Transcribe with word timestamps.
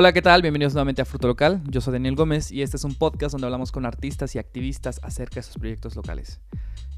Hola, 0.00 0.12
¿qué 0.12 0.22
tal? 0.22 0.42
Bienvenidos 0.42 0.74
nuevamente 0.74 1.02
a 1.02 1.04
Fruto 1.04 1.26
Local. 1.26 1.60
Yo 1.66 1.80
soy 1.80 1.92
Daniel 1.92 2.14
Gómez 2.14 2.52
y 2.52 2.62
este 2.62 2.76
es 2.76 2.84
un 2.84 2.94
podcast 2.94 3.32
donde 3.32 3.48
hablamos 3.48 3.72
con 3.72 3.84
artistas 3.84 4.32
y 4.36 4.38
activistas 4.38 5.00
acerca 5.02 5.40
de 5.40 5.42
sus 5.42 5.58
proyectos 5.58 5.96
locales. 5.96 6.40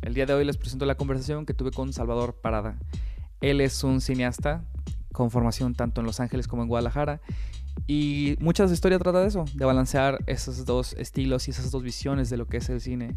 El 0.03 0.13
día 0.13 0.27
de 0.27 0.35
hoy 0.35 0.45
les 0.45 0.59
presento 0.59 0.85
la 0.85 0.97
conversación 0.97 1.47
que 1.47 1.55
tuve 1.55 1.71
con 1.71 1.95
Salvador 1.95 2.35
Parada. 2.43 2.79
Él 3.41 3.63
es 3.63 3.85
un 3.85 4.03
cineasta 4.03 4.67
con 5.15 5.31
formación 5.31 5.75
tanto 5.75 6.03
en 6.03 6.07
Los 6.07 6.21
Ángeles 6.21 6.47
como 6.47 6.61
en 6.61 6.69
Guadalajara 6.69 7.23
y 7.87 8.37
mucha 8.39 8.67
de 8.67 8.75
historia 8.75 8.99
trata 8.99 9.23
de 9.23 9.29
eso, 9.29 9.47
de 9.55 9.65
balancear 9.65 10.19
esos 10.27 10.67
dos 10.67 10.93
estilos 10.93 11.49
y 11.49 11.53
esas 11.53 11.71
dos 11.71 11.83
visiones 11.83 12.29
de 12.29 12.37
lo 12.37 12.49
que 12.49 12.59
es 12.59 12.69
el 12.69 12.83
cine. 12.83 13.17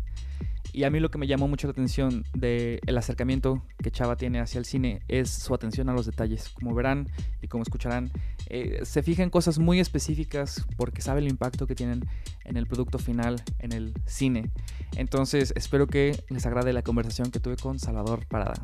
Y 0.76 0.86
a 0.86 0.90
mí 0.90 1.00
lo 1.00 1.12
que 1.12 1.20
me 1.20 1.28
llamó 1.28 1.48
mucho 1.48 1.68
la 1.68 1.72
atención 1.72 2.26
del 2.34 2.98
acercamiento 2.98 3.64
que 3.78 3.92
Chava 3.92 4.16
tiene 4.16 4.40
hacia 4.40 4.58
el 4.58 4.66
cine 4.66 5.04
es 5.08 5.30
su 5.30 5.54
atención 5.54 5.88
a 5.88 5.94
los 5.94 6.08
detalles. 6.08 6.50
Como 6.50 6.74
verán 6.74 7.08
y 7.44 7.48
como 7.48 7.62
escucharán, 7.62 8.12
eh, 8.50 8.80
se 8.84 9.04
fija 9.04 9.22
en 9.22 9.30
cosas 9.30 9.60
muy 9.60 9.80
específicas 9.80 10.66
porque 10.76 11.04
sabe 11.04 11.20
el 11.20 11.28
impacto 11.28 11.68
que 11.68 11.76
tienen 11.76 12.02
en 12.44 12.58
el 12.58 12.66
producto 12.66 12.98
final, 12.98 13.44
en 13.60 13.72
el 13.72 13.94
cine. 14.08 14.50
Entonces 14.98 15.54
espero 15.56 15.86
que 15.86 16.18
les 16.30 16.44
agrade 16.48 16.74
la 16.74 16.82
conversación 16.82 17.30
que 17.30 17.40
tuve 17.40 17.56
con 17.56 17.78
Salvador 17.78 18.26
Parada. 18.28 18.56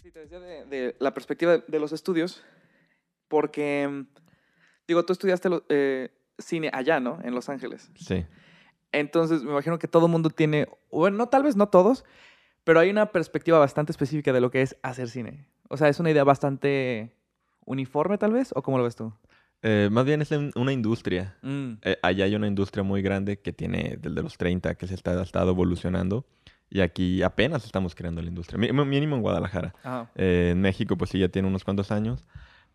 Sí, 0.00 0.12
te 0.12 0.20
decía 0.20 0.38
de, 0.38 0.66
de 0.66 0.96
la 1.00 1.12
perspectiva 1.14 1.58
de, 1.58 1.64
de 1.66 1.80
los 1.80 1.92
estudios, 1.92 2.44
porque, 3.26 4.04
digo, 4.86 5.04
tú 5.04 5.12
estudiaste... 5.12 5.48
Lo, 5.48 5.64
eh, 5.68 6.10
cine 6.42 6.70
allá, 6.72 7.00
¿no? 7.00 7.18
En 7.22 7.34
Los 7.34 7.48
Ángeles. 7.48 7.90
Sí. 7.94 8.24
Entonces, 8.92 9.42
me 9.42 9.50
imagino 9.50 9.78
que 9.78 9.88
todo 9.88 10.06
el 10.06 10.12
mundo 10.12 10.30
tiene, 10.30 10.68
bueno, 10.90 11.16
no, 11.16 11.28
tal 11.28 11.42
vez 11.42 11.56
no 11.56 11.68
todos, 11.68 12.04
pero 12.64 12.80
hay 12.80 12.90
una 12.90 13.06
perspectiva 13.06 13.58
bastante 13.58 13.92
específica 13.92 14.32
de 14.32 14.40
lo 14.40 14.50
que 14.50 14.62
es 14.62 14.76
hacer 14.82 15.08
cine. 15.08 15.46
O 15.68 15.76
sea, 15.76 15.88
es 15.88 15.98
una 15.98 16.10
idea 16.10 16.24
bastante 16.24 17.14
uniforme, 17.64 18.18
tal 18.18 18.32
vez, 18.32 18.52
o 18.54 18.62
cómo 18.62 18.78
lo 18.78 18.84
ves 18.84 18.96
tú? 18.96 19.12
Eh, 19.62 19.88
más 19.90 20.04
bien 20.04 20.20
es 20.22 20.30
una 20.54 20.72
industria. 20.72 21.36
Mm. 21.42 21.74
Eh, 21.82 21.96
allá 22.02 22.24
hay 22.24 22.34
una 22.34 22.48
industria 22.48 22.82
muy 22.82 23.00
grande 23.00 23.38
que 23.38 23.52
tiene 23.52 23.96
desde 24.00 24.22
los 24.22 24.36
30 24.36 24.74
que 24.74 24.86
se 24.86 24.94
está, 24.94 25.12
ha 25.12 25.22
estado 25.22 25.50
evolucionando. 25.50 26.26
Y 26.68 26.80
aquí 26.80 27.22
apenas 27.22 27.64
estamos 27.64 27.94
creando 27.94 28.22
la 28.22 28.28
industria. 28.28 28.58
Mínimo 28.58 29.16
en 29.16 29.22
Guadalajara. 29.22 29.74
Eh, 30.14 30.50
en 30.52 30.60
México, 30.62 30.96
pues 30.96 31.10
sí, 31.10 31.18
ya 31.18 31.28
tiene 31.28 31.46
unos 31.46 31.64
cuantos 31.64 31.92
años. 31.92 32.26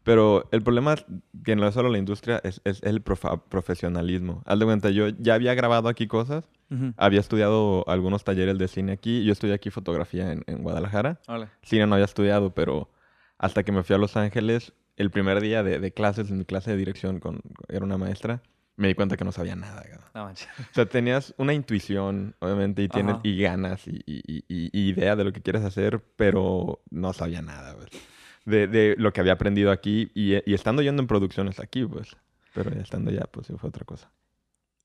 Pero 0.07 0.47
el 0.53 0.61
problema 0.61 0.95
que 1.43 1.57
no 1.57 1.67
es 1.67 1.73
solo 1.73 1.89
la 1.89 1.97
industria, 1.97 2.39
es, 2.45 2.61
es 2.63 2.81
el 2.83 3.01
profesionalismo. 3.01 4.41
Haz 4.45 4.57
de 4.57 4.63
cuenta, 4.63 4.89
yo 4.89 5.09
ya 5.09 5.33
había 5.33 5.53
grabado 5.53 5.89
aquí 5.89 6.07
cosas, 6.07 6.45
había 6.95 7.19
estudiado 7.19 7.83
algunos 7.89 8.23
talleres 8.23 8.57
de 8.57 8.69
cine 8.69 8.93
aquí, 8.93 9.25
yo 9.25 9.33
estudié 9.33 9.53
aquí 9.53 9.69
fotografía 9.69 10.31
en, 10.31 10.45
en 10.47 10.63
Guadalajara. 10.63 11.19
Cine 11.61 11.87
no 11.87 11.95
había 11.95 12.05
estudiado, 12.05 12.55
pero 12.55 12.89
hasta 13.37 13.63
que 13.63 13.73
me 13.73 13.83
fui 13.83 13.97
a 13.97 13.99
Los 13.99 14.15
Ángeles, 14.15 14.71
el 14.95 15.11
primer 15.11 15.41
día 15.41 15.61
de, 15.61 15.77
de 15.77 15.91
clases, 15.91 16.31
en 16.31 16.37
mi 16.37 16.45
clase 16.45 16.71
de 16.71 16.77
dirección, 16.77 17.19
con, 17.19 17.41
era 17.67 17.83
una 17.83 17.97
maestra, 17.97 18.41
me 18.77 18.87
di 18.87 18.93
cuenta 18.95 19.17
que 19.17 19.25
no 19.25 19.33
sabía 19.33 19.57
nada. 19.57 19.83
o 20.13 20.31
sea, 20.71 20.85
tenías 20.85 21.33
una 21.37 21.53
intuición, 21.53 22.33
obviamente, 22.39 22.81
y 22.81 22.87
tienes 22.87 23.17
y 23.23 23.41
ganas 23.41 23.85
y, 23.89 24.01
y, 24.05 24.45
y, 24.47 24.89
idea 24.89 25.17
de 25.17 25.25
lo 25.25 25.33
que 25.33 25.41
quieres 25.41 25.65
hacer, 25.65 26.01
pero 26.15 26.81
no 26.91 27.11
sabía 27.11 27.41
nada. 27.41 27.75
Pues 27.75 27.89
de, 28.47 28.67
de 28.67 28.95
lo 28.97 29.11
que 29.11 29.19
había 29.19 29.33
aprendido 29.33 29.71
aquí 29.71 30.09
y, 30.15 30.35
y, 30.49 30.53
estando 30.53 30.81
yendo 30.81 31.01
en 31.01 31.07
producciones 31.07 31.59
aquí, 31.59 31.85
pues. 31.85 32.15
Pero 32.53 32.71
estando 32.79 33.11
ya, 33.11 33.25
pues 33.25 33.47
fue 33.47 33.69
otra 33.69 33.83
cosa. 33.83 34.09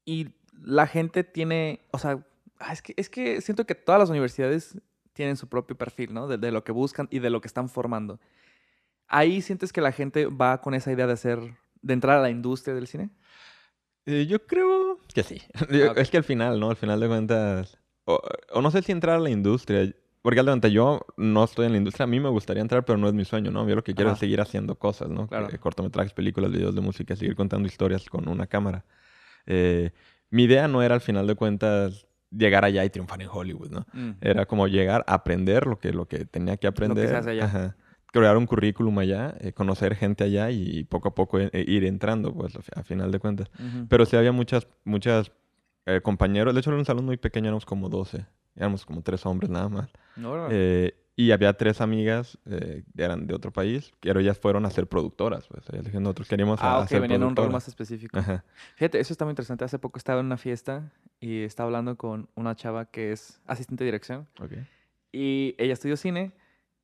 Y 0.05 0.31
la 0.61 0.87
gente 0.89 1.23
tiene, 1.23 1.81
o 1.93 1.99
sea, 1.99 2.27
ah, 2.59 2.73
es 2.73 2.83
que, 2.83 2.93
es 2.97 3.09
que 3.09 3.41
siento 3.41 3.65
que 3.65 3.77
todas 3.77 4.01
las 4.01 4.11
universidades 4.11 4.77
tienen 5.13 5.37
su 5.37 5.49
propio 5.49 5.77
perfil, 5.77 6.13
¿no? 6.13 6.27
De, 6.27 6.39
de, 6.39 6.51
lo 6.51 6.65
que 6.65 6.73
buscan 6.73 7.07
y 7.11 7.21
de 7.21 7.31
lo 7.31 7.41
que 7.41 7.47
están 7.47 7.69
formando. 7.69 8.19
¿Ahí 9.07 9.41
sientes 9.41 9.73
que 9.73 9.81
la 9.81 9.93
gente 9.93 10.27
va 10.27 10.61
con 10.61 10.75
esa 10.75 10.91
idea 10.91 11.07
de 11.07 11.13
hacer, 11.13 11.39
de 11.83 11.95
entrar 11.95 12.19
a 12.19 12.23
la 12.23 12.31
industria 12.31 12.75
del 12.75 12.89
cine? 12.89 13.11
Eh, 14.07 14.27
yo 14.27 14.45
creo 14.45 14.99
que 15.15 15.23
sí. 15.23 15.41
Ah, 15.55 15.95
es 15.97 16.11
que 16.11 16.17
al 16.17 16.25
final, 16.25 16.59
¿no? 16.59 16.71
Al 16.71 16.77
final 16.77 16.99
de 16.99 17.07
cuentas, 17.07 17.79
o, 18.07 18.21
o, 18.51 18.61
no 18.61 18.73
sé 18.73 18.83
si 18.83 18.91
entrar 18.91 19.17
a 19.17 19.21
la 19.21 19.31
industria. 19.31 19.95
Porque 20.23 20.39
al 20.39 20.61
yo 20.71 21.05
no 21.17 21.43
estoy 21.43 21.67
en 21.67 21.73
la 21.73 21.79
industria, 21.79 22.05
a 22.05 22.07
mí 22.07 22.21
me 22.21 22.29
gustaría 22.29 22.63
entrar, 22.63 22.85
pero 22.85 22.97
no 22.97 23.09
es 23.09 23.15
mi 23.15 23.25
sueño, 23.25 23.51
¿no? 23.51 23.69
Yo 23.69 23.75
lo 23.75 23.83
que 23.83 23.93
quiero 23.93 24.13
es 24.13 24.19
seguir 24.21 24.41
haciendo 24.41 24.77
cosas, 24.77 25.11
¿no? 25.11 25.27
Claro. 25.27 25.49
cortometrajes, 25.59 26.13
películas, 26.13 26.53
videos 26.53 26.77
de 26.77 26.81
música, 26.81 27.17
seguir 27.17 27.35
contando 27.35 27.67
historias 27.67 28.09
con 28.09 28.29
una 28.29 28.47
cámara. 28.47 28.85
Eh, 29.47 29.91
mi 30.31 30.45
idea 30.45 30.69
no 30.69 30.81
era 30.81 30.95
al 30.95 31.01
final 31.01 31.27
de 31.27 31.35
cuentas 31.35 32.07
llegar 32.31 32.65
allá 32.65 32.85
y 32.85 32.91
triunfar 32.91 33.21
en 33.21 33.29
Hollywood, 33.33 33.71
¿no? 33.71 33.87
Mm. 33.93 34.11
Era 34.21 34.47
como 34.47 34.69
llegar 34.69 35.05
a 35.09 35.15
aprender 35.15 35.67
lo 35.67 35.81
que, 35.81 35.93
lo 35.93 36.07
que 36.07 36.25
tenía 36.25 36.57
que 36.57 36.69
aprender. 36.69 36.99
Lo 36.99 37.03
que 37.03 37.09
se 37.09 37.17
hace 37.17 37.31
allá. 37.31 37.77
Crear 38.13 38.37
un 38.37 38.47
currículum 38.47 38.97
allá, 39.01 39.35
eh, 39.41 39.53
conocer 39.53 39.97
gente 39.97 40.23
allá 40.23 40.51
y 40.51 40.85
poco 40.85 41.09
a 41.09 41.15
poco 41.17 41.41
eh, 41.41 41.51
ir 41.67 41.85
entrando, 41.85 42.33
pues, 42.33 42.57
a 42.77 42.83
final 42.85 43.11
de 43.11 43.19
cuentas. 43.19 43.51
Pero 43.89 44.07
sí 44.07 44.17
había 44.17 44.33
muchas, 44.33 44.69
muchas 44.85 45.33
compañeros. 46.03 46.55
De 46.55 46.61
hecho, 46.61 46.71
era 46.71 46.79
un 46.79 46.85
salón 46.85 47.07
muy 47.07 47.17
pequeño, 47.17 47.47
éramos 47.47 47.67
como 47.67 47.89
12 47.89 48.25
éramos 48.57 48.85
como 48.85 49.03
tres 49.03 49.25
hombres 49.27 49.51
nada 49.51 49.69
más. 49.69 49.91
Eh, 50.51 50.95
y 51.15 51.31
había 51.31 51.53
tres 51.53 51.81
amigas 51.81 52.39
eh, 52.47 52.85
eran 52.97 53.27
de 53.27 53.35
otro 53.35 53.53
país, 53.53 53.93
pero 54.01 54.21
ellas 54.21 54.39
fueron 54.39 54.65
a 54.65 54.71
ser 54.71 54.87
productoras. 54.87 55.47
Pues. 55.47 55.65
Ellas 55.73 55.93
nosotros 55.95 56.29
queríamos 56.29 56.59
ah, 56.63 56.81
ok, 56.81 56.91
venían 56.93 57.23
a 57.23 57.27
un 57.27 57.37
rol 57.37 57.51
más 57.51 57.69
específico. 57.69 58.19
Fíjate, 58.77 58.99
eso 58.99 59.13
está 59.13 59.25
muy 59.25 59.33
interesante. 59.33 59.65
Hace 59.65 59.79
poco 59.79 59.99
estaba 59.99 60.21
en 60.21 60.27
una 60.27 60.39
fiesta 60.39 60.91
y 61.21 61.43
estaba 61.43 61.67
hablando 61.67 61.97
con 61.97 62.29
una 62.35 62.57
chava 62.57 62.87
que 62.87 63.13
es 63.13 63.41
asistente 63.47 63.85
de 63.85 63.89
dirección. 63.89 64.27
Okay. 64.41 64.67
Y 65.13 65.55
ella 65.59 65.75
estudió 65.75 65.97
cine 65.97 66.33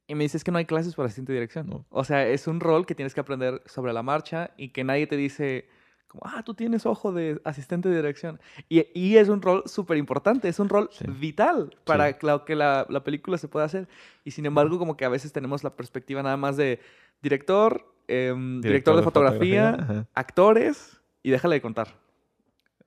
y 0.06 0.14
me 0.14 0.24
dice 0.24 0.36
es 0.36 0.44
que 0.44 0.50
no 0.50 0.58
hay 0.58 0.66
clases 0.66 0.94
para 0.94 1.06
asistente 1.06 1.32
de 1.32 1.38
dirección. 1.38 1.86
O 1.88 2.04
sea, 2.04 2.26
es 2.26 2.46
un 2.46 2.60
rol 2.60 2.84
que 2.86 2.94
tienes 2.94 3.14
que 3.14 3.20
aprender 3.20 3.62
sobre 3.66 3.92
la 3.92 4.02
marcha 4.02 4.52
y 4.56 4.70
que 4.70 4.84
nadie 4.84 5.06
te 5.06 5.16
dice 5.16 5.68
como, 6.08 6.22
ah, 6.24 6.42
tú 6.42 6.54
tienes 6.54 6.86
ojo 6.86 7.12
de 7.12 7.40
asistente 7.44 7.88
de 7.88 7.96
dirección. 7.96 8.40
Y, 8.68 8.86
y 8.98 9.16
es 9.16 9.28
un 9.28 9.42
rol 9.42 9.62
súper 9.66 9.98
importante, 9.98 10.48
es 10.48 10.58
un 10.58 10.68
rol 10.68 10.90
vital 11.20 11.76
para 11.84 12.14
que 12.14 12.56
la, 12.56 12.86
la, 12.88 13.04
película 13.04 13.38
se 13.38 13.46
pueda 13.46 13.66
hacer. 13.66 13.88
Y 14.24 14.30
sin 14.30 14.46
embargo, 14.46 14.78
como 14.78 14.96
que 14.96 15.04
a 15.04 15.08
veces 15.10 15.32
tenemos 15.32 15.62
la 15.62 15.76
perspectiva 15.76 16.22
nada 16.22 16.36
más 16.36 16.56
de 16.56 16.80
director, 17.22 17.84
em, 18.08 18.60
director, 18.60 18.96
de, 18.96 19.02
fotografía, 19.02 20.06
actores, 20.14 20.98
y 21.22 21.30
déjale 21.30 21.56
de 21.56 21.60
contar. 21.60 21.94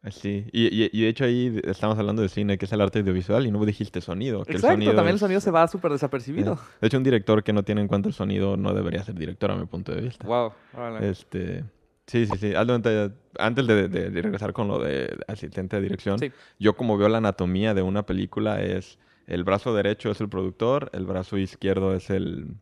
Sí, 0.09 0.47
y, 0.51 0.89
y, 0.91 1.01
de 1.03 1.09
hecho 1.09 1.25
ahí 1.25 1.61
estamos 1.63 1.99
hablando 1.99 2.23
de 2.23 2.29
cine, 2.29 2.57
que 2.57 2.65
es 2.65 2.71
el 2.71 2.81
arte 2.81 2.99
audiovisual, 2.99 3.45
y 3.45 3.51
no 3.51 3.63
dijiste 3.63 4.01
sonido. 4.01 4.43
Que 4.45 4.53
Exacto, 4.53 4.95
también 4.95 5.13
el 5.13 5.19
sonido 5.19 5.39
se 5.39 5.51
va 5.51 5.67
súper 5.67 5.91
desapercibido. 5.91 6.57
De 6.81 6.87
hecho, 6.87 6.97
un 6.97 7.03
director 7.03 7.43
que 7.43 7.53
no 7.53 7.61
tiene 7.61 7.81
en 7.81 7.87
cuenta 7.87 8.07
el 8.07 8.15
sonido 8.15 8.57
no 8.57 8.73
debería 8.73 9.03
ser 9.03 9.13
director 9.13 9.51
a 9.51 9.55
mi 9.55 9.67
punto 9.67 9.93
de 9.93 10.01
vista. 10.01 10.25
Wow, 10.25 10.53
Este, 11.01 11.63
Sí, 12.11 12.25
sí, 12.25 12.37
sí. 12.37 12.53
Antes 12.55 13.67
de, 13.67 13.87
de, 13.87 14.21
regresar 14.21 14.51
con 14.51 14.67
lo 14.67 14.79
de 14.79 15.17
asistente 15.29 15.77
de 15.77 15.81
dirección, 15.81 16.19
yo 16.59 16.75
como 16.75 16.97
veo 16.97 17.07
la 17.07 17.19
anatomía 17.19 17.73
de 17.73 17.83
una 17.83 18.05
película 18.05 18.61
es 18.61 18.99
el 19.27 19.45
brazo 19.45 19.73
derecho 19.73 20.11
es 20.11 20.19
el 20.19 20.27
productor, 20.27 20.89
el 20.91 21.05
brazo 21.05 21.37
izquierdo 21.37 21.95
es 21.95 22.09
el... 22.09 22.57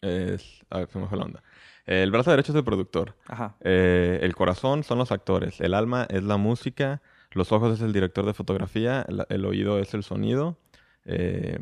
Es, 0.00 0.64
a 0.70 0.78
ver, 0.78 0.88
se 0.88 0.98
me 0.98 1.06
fue 1.06 1.16
la 1.16 1.24
onda. 1.24 1.42
El 1.86 2.10
brazo 2.10 2.32
derecho 2.32 2.50
es 2.50 2.56
el 2.56 2.64
productor. 2.64 3.14
Ajá. 3.28 3.54
Eh, 3.60 4.18
el 4.22 4.34
corazón 4.34 4.82
son 4.82 4.98
los 4.98 5.12
actores. 5.12 5.60
El 5.60 5.74
alma 5.74 6.08
es 6.10 6.24
la 6.24 6.36
música. 6.36 7.00
Los 7.30 7.52
ojos 7.52 7.74
es 7.74 7.80
el 7.80 7.92
director 7.92 8.26
de 8.26 8.34
fotografía. 8.34 9.06
El, 9.28 9.44
oído 9.44 9.78
es 9.78 9.94
el 9.94 10.02
sonido. 10.02 10.58
Eh, 11.04 11.60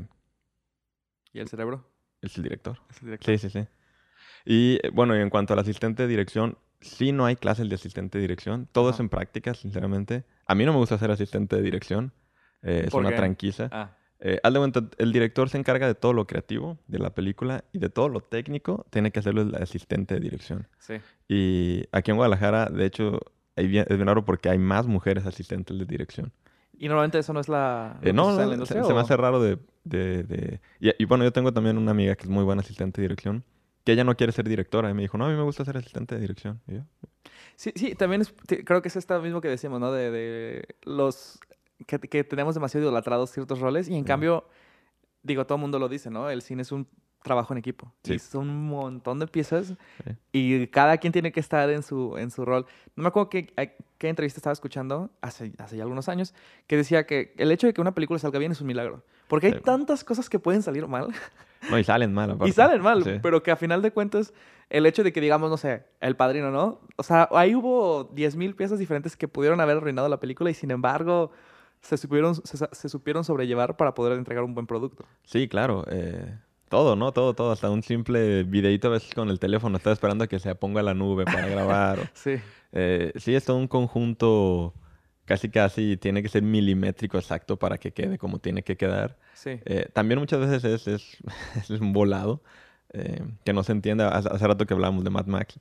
¿Y 1.34 1.40
el 1.40 1.48
cerebro? 1.48 1.86
Es 2.22 2.38
el 2.38 2.44
director. 2.44 2.80
Es 2.88 3.02
el 3.02 3.08
director. 3.08 3.38
Sí, 3.38 3.50
sí, 3.50 3.50
sí. 3.50 3.68
Y 4.46 4.78
eh, 4.82 4.90
bueno, 4.94 5.14
en 5.14 5.28
cuanto 5.28 5.52
al 5.52 5.58
asistente 5.58 6.04
de 6.04 6.08
dirección, 6.08 6.56
sí 6.80 7.12
no 7.12 7.26
hay 7.26 7.36
clases 7.36 7.68
de 7.68 7.74
asistente 7.74 8.18
de 8.18 8.22
dirección. 8.22 8.68
Todo 8.72 8.90
es 8.90 9.00
en 9.00 9.08
práctica, 9.08 9.54
sinceramente. 9.54 10.24
A 10.46 10.54
mí 10.54 10.64
no 10.64 10.72
me 10.72 10.78
gusta 10.78 10.98
ser 10.98 11.10
asistente 11.10 11.56
de 11.56 11.62
dirección. 11.62 12.12
Eh, 12.62 12.84
es 12.86 12.94
una 12.94 13.14
tranquila. 13.14 13.68
Ah. 13.72 13.96
Eh, 14.20 14.40
el 14.98 15.12
director 15.12 15.48
se 15.48 15.56
encarga 15.56 15.86
de 15.86 15.94
todo 15.94 16.12
lo 16.12 16.26
creativo 16.26 16.78
de 16.88 16.98
la 16.98 17.14
película 17.14 17.64
y 17.72 17.78
de 17.78 17.88
todo 17.88 18.08
lo 18.08 18.20
técnico 18.20 18.86
tiene 18.90 19.12
que 19.12 19.20
hacerlo 19.20 19.42
el 19.42 19.54
asistente 19.54 20.14
de 20.14 20.20
dirección. 20.20 20.68
Sí. 20.78 20.94
Y 21.26 21.84
aquí 21.92 22.10
en 22.10 22.18
Guadalajara, 22.18 22.66
de 22.66 22.84
hecho, 22.84 23.20
es 23.56 23.68
bien 23.68 23.86
raro 24.06 24.24
porque 24.24 24.50
hay 24.50 24.58
más 24.58 24.86
mujeres 24.86 25.24
asistentes 25.24 25.78
de 25.78 25.86
dirección. 25.86 26.32
Y 26.76 26.88
normalmente 26.88 27.18
eso 27.18 27.32
no 27.32 27.40
es 27.40 27.48
la... 27.48 27.98
Eh, 28.02 28.12
no, 28.12 28.34
se, 28.66 28.74
me 28.76 29.00
hace 29.00 29.16
raro 29.16 29.42
de... 29.42 29.58
de, 29.84 30.60
Y, 30.80 30.90
y, 31.02 31.04
bueno, 31.04 31.24
yo 31.24 31.32
tengo 31.32 31.52
también 31.52 31.76
una 31.76 31.90
amiga 31.90 32.14
que 32.14 32.24
es 32.24 32.30
muy 32.30 32.42
buena 32.44 32.60
asistente 32.60 33.00
de 33.00 33.08
dirección 33.08 33.44
que 33.90 33.94
ella 33.94 34.04
no 34.04 34.16
quiere 34.16 34.32
ser 34.32 34.48
directora. 34.48 34.88
Y 34.88 34.94
me 34.94 35.02
dijo, 35.02 35.18
no, 35.18 35.26
a 35.26 35.28
mí 35.28 35.34
me 35.34 35.42
gusta 35.42 35.64
ser 35.64 35.76
asistente 35.76 36.14
de 36.14 36.20
dirección. 36.20 36.60
Sí, 37.56 37.72
sí, 37.74 37.96
también 37.96 38.20
es, 38.22 38.32
creo 38.64 38.82
que 38.82 38.88
es 38.88 38.94
esto 38.94 39.20
mismo 39.20 39.40
que 39.40 39.48
decíamos, 39.48 39.80
¿no? 39.80 39.90
De, 39.90 40.12
de 40.12 40.76
los 40.82 41.40
que, 41.86 41.98
que, 41.98 42.22
tenemos 42.22 42.54
demasiado 42.54 42.86
idolatrados 42.86 43.32
ciertos 43.32 43.58
roles 43.58 43.88
y 43.88 43.96
en 43.96 44.04
cambio, 44.04 44.46
digo, 45.24 45.44
todo 45.44 45.56
el 45.56 45.62
mundo 45.62 45.80
lo 45.80 45.88
dice, 45.88 46.08
¿no? 46.08 46.30
El 46.30 46.42
cine 46.42 46.62
es 46.62 46.70
un 46.70 46.86
trabajo 47.22 47.52
en 47.52 47.58
equipo. 47.58 47.92
Sí. 48.02 48.18
son 48.18 48.48
un 48.48 48.68
montón 48.68 49.18
de 49.18 49.26
piezas 49.26 49.74
y 50.32 50.66
cada 50.68 50.96
quien 50.98 51.12
tiene 51.12 51.32
que 51.32 51.40
estar 51.40 51.68
en 51.70 51.82
su, 51.82 52.16
en 52.16 52.30
su 52.30 52.44
rol. 52.44 52.66
No 52.96 53.02
me 53.02 53.08
acuerdo 53.08 53.28
que, 53.28 53.52
qué 53.98 54.08
entrevista 54.08 54.38
estaba 54.38 54.52
escuchando 54.52 55.10
hace, 55.20 55.52
hace 55.58 55.76
ya 55.76 55.82
algunos 55.82 56.08
años, 56.08 56.34
que 56.66 56.76
decía 56.76 57.06
que 57.06 57.34
el 57.36 57.52
hecho 57.52 57.66
de 57.66 57.74
que 57.74 57.80
una 57.80 57.94
película 57.94 58.18
salga 58.18 58.38
bien 58.38 58.52
es 58.52 58.60
un 58.60 58.66
milagro. 58.66 59.04
Porque 59.28 59.48
hay 59.48 59.60
tantas 59.60 60.02
cosas 60.02 60.28
que 60.28 60.38
pueden 60.38 60.62
salir 60.62 60.86
mal. 60.88 61.08
No, 61.70 61.78
y 61.78 61.84
salen 61.84 62.12
mal. 62.12 62.36
Y 62.46 62.52
salen 62.52 62.82
mal, 62.82 63.20
pero 63.22 63.42
que 63.42 63.50
a 63.50 63.56
final 63.56 63.82
de 63.82 63.92
cuentas, 63.92 64.32
el 64.70 64.86
hecho 64.86 65.04
de 65.04 65.12
que 65.12 65.20
digamos, 65.20 65.50
no 65.50 65.56
sé, 65.56 65.84
El 66.00 66.16
Padrino, 66.16 66.50
¿no? 66.50 66.80
O 66.96 67.02
sea, 67.02 67.28
ahí 67.32 67.54
hubo 67.54 68.10
10.000 68.14 68.56
piezas 68.56 68.78
diferentes 68.78 69.16
que 69.16 69.28
pudieron 69.28 69.60
haber 69.60 69.76
arruinado 69.76 70.08
la 70.08 70.18
película 70.18 70.50
y 70.50 70.54
sin 70.54 70.70
embargo 70.70 71.30
se 71.80 71.96
supieron, 71.96 72.34
se, 72.34 72.88
supieron 72.88 73.24
sobrellevar 73.24 73.76
para 73.76 73.94
poder 73.94 74.18
entregar 74.18 74.44
un 74.44 74.54
buen 74.54 74.66
producto. 74.66 75.04
Sí, 75.24 75.48
claro. 75.48 75.84
Eh, 75.88 76.36
todo, 76.70 76.96
¿no? 76.96 77.12
Todo, 77.12 77.34
todo. 77.34 77.50
Hasta 77.50 77.68
un 77.68 77.82
simple 77.82 78.44
videito 78.44 78.88
a 78.88 78.92
veces 78.92 79.12
con 79.12 79.28
el 79.28 79.38
teléfono. 79.38 79.76
Estás 79.76 79.94
esperando 79.94 80.24
a 80.24 80.26
que 80.28 80.38
se 80.38 80.54
ponga 80.54 80.82
la 80.82 80.94
nube 80.94 81.24
para 81.24 81.46
grabar. 81.48 82.10
sí. 82.14 82.36
Eh, 82.72 83.12
sí, 83.16 83.34
es 83.34 83.44
todo 83.44 83.56
un 83.56 83.66
conjunto 83.68 84.72
casi 85.24 85.48
casi 85.48 85.96
tiene 85.96 86.22
que 86.22 86.28
ser 86.28 86.42
milimétrico 86.42 87.16
exacto 87.16 87.56
para 87.56 87.78
que 87.78 87.92
quede 87.92 88.18
como 88.18 88.38
tiene 88.38 88.62
que 88.62 88.76
quedar. 88.76 89.18
Sí. 89.34 89.60
Eh, 89.64 89.88
también 89.92 90.20
muchas 90.20 90.40
veces 90.40 90.64
es, 90.64 90.86
es, 90.88 91.18
es 91.70 91.80
un 91.80 91.92
volado 91.92 92.40
que 93.44 93.52
no 93.52 93.62
se 93.62 93.70
entiende. 93.70 94.02
Hace, 94.02 94.46
rato 94.48 94.66
que 94.66 94.74
hablamos 94.74 95.04
de 95.04 95.10
Mad 95.10 95.26
Max. 95.26 95.60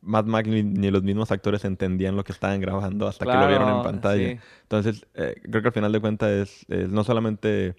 Mad 0.00 0.24
Max 0.24 0.48
ni, 0.48 0.90
los 0.90 1.04
mismos 1.04 1.30
actores 1.30 1.64
entendían 1.64 2.16
lo 2.16 2.24
que 2.24 2.32
estaban 2.32 2.60
grabando 2.60 3.06
hasta 3.06 3.24
que 3.24 3.32
lo 3.32 3.46
vieron 3.46 3.76
en 3.76 3.82
pantalla. 3.82 4.40
Entonces, 4.62 5.06
creo 5.14 5.62
que 5.62 5.68
al 5.68 5.72
final 5.72 5.92
de 5.92 6.00
cuentas 6.00 6.30
es, 6.30 6.66
es 6.68 6.88
no 6.88 7.04
solamente 7.04 7.76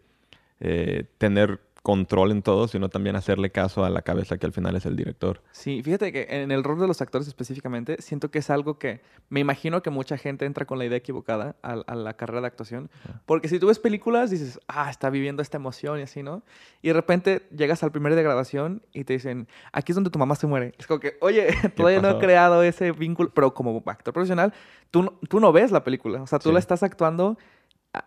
tener 1.18 1.60
control 1.88 2.32
en 2.32 2.42
todo, 2.42 2.68
sino 2.68 2.90
también 2.90 3.16
hacerle 3.16 3.50
caso 3.50 3.86
a 3.86 3.90
la 3.90 4.02
cabeza 4.02 4.38
que 4.38 4.46
al 4.46 4.52
final 4.52 4.76
es 4.76 4.86
el 4.86 4.98
director. 4.98 5.42
Sí, 5.54 5.82
fíjate 5.82 6.12
que 6.12 6.28
en 6.30 6.52
el 6.52 6.66
rol 6.66 6.82
de 6.82 6.86
los 6.86 7.02
actores 7.02 7.30
específicamente, 7.30 8.02
siento 8.02 8.30
que 8.30 8.40
es 8.40 8.50
algo 8.50 8.78
que 8.78 9.00
me 9.30 9.40
imagino 9.40 9.82
que 9.82 9.90
mucha 9.90 10.18
gente 10.18 10.44
entra 10.44 10.66
con 10.66 10.80
la 10.80 10.86
idea 10.86 10.98
equivocada 10.98 11.56
a, 11.62 11.96
la 11.96 12.14
carrera 12.16 12.42
de 12.42 12.48
actuación. 12.48 12.90
Porque 13.26 13.48
si 13.48 13.58
tú 13.58 13.68
ves 13.68 13.80
películas, 13.80 14.32
dices, 14.32 14.60
ah, 14.68 14.90
está 14.90 15.10
viviendo 15.10 15.42
esta 15.42 15.56
emoción 15.56 15.98
y 16.00 16.02
así, 16.02 16.24
¿no? 16.24 16.44
Y 16.82 16.90
de 16.90 16.94
repente 16.94 17.48
llegas 17.56 17.82
al 17.84 17.94
primer 17.94 18.16
de 18.16 18.22
grabación 18.24 18.82
y 18.92 19.06
te 19.06 19.14
dicen, 19.14 19.48
aquí 19.72 19.94
es 19.94 19.96
donde 19.96 20.10
tu 20.10 20.20
mamá 20.20 20.36
se 20.36 20.46
muere. 20.46 20.74
Es 20.78 20.88
como 20.88 21.00
que, 21.00 21.16
oye, 21.22 21.48
todavía 21.78 22.02
no 22.02 22.10
he 22.10 22.18
creado 22.20 22.64
ese 22.64 22.92
vínculo, 22.92 23.32
pero 23.34 23.54
como 23.54 23.82
actor 23.86 24.14
profesional, 24.14 24.54
tú, 24.92 25.18
tú 25.30 25.40
no 25.40 25.54
ves 25.54 25.72
la 25.72 25.86
película. 25.86 26.22
O 26.22 26.28
sea, 26.28 26.38
tú 26.38 26.52
la 26.52 26.60
estás 26.60 26.84
actuando 26.84 27.38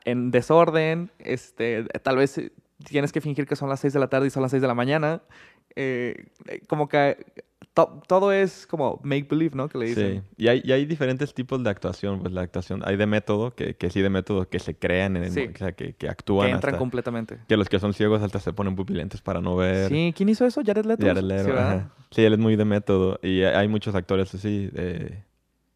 en 0.04 0.30
desorden, 0.30 1.10
este, 1.18 1.84
tal 2.02 2.18
vez 2.18 2.38
tienes 2.84 3.12
que 3.12 3.20
fingir 3.20 3.46
que 3.46 3.56
son 3.56 3.68
las 3.68 3.80
6 3.80 3.92
de 3.92 4.00
la 4.00 4.08
tarde 4.08 4.26
y 4.26 4.30
son 4.30 4.42
las 4.42 4.50
6 4.50 4.62
de 4.62 4.68
la 4.68 4.74
mañana. 4.74 5.22
Eh, 5.76 6.26
eh, 6.46 6.60
como 6.66 6.88
que 6.88 7.16
todo 8.06 8.32
es 8.32 8.66
como 8.66 9.00
make 9.02 9.26
believe, 9.30 9.56
¿no? 9.56 9.68
Que 9.68 9.78
le 9.78 9.86
dicen. 9.86 10.24
Sí, 10.36 10.44
y 10.44 10.48
hay, 10.48 10.62
y 10.64 10.72
hay 10.72 10.84
diferentes 10.86 11.32
tipos 11.32 11.62
de 11.62 11.70
actuación. 11.70 12.20
Pues 12.20 12.32
la 12.32 12.42
actuación, 12.42 12.82
hay 12.84 12.96
de 12.96 13.06
método, 13.06 13.54
que, 13.54 13.74
que 13.74 13.90
sí 13.90 14.00
de 14.00 14.10
método, 14.10 14.48
que 14.48 14.58
se 14.58 14.76
crean, 14.76 15.16
en 15.16 15.24
el, 15.24 15.30
o 15.30 15.56
sea, 15.56 15.72
que, 15.72 15.94
que 15.94 16.08
actúan. 16.08 16.48
Que 16.48 16.54
entran 16.54 16.76
completamente. 16.76 17.38
Que 17.48 17.56
los 17.56 17.68
que 17.68 17.78
son 17.78 17.94
ciegos 17.94 18.22
hasta 18.22 18.40
se 18.40 18.52
ponen 18.52 18.74
pupilentes 18.76 19.20
para 19.20 19.40
no 19.40 19.56
ver. 19.56 19.88
Sí, 19.88 20.12
¿quién 20.16 20.28
hizo 20.28 20.44
eso? 20.44 20.62
Jared 20.64 20.84
Leto. 20.84 21.06
Jared 21.06 21.22
Leto, 21.22 21.44
sí, 21.44 21.84
sí, 22.10 22.22
él 22.22 22.32
es 22.32 22.38
muy 22.38 22.56
de 22.56 22.64
método. 22.64 23.18
Y 23.22 23.42
hay 23.42 23.68
muchos 23.68 23.94
actores 23.94 24.34
así, 24.34 24.70
eh, 24.74 25.22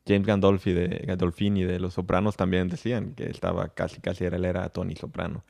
James 0.07 0.27
Gandolfi 0.27 0.73
de 0.73 1.05
Gandolfini 1.07 1.65
de 1.65 1.81
Los 1.81 1.95
Sopranos 1.95 2.37
también 2.37 2.69
decían 2.69 3.15
que 3.15 3.31
estaba 3.31 3.69
casi 3.69 4.01
casi 4.01 4.25
era 4.25 4.37
él 4.37 4.45
era 4.45 4.69
Tony 4.69 4.97
Soprano. 4.97 5.45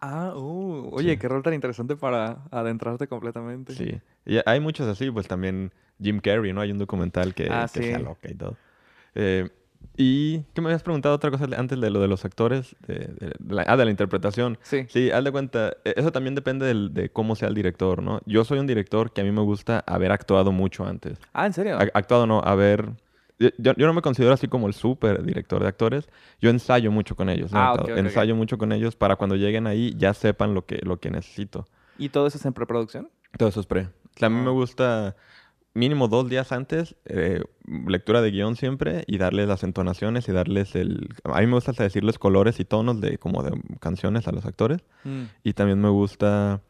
Ah, 0.00 0.32
uh, 0.34 0.90
oye, 0.92 1.18
qué 1.18 1.28
rol 1.28 1.42
tan 1.42 1.54
interesante 1.54 1.94
para 1.94 2.38
adentrarte 2.50 3.06
completamente. 3.06 3.74
Sí. 3.74 4.00
Y 4.26 4.38
hay 4.44 4.60
muchos 4.60 4.88
así, 4.88 5.10
pues 5.10 5.28
también 5.28 5.72
Jim 6.02 6.20
Carrey, 6.20 6.52
¿no? 6.52 6.60
Hay 6.60 6.72
un 6.72 6.78
documental 6.78 7.34
que, 7.34 7.48
ah, 7.50 7.68
que 7.72 7.94
sí. 7.94 8.02
loca 8.02 8.28
y 8.30 8.34
todo. 8.34 8.56
Eh, 9.14 9.48
y 9.96 10.40
que 10.54 10.60
me 10.60 10.68
habías 10.68 10.82
preguntado 10.82 11.14
otra 11.14 11.30
cosa 11.30 11.46
antes 11.56 11.80
de 11.80 11.90
lo 11.90 12.00
de 12.00 12.08
los 12.08 12.24
actores, 12.24 12.74
de, 12.86 13.34
la, 13.46 13.64
ah, 13.66 13.76
de 13.76 13.84
la 13.84 13.90
interpretación. 13.90 14.58
Sí. 14.62 14.86
Sí, 14.88 15.10
haz 15.10 15.22
de 15.22 15.32
cuenta, 15.32 15.76
e, 15.84 15.94
eso 15.96 16.10
también 16.12 16.34
depende 16.34 16.72
de 16.74 17.08
cómo 17.10 17.36
sea 17.36 17.48
el 17.48 17.54
director, 17.54 18.02
¿no? 18.02 18.20
Yo 18.26 18.44
soy 18.44 18.58
un 18.58 18.66
director 18.66 19.12
que 19.12 19.20
a 19.20 19.24
mí 19.24 19.30
me 19.30 19.42
gusta 19.42 19.84
haber 19.86 20.12
actuado 20.12 20.52
mucho 20.52 20.86
antes. 20.86 21.18
Ah, 21.32 21.46
¿en 21.46 21.52
serio? 21.52 21.78
actuado 21.94 22.26
no, 22.26 22.40
haber 22.40 22.90
yo, 23.58 23.74
no 23.74 23.94
me 23.94 24.02
considero 24.02 24.34
así 24.34 24.48
como 24.48 24.66
el 24.66 24.74
súper 24.74 25.22
director 25.24 25.62
de 25.62 25.68
actores. 25.68 26.08
Yo 26.40 26.50
ensayo 26.50 26.92
mucho 26.92 27.16
con 27.16 27.30
ellos. 27.30 27.50
Ah, 27.54 27.74
ensayo 27.96 28.36
mucho 28.36 28.58
con 28.58 28.72
ellos 28.72 28.96
para 28.96 29.16
cuando 29.16 29.36
lleguen 29.36 29.66
ahí 29.66 29.94
ya 29.96 30.12
sepan 30.12 30.54
lo 30.54 30.66
que, 30.66 30.80
lo 30.82 31.00
que 31.00 31.10
necesito. 31.10 31.66
¿Y 31.98 32.10
todo 32.10 32.26
eso 32.26 32.38
es 32.38 32.44
en 32.44 32.52
preproducción? 32.52 33.08
Todo 33.38 33.48
eso 33.48 33.60
es 33.60 33.66
pre. 33.66 33.88
a 34.20 34.28
mí 34.28 34.36
me 34.36 34.48
ah. 34.48 34.52
gusta 34.52 35.16
mínimo 35.72 36.08
dos 36.08 36.28
días 36.28 36.52
antes, 36.52 36.96
eh, 37.06 37.42
lectura 37.86 38.20
de 38.20 38.30
guion 38.30 38.56
siempre 38.56 39.04
y 39.06 39.18
darles 39.18 39.48
las 39.48 39.62
entonaciones 39.62 40.28
y 40.28 40.32
darles 40.32 40.74
el... 40.74 41.08
A 41.24 41.40
mí 41.40 41.46
me 41.46 41.54
gusta 41.54 41.70
hasta 41.70 41.84
decirles 41.84 42.18
colores 42.18 42.60
y 42.60 42.64
tonos 42.64 43.00
de 43.00 43.18
como 43.18 43.42
de 43.42 43.52
canciones 43.78 44.26
a 44.28 44.32
los 44.32 44.44
actores. 44.44 44.84
Mm. 45.04 45.22
Y 45.44 45.52
también 45.54 45.80
me 45.80 45.88
gusta 45.88 46.60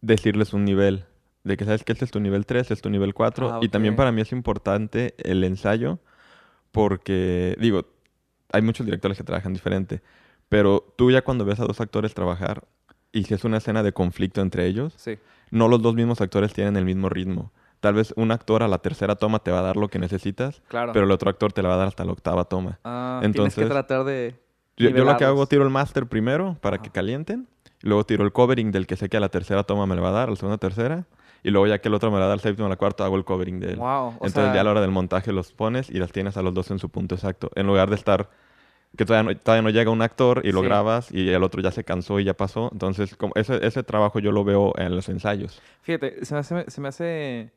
decirles 0.00 0.52
un 0.52 0.64
nivel 0.64 1.04
de 1.44 1.56
que 1.56 1.64
sabes 1.64 1.84
que 1.84 1.92
este 1.92 2.04
es 2.04 2.10
tu 2.10 2.20
nivel 2.20 2.46
3, 2.46 2.62
este 2.62 2.74
es 2.74 2.82
tu 2.82 2.90
nivel 2.90 3.14
4. 3.14 3.54
Ah, 3.54 3.58
y 3.62 3.68
también 3.68 3.96
para 3.96 4.12
mí 4.12 4.20
es 4.20 4.32
importante 4.32 5.14
el 5.18 5.44
ensayo 5.44 5.98
porque, 6.70 7.56
digo, 7.60 7.86
hay 8.52 8.62
muchos 8.62 8.86
directores 8.86 9.18
que 9.18 9.24
trabajan 9.24 9.52
diferente, 9.52 10.02
pero 10.48 10.94
tú 10.96 11.10
ya 11.10 11.22
cuando 11.22 11.44
ves 11.44 11.60
a 11.60 11.64
dos 11.64 11.80
actores 11.80 12.14
trabajar 12.14 12.64
y 13.12 13.24
si 13.24 13.34
es 13.34 13.44
una 13.44 13.58
escena 13.58 13.82
de 13.82 13.92
conflicto 13.92 14.40
entre 14.40 14.66
ellos, 14.66 14.96
no 15.50 15.68
los 15.68 15.82
dos 15.82 15.94
mismos 15.94 16.20
actores 16.20 16.52
tienen 16.52 16.76
el 16.76 16.84
mismo 16.84 17.08
ritmo. 17.08 17.52
Tal 17.80 17.94
vez 17.94 18.14
un 18.16 18.30
actor 18.30 18.62
a 18.62 18.68
la 18.68 18.78
tercera 18.78 19.16
toma 19.16 19.40
te 19.40 19.50
va 19.50 19.58
a 19.58 19.62
dar 19.62 19.76
lo 19.76 19.88
que 19.88 19.98
necesitas, 19.98 20.62
pero 20.70 21.04
el 21.04 21.10
otro 21.10 21.28
actor 21.28 21.52
te 21.52 21.62
la 21.62 21.68
va 21.68 21.74
a 21.74 21.78
dar 21.78 21.88
hasta 21.88 22.04
la 22.04 22.12
octava 22.12 22.44
toma. 22.44 22.78
Ah, 22.84 23.20
Entonces, 23.24 23.54
tienes 23.54 23.68
que 23.68 23.74
tratar 23.74 24.04
de... 24.04 24.36
Yo, 24.76 24.88
yo, 24.88 25.04
lo 25.04 25.16
que 25.16 25.24
hago, 25.24 25.46
tiro 25.46 25.64
el 25.64 25.70
master 25.70 26.06
primero 26.06 26.56
para 26.60 26.78
que 26.78 26.90
calienten, 26.90 27.48
luego 27.82 28.04
tiro 28.04 28.24
el 28.24 28.32
covering 28.32 28.70
del 28.70 28.86
que 28.86 28.96
sé 28.96 29.08
que 29.08 29.16
a 29.18 29.20
la 29.20 29.28
tercera 29.28 29.64
toma 29.64 29.86
me 29.86 29.94
le 29.94 30.00
va 30.00 30.08
a 30.08 30.12
dar, 30.12 30.28
a 30.28 30.30
la 30.30 30.36
segunda 30.36 30.58
tercera, 30.58 31.06
y 31.42 31.50
luego 31.50 31.66
ya 31.66 31.80
que 31.80 31.88
el 31.88 31.94
otro 31.94 32.10
me 32.10 32.18
la 32.18 32.26
da 32.26 32.34
al 32.34 32.40
séptimo, 32.40 32.66
a 32.66 32.70
la 32.70 32.76
cuarta, 32.76 33.04
hago 33.04 33.16
el 33.16 33.24
covering 33.24 33.60
de 33.60 33.72
él. 33.72 33.80
Entonces 34.20 34.54
ya 34.54 34.60
a 34.60 34.64
la 34.64 34.70
hora 34.70 34.80
del 34.80 34.90
montaje 34.90 35.32
los 35.32 35.52
pones 35.52 35.90
y 35.90 35.98
las 35.98 36.12
tienes 36.12 36.36
a 36.36 36.42
los 36.42 36.54
dos 36.54 36.70
en 36.70 36.78
su 36.78 36.88
punto 36.88 37.14
exacto. 37.14 37.50
En 37.54 37.66
lugar 37.66 37.88
de 37.88 37.96
estar 37.96 38.30
que 38.96 39.04
todavía 39.04 39.32
no, 39.32 39.38
todavía 39.38 39.62
no 39.62 39.70
llega 39.70 39.90
un 39.90 40.02
actor 40.02 40.42
y 40.44 40.52
lo 40.52 40.60
grabas 40.60 41.10
y 41.10 41.30
el 41.30 41.42
otro 41.42 41.62
ya 41.62 41.70
se 41.70 41.82
cansó 41.82 42.20
y 42.20 42.24
ya 42.24 42.34
pasó. 42.34 42.68
Entonces, 42.72 43.16
como 43.16 43.32
ese, 43.36 43.64
ese 43.66 43.82
trabajo 43.82 44.18
yo 44.18 44.32
lo 44.32 44.44
veo 44.44 44.74
en 44.76 44.94
los 44.94 45.08
ensayos. 45.08 45.60
Fíjate, 45.80 46.24
se 46.24 46.34
me 46.34 46.40
hace... 46.40 46.70
Se 46.70 46.80
me 46.80 46.88
hace... 46.88 47.52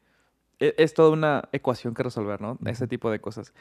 E, 0.60 0.74
es, 0.78 0.94
toda 0.94 1.10
una 1.10 1.50
ecuación 1.52 1.94
que 1.94 2.04
resolver, 2.04 2.40
¿no? 2.40 2.58
Ese 2.66 2.88
tipo 2.88 3.12
de 3.12 3.20
cosas. 3.20 3.54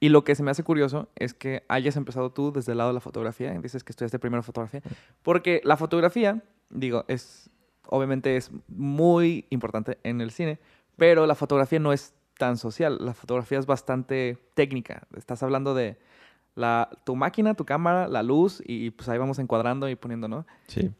Y 0.00 0.08
lo 0.08 0.24
que 0.24 0.34
se 0.34 0.42
me 0.42 0.50
hace 0.50 0.62
curioso 0.62 1.08
es 1.16 1.34
que 1.34 1.64
hayas 1.68 1.96
empezado 1.96 2.30
tú 2.30 2.50
desde 2.52 2.72
el 2.72 2.78
lado 2.78 2.90
de 2.90 2.94
la 2.94 3.00
fotografía. 3.00 3.52
Dices 3.60 3.84
que 3.84 3.92
estudiaste 3.92 4.18
primero 4.18 4.42
fotografía. 4.42 4.80
Porque 5.22 5.60
la 5.64 5.76
fotografía, 5.76 6.42
digo, 6.70 7.04
es 7.08 7.50
obviamente 7.88 8.36
es 8.36 8.50
muy 8.68 9.46
importante 9.50 9.98
en 10.02 10.20
el 10.20 10.30
cine, 10.30 10.58
pero 10.96 11.26
la 11.26 11.34
fotografía 11.34 11.78
no 11.78 11.92
es 11.92 12.14
tan 12.38 12.56
social. 12.56 12.98
La 13.00 13.14
fotografía 13.14 13.58
es 13.58 13.66
bastante 13.66 14.38
técnica. 14.54 15.06
Estás 15.16 15.42
hablando 15.42 15.74
de 15.74 15.98
la, 16.54 16.90
tu 17.04 17.16
máquina, 17.16 17.54
tu 17.54 17.64
cámara, 17.64 18.08
la 18.08 18.22
luz, 18.22 18.62
y 18.64 18.90
pues 18.90 19.08
ahí 19.08 19.18
vamos 19.18 19.38
encuadrando 19.38 19.88
y 19.88 19.96
poniendo, 19.96 20.28
¿no? 20.28 20.46
Sí. 20.66 20.90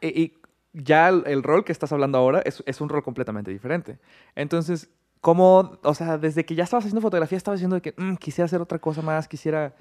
Y, 0.00 0.34
ya 0.74 1.10
el, 1.10 1.42
rol 1.42 1.66
que 1.66 1.72
estás 1.72 1.92
hablando 1.92 2.16
ahora 2.16 2.40
es, 2.46 2.62
es, 2.64 2.80
un 2.80 2.88
rol 2.88 3.02
completamente 3.02 3.50
diferente. 3.50 3.98
Entonces, 4.34 4.88
¿cómo, 5.20 5.78
o 5.82 5.94
sea, 5.94 6.16
desde 6.16 6.46
que 6.46 6.54
ya 6.54 6.64
estabas 6.64 6.84
haciendo 6.84 7.02
fotografía, 7.02 7.36
estabas 7.36 7.60
diciendo 7.60 7.82
que 7.82 7.92
mm, 7.94 8.14
quisiera 8.14 8.46
hacer 8.46 8.62
otra 8.62 8.78
cosa 8.78 9.02
más, 9.02 9.28
quisiera 9.28 9.74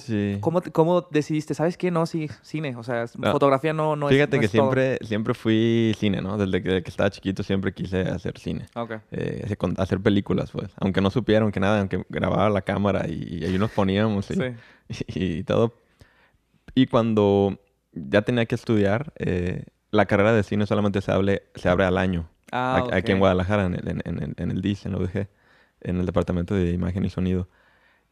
sí. 0.00 0.38
¿cómo, 0.40 1.08
decidiste? 1.10 1.54
¿Sabes 1.54 1.76
qué? 1.76 1.90
No, 1.90 2.06
sí, 2.06 2.28
cine. 2.42 2.76
O 2.76 2.82
sea, 2.82 3.06
fotografía 3.06 3.72
no, 3.72 3.96
no 3.96 4.08
Fíjate 4.08 4.40
que 4.40 4.48
siempre, 4.48 4.98
siempre 5.02 5.34
fui 5.34 5.94
cine, 5.98 6.20
¿no? 6.22 6.38
Desde 6.38 6.62
que, 6.62 6.88
estaba 6.88 7.10
chiquito 7.10 7.42
siempre 7.42 7.72
quise 7.74 8.02
hacer 8.02 8.38
cine. 8.38 8.66
Ok. 8.74 8.92
Eh, 9.10 9.54
hacer 9.76 10.00
películas, 10.00 10.50
pues. 10.50 10.70
Aunque 10.76 11.00
no 11.00 11.10
supieron 11.10 11.52
que 11.52 11.60
nada, 11.60 11.80
aunque 11.80 12.04
grababa 12.08 12.48
la 12.50 12.62
cámara 12.62 13.06
y, 13.08 13.44
ahí 13.44 13.58
nos 13.58 13.70
poníamos 13.70 14.30
y, 14.30 15.38
y, 15.38 15.44
todo. 15.44 15.74
Y 16.74 16.86
cuando 16.86 17.58
ya 17.92 18.22
tenía 18.22 18.46
que 18.46 18.54
estudiar, 18.54 19.12
eh, 19.18 19.64
la 19.90 20.06
carrera 20.06 20.32
de 20.32 20.42
cine 20.42 20.66
solamente 20.66 21.00
se, 21.00 21.12
abre, 21.12 21.42
se 21.54 21.68
abre 21.68 21.84
al 21.84 21.98
año. 21.98 22.28
Ah, 22.50 22.86
aquí 22.92 23.12
en 23.12 23.18
Guadalajara, 23.18 23.66
en 23.66 23.74
el, 23.74 23.88
en, 23.88 24.02
en, 24.04 24.34
en 24.36 24.50
el 24.50 24.60
DIS, 24.60 24.86
en 24.86 24.92
la 24.92 24.98
UDG, 24.98 25.28
en 25.80 26.00
el 26.00 26.06
Departamento 26.06 26.54
de 26.54 26.70
Imagen 26.70 27.04
y 27.04 27.10
Sonido. 27.10 27.48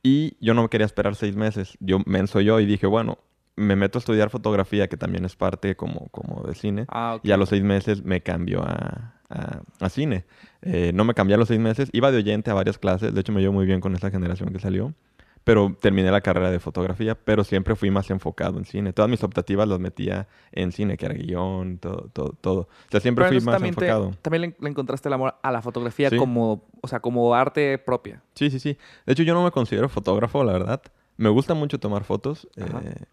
Y 0.03 0.37
yo 0.41 0.55
no 0.55 0.63
me 0.63 0.69
quería 0.69 0.87
esperar 0.87 1.15
seis 1.15 1.37
meses. 1.37 1.77
Yo 1.81 1.99
menso 2.07 2.41
yo 2.41 2.61
y 2.61 2.67
dije, 2.67 2.87
bueno, 2.87 3.19
me 3.57 3.77
meto 3.77 3.99
a 3.99 4.01
estudiar 4.01 4.31
fotografía, 4.31 4.89
que 4.89 4.97
también 4.97 5.25
es 5.25 5.37
parte 5.37 5.77
como, 5.77 6.09
como 6.09 6.43
de 6.43 6.55
cine. 6.55 6.87
Ah, 6.89 7.19
y 7.23 7.31
a 7.31 7.37
los 7.37 7.51
seis 7.51 7.63
meses 7.63 8.03
me 8.03 8.23
cambio 8.23 8.63
a, 8.63 9.15
a, 9.29 9.89
cine. 9.91 10.25
Eh, 10.63 10.93
no 10.95 11.05
me 11.05 11.15
cambié 11.15 11.35
a 11.35 11.39
los 11.39 11.49
seis 11.49 11.61
meses. 11.61 11.91
Iba 11.93 12.11
de 12.11 12.19
oyente 12.19 12.51
a 12.51 12.55
varias 12.55 12.79
clases. 12.79 13.15
De 13.15 13.21
hecho, 13.21 13.33
me 13.33 13.41
llevo 13.41 13.53
muy 13.53 13.67
bien 13.67 13.81
con 13.81 13.95
esa 13.95 14.11
generación 14.11 14.53
que 14.53 14.59
salió. 14.59 14.95
Pero 15.45 15.75
terminé 15.81 16.11
la 16.11 16.21
carrera 16.21 16.51
de 16.51 16.61
fotografía, 16.61 17.15
pero 17.15 17.45
siempre 17.45 17.75
fui 17.75 17.91
más 17.91 18.11
enfocado 18.11 18.59
en 18.59 18.65
cine. 18.65 18.93
Todas 18.93 19.11
mis 19.11 19.23
optativas 19.23 19.67
las 19.67 19.81
metía 19.81 20.29
en 20.53 20.71
cine, 20.73 20.97
que 20.97 21.07
era 21.07 21.15
guion, 21.15 21.79
todo, 21.79 22.11
todo, 22.13 22.37
todo. 22.41 22.61
O 22.61 22.91
sea, 22.91 23.01
siempre 23.01 23.27
fui 23.27 23.41
más 23.41 23.63
enfocado. 23.63 24.13
también 24.23 24.55
le, 24.59 24.69
encontraste 24.69 25.09
el 25.09 25.15
amor 25.15 25.35
a 25.43 25.51
la 25.51 25.63
fotografía 25.63 26.11
como, 26.17 26.65
o 26.83 26.89
sea, 26.89 27.01
como 27.01 27.35
arte 27.35 27.79
propia. 27.79 28.23
Sí, 28.35 28.51
sí, 28.51 28.61
sí. 28.61 28.77
De 29.07 29.13
hecho, 29.13 29.23
yo 29.23 29.35
no 29.35 29.43
me 29.43 29.51
considero 29.51 29.89
fotógrafo, 29.89 30.45
la 30.45 30.53
verdad. 30.53 30.83
Me 31.17 31.29
gusta 31.29 31.55
mucho 31.55 31.79
tomar 31.81 32.05
fotos. 32.05 32.49
Eh, 32.57 33.05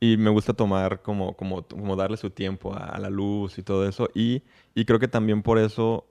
y 0.00 0.16
me 0.16 0.30
gusta 0.30 0.54
tomar 0.54 1.02
como, 1.02 1.34
como, 1.34 1.62
como 1.62 1.96
darle 1.96 2.16
su 2.16 2.30
tiempo 2.30 2.72
a, 2.74 2.98
la 2.98 3.10
luz 3.10 3.58
y 3.58 3.62
todo 3.62 3.88
eso. 3.88 4.08
Y, 4.14 4.42
y 4.74 4.84
creo 4.84 4.98
que 4.98 5.08
también 5.08 5.42
por 5.42 5.58
eso 5.58 6.06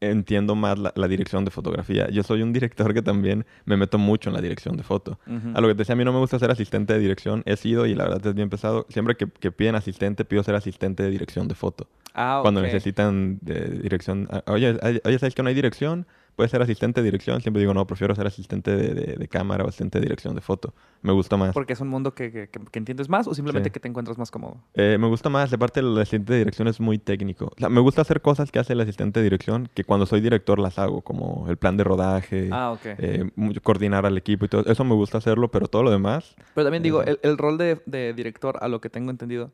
entiendo 0.00 0.54
más 0.54 0.78
la, 0.78 1.08
dirección 1.08 1.44
de 1.44 1.50
fotografía. 1.50 2.08
Yo 2.10 2.22
soy 2.22 2.42
un 2.42 2.52
director 2.52 2.92
que 2.92 3.02
también 3.02 3.46
me 3.64 3.76
meto 3.76 3.98
mucho 3.98 4.30
en 4.30 4.34
la 4.34 4.40
dirección 4.40 4.76
de 4.76 4.82
foto. 4.82 5.18
A 5.54 5.60
lo 5.60 5.68
que 5.68 5.74
te 5.74 5.78
decía, 5.78 5.94
a 5.94 5.96
mí 5.96 6.04
no 6.04 6.12
me 6.12 6.18
gusta 6.18 6.38
ser 6.38 6.50
asistente 6.50 6.92
de 6.92 6.98
dirección. 6.98 7.42
He 7.46 7.56
sido, 7.56 7.86
y 7.86 7.94
la 7.94 8.04
verdad 8.04 8.26
es 8.26 8.34
bien 8.34 8.50
pesado, 8.50 8.86
siempre 8.88 9.16
que, 9.16 9.26
que 9.26 9.52
piden 9.52 9.74
asistente, 9.74 10.24
pido 10.24 10.42
ser 10.42 10.54
asistente 10.54 11.02
de 11.02 11.10
dirección 11.10 11.48
de 11.48 11.54
foto. 11.54 11.88
Ah, 12.18 12.40
Cuando 12.42 12.62
necesitan 12.62 13.38
de 13.42 13.80
dirección. 13.82 14.26
Ah, 14.30 14.42
oye, 14.46 14.78
oye, 15.04 15.18
¿sabes 15.18 15.34
que 15.34 15.42
no 15.42 15.50
hay 15.50 15.54
dirección? 15.54 16.06
Puede 16.36 16.48
ser 16.50 16.62
asistente 16.62 17.00
de 17.00 17.06
dirección. 17.06 17.40
Siempre 17.40 17.60
digo, 17.60 17.74
no, 17.74 17.86
prefiero 17.86 18.14
ser 18.14 18.26
asistente 18.26 18.76
de, 18.76 19.28
cámara 19.28 19.64
o 19.64 19.68
asistente 19.68 19.98
de 19.98 20.04
dirección 20.04 20.34
de 20.34 20.42
foto. 20.42 20.74
Me 21.02 21.12
gusta 21.12 21.36
más. 21.36 21.52
¿Porque 21.52 21.72
es 21.72 21.80
un 21.80 21.88
mundo 21.88 22.14
que, 22.14 22.48
entiendes 22.72 23.08
más 23.08 23.26
o 23.26 23.34
simplemente 23.34 23.70
que 23.70 23.80
te 23.80 23.88
encuentras 23.88 24.18
más 24.18 24.30
cómodo? 24.30 24.62
Eh, 24.74 24.98
me 25.00 25.08
gusta 25.08 25.30
más. 25.30 25.50
De 25.50 25.58
parte, 25.58 25.80
el 25.80 25.96
asistente 25.98 26.34
de 26.34 26.38
dirección 26.40 26.68
es 26.68 26.78
muy 26.78 26.98
técnico. 26.98 27.46
O 27.46 27.58
sea, 27.58 27.70
me 27.70 27.80
gusta 27.80 28.02
hacer 28.02 28.20
cosas 28.20 28.52
que 28.52 28.58
hace 28.58 28.74
el 28.74 28.80
asistente 28.80 29.20
de 29.20 29.24
dirección 29.24 29.68
que 29.74 29.82
cuando 29.82 30.06
soy 30.06 30.20
director 30.20 30.58
las 30.58 30.78
hago, 30.78 31.00
como 31.00 31.46
el 31.48 31.56
plan 31.56 31.76
de 31.76 31.84
rodaje, 31.84 32.50
ah, 32.52 32.76
eh, 32.84 33.30
coordinar 33.62 34.04
al 34.06 34.18
equipo 34.18 34.44
y 34.44 34.48
todo. 34.48 34.64
Eso 34.66 34.84
me 34.84 34.94
gusta 34.94 35.18
hacerlo, 35.18 35.50
pero 35.50 35.66
todo 35.66 35.82
lo 35.82 35.90
demás... 35.90 36.36
Pero 36.54 36.66
también 36.66 36.82
digo, 36.82 37.02
eh, 37.02 37.18
el, 37.22 37.38
rol 37.38 37.56
de, 37.56 37.80
de 37.86 38.12
director, 38.12 38.58
a 38.60 38.68
lo 38.68 38.80
que 38.80 38.90
tengo 38.90 39.10
entendido, 39.10 39.50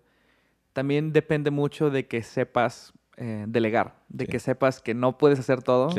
también 0.72 1.12
depende 1.12 1.50
mucho 1.50 1.90
de 1.90 2.06
que 2.06 2.22
sepas 2.22 2.92
eh, 3.24 3.44
delegar, 3.46 3.94
de 4.08 4.26
que 4.26 4.40
sepas 4.40 4.80
que 4.80 4.94
no 4.94 5.16
puedes 5.16 5.38
hacer 5.38 5.62
todo 5.62 5.90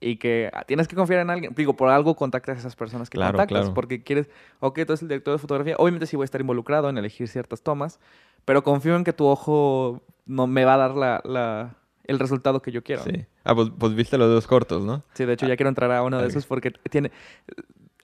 y 0.00 0.16
que 0.16 0.48
ah, 0.54 0.64
tienes 0.64 0.88
que 0.88 0.96
confiar 0.96 1.20
en 1.20 1.28
alguien. 1.28 1.52
Digo, 1.54 1.74
por 1.74 1.90
algo 1.90 2.16
contactas 2.16 2.56
a 2.56 2.60
esas 2.60 2.76
personas 2.76 3.10
que 3.10 3.18
contactas 3.18 3.68
porque 3.68 4.02
quieres, 4.02 4.30
ok, 4.60 4.76
tú 4.76 4.92
eres 4.92 5.02
el 5.02 5.08
director 5.08 5.34
de 5.34 5.38
fotografía. 5.38 5.76
Obviamente 5.76 6.06
sí 6.06 6.16
voy 6.16 6.24
a 6.24 6.26
estar 6.26 6.40
involucrado 6.40 6.88
en 6.88 6.96
elegir 6.96 7.28
ciertas 7.28 7.60
tomas, 7.60 8.00
pero 8.46 8.64
confío 8.64 8.96
en 8.96 9.04
que 9.04 9.12
tu 9.12 9.26
ojo 9.26 10.02
no 10.24 10.46
me 10.46 10.64
va 10.64 10.72
a 10.72 10.76
dar 10.78 10.94
la, 11.26 11.76
el 12.04 12.18
resultado 12.18 12.62
que 12.62 12.72
yo 12.72 12.82
quiero. 12.82 13.02
Sí. 13.04 13.26
Ah, 13.44 13.54
pues, 13.54 13.70
pues, 13.78 13.94
viste 13.94 14.16
los 14.16 14.30
dos 14.30 14.46
cortos, 14.46 14.82
¿no? 14.82 15.02
Sí, 15.12 15.26
de 15.26 15.34
hecho 15.34 15.46
ya 15.46 15.56
quiero 15.58 15.68
entrar 15.68 15.92
a 15.92 16.02
uno 16.02 16.22
de 16.22 16.28
esos 16.28 16.46
porque 16.46 16.70
tiene... 16.88 17.12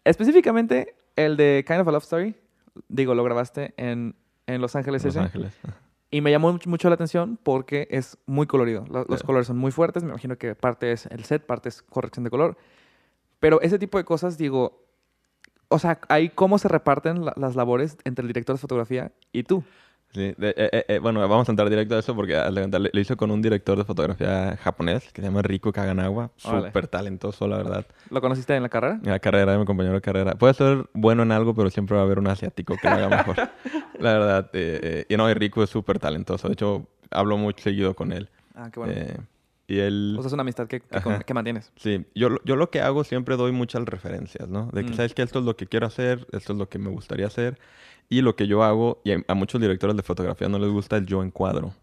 Específicamente 0.05 0.95
el 1.17 1.39
de 1.39 1.65
Kind 1.67 1.81
of 1.81 1.89
a 1.89 1.93
Love 1.93 2.05
Story, 2.05 2.35
digo, 2.89 3.15
lo 3.15 3.25
grabaste 3.25 3.73
en, 3.79 4.15
en 4.47 4.61
Los 4.61 4.77
Ángeles. 4.77 5.07
Los 5.07 5.17
Ángeles. 5.17 5.59
Y 6.11 6.21
me 6.23 6.31
llamó 6.31 6.59
mucho 6.67 6.89
la 6.89 6.95
atención 6.95 7.39
porque 7.43 7.87
es 7.91 8.17
muy 8.27 8.47
colorido. 8.47 8.85
Los, 8.89 9.23
colores 9.23 9.47
son 9.47 9.59
muy 9.59 9.73
fuertes. 9.73 10.03
Me 10.03 10.11
imagino 10.11 10.39
que 10.39 10.55
parte 10.55 10.93
es 10.93 11.07
el 11.07 11.25
set, 11.25 11.45
parte 11.45 11.69
es 11.69 11.83
corrección 11.83 12.25
de 12.25 12.31
color. 12.31 12.57
Pero 13.41 13.61
ese 13.61 13.79
tipo 13.79 13.99
de 13.99 14.05
cosas, 14.05 14.39
digo, 14.39 14.85
o 15.69 15.79
sea, 15.79 16.01
ahí 16.09 16.31
cómo 16.31 16.59
se 16.59 16.69
reparten 16.69 17.25
las 17.25 17.57
labores 17.57 17.99
entre 18.05 18.23
el 18.23 18.29
director 18.29 18.57
de 18.57 18.61
fotografía 18.61 19.13
y 19.33 19.43
tú. 19.43 19.65
Sí, 20.15 20.23
eh, 20.23 20.35
eh, 20.39 20.85
eh, 20.89 20.99
bueno, 21.01 21.21
vamos 21.29 21.49
a 21.49 21.53
entrar 21.53 21.69
directo 21.69 21.95
a 21.95 21.99
eso 21.99 22.15
porque 22.15 22.35
lo 22.35 23.01
hizo 23.01 23.17
con 23.17 23.31
un 23.31 23.43
director 23.43 23.77
de 23.77 23.85
fotografía 23.85 24.57
japonés 24.57 25.13
que 25.13 25.21
se 25.21 25.29
llama 25.29 25.43
Rico 25.43 25.71
Kaganawa. 25.71 26.31
Súper 26.37 26.87
talentoso, 26.87 27.47
la 27.47 27.59
verdad. 27.59 27.87
¿Lo 28.09 28.21
conociste 28.23 28.57
en 28.57 28.63
la 28.63 28.71
carrera? 28.71 29.01
En 29.05 29.11
la 29.11 29.19
carrera, 29.19 29.53
de 29.53 29.59
mi 29.59 29.67
compañero 29.67 29.95
de 29.95 30.01
carrera. 30.01 30.35
Puede 30.37 30.55
ser 30.55 30.89
bueno 30.95 31.25
en 31.25 31.33
algo, 31.33 31.55
pero 31.55 31.69
siempre 31.69 31.97
va 31.97 32.03
a 32.03 32.05
haber 32.07 32.19
un 32.19 32.27
asiático 32.27 32.77
que 32.81 32.89
lo 32.89 32.95
haga 32.95 33.09
mejor. 33.09 33.37
la 34.01 34.13
verdad. 34.15 34.51
y 35.09 35.17
no, 35.17 35.31
y 35.31 35.35
Rico 35.35 35.63
es 35.63 35.69
súper 35.69 35.99
talentoso. 35.99 36.49
De 36.49 36.55
hecho, 36.55 36.87
hablo 37.11 37.37
muy 37.37 37.55
seguido 37.59 37.95
con 37.95 38.13
él. 38.13 38.31
Ah, 38.55 38.71
qué 38.73 38.81
bueno. 38.81 38.95
y 39.67 39.79
él... 39.79 40.17
O 40.19 40.23
sea, 40.23 40.29
es 40.29 40.33
una 40.33 40.41
amistad 40.41 40.69
que, 40.69 40.81
que, 40.81 41.35
mantienes. 41.35 41.71
Sí. 41.77 42.07
Yo, 42.15 42.31
yo 42.45 42.57
lo 42.57 42.71
que 42.71 42.81
hago 42.81 43.05
siempre 43.05 43.37
doy 43.37 43.53
muchas 43.53 43.85
referencias, 43.85 44.49
¿no? 44.49 44.71
De 44.73 44.85
que, 44.87 44.93
mm. 44.93 44.95
¿sabes 44.95 45.13
que 45.13 45.21
Esto 45.21 45.41
es 45.41 45.45
lo 45.45 45.55
que 45.55 45.67
quiero 45.67 45.87
hacer, 45.87 46.27
esto 46.33 46.55
es 46.55 46.59
lo 46.59 46.71
que 46.71 46.79
me 46.79 46.89
gustaría 46.89 47.27
hacer. 47.27 47.59
Y 48.09 48.23
lo 48.23 48.37
que 48.37 48.47
yo 48.47 48.63
hago, 48.63 49.01
y 49.05 49.13
a 49.13 49.35
muchos 49.35 49.61
directores 49.61 49.97
de 49.97 50.03
fotografía 50.03 50.49
no 50.49 50.59
les 50.59 50.71
gusta 50.71 50.97
el 50.97 51.07
yo 51.07 51.23
encuadro. 51.23 51.75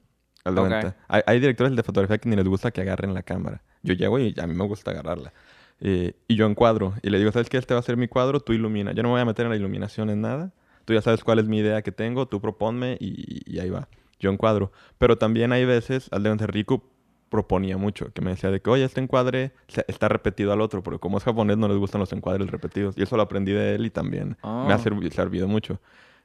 Okay. 0.44 0.92
Hay, 1.08 1.22
hay, 1.26 1.40
directores 1.40 1.76
de 1.76 1.82
fotografía 1.82 2.20
que 2.20 2.30
ni 2.30 2.36
les 2.36 2.48
gusta 2.48 2.70
que 2.72 2.82
agarren 2.82 3.14
la 3.14 3.24
cámara. 3.24 3.64
Yo 3.82 3.94
llego 3.96 4.20
y 4.20 4.36
a 4.40 4.46
mí 4.46 4.54
me 4.54 4.66
gusta 4.66 4.92
agarrarla. 4.92 5.34
Eh, 5.82 6.14
y 6.28 6.36
yo 6.36 6.46
encuadro. 6.46 6.94
Y 7.02 7.10
le 7.10 7.18
digo, 7.18 7.32
¿sabes 7.32 7.50
qué? 7.50 7.58
Este 7.58 7.74
va 7.74 7.80
a 7.80 7.84
ser 7.84 7.98
mi 7.98 8.08
cuadro, 8.08 8.40
tú 8.40 8.54
ilumina. 8.54 8.92
Yo 8.92 9.02
no 9.02 9.10
me 9.10 9.14
voy 9.14 9.22
a 9.22 9.26
meter 9.26 9.46
en 9.46 9.52
la 9.52 9.58
iluminación 9.58 10.10
en 10.10 10.22
nada. 10.22 10.52
Tú 10.86 10.94
ya 10.94 11.02
sabes 11.02 11.24
cuál 11.24 11.40
es 11.40 11.48
mi 11.48 11.60
idea 11.60 11.82
que 11.82 11.92
tengo, 11.92 12.28
tú 12.28 12.40
proponme 12.40 12.98
y, 13.00 13.42
y 13.52 13.60
ahí 13.60 13.72
va. 13.72 13.88
Yo 14.20 14.32
encuadro. 14.32 14.72
Pero 15.00 15.18
también 15.18 15.52
hay 15.52 15.66
veces, 15.66 16.10
al 16.12 16.22
de 16.22 16.48
Rico 16.48 16.84
proponía 17.30 17.78
mucho, 17.78 18.14
que 18.14 18.22
me 18.22 18.32
decía 18.32 18.52
de 18.52 18.62
que, 18.62 18.70
oye, 18.70 18.84
este 18.84 19.02
encuadre 19.02 19.52
está 19.88 20.08
repetido 20.08 20.54
al 20.54 20.62
otro, 20.62 20.84
porque 20.84 21.00
como 21.00 21.18
es 21.18 21.24
japonés 21.24 21.58
no 21.58 21.68
les 21.68 21.78
gustan 21.78 22.00
los 22.00 22.14
encuadres 22.14 22.50
repetidos. 22.50 22.98
Y 22.98 23.04
eso 23.04 23.18
lo 23.18 23.24
aprendí 23.24 23.52
de 23.52 23.76
él 23.76 23.86
y 23.86 23.90
también 23.90 24.38
me 24.44 24.72
ha 24.72 24.76
ah. 24.76 24.80
servido 24.80 25.48
mucho. 25.48 25.80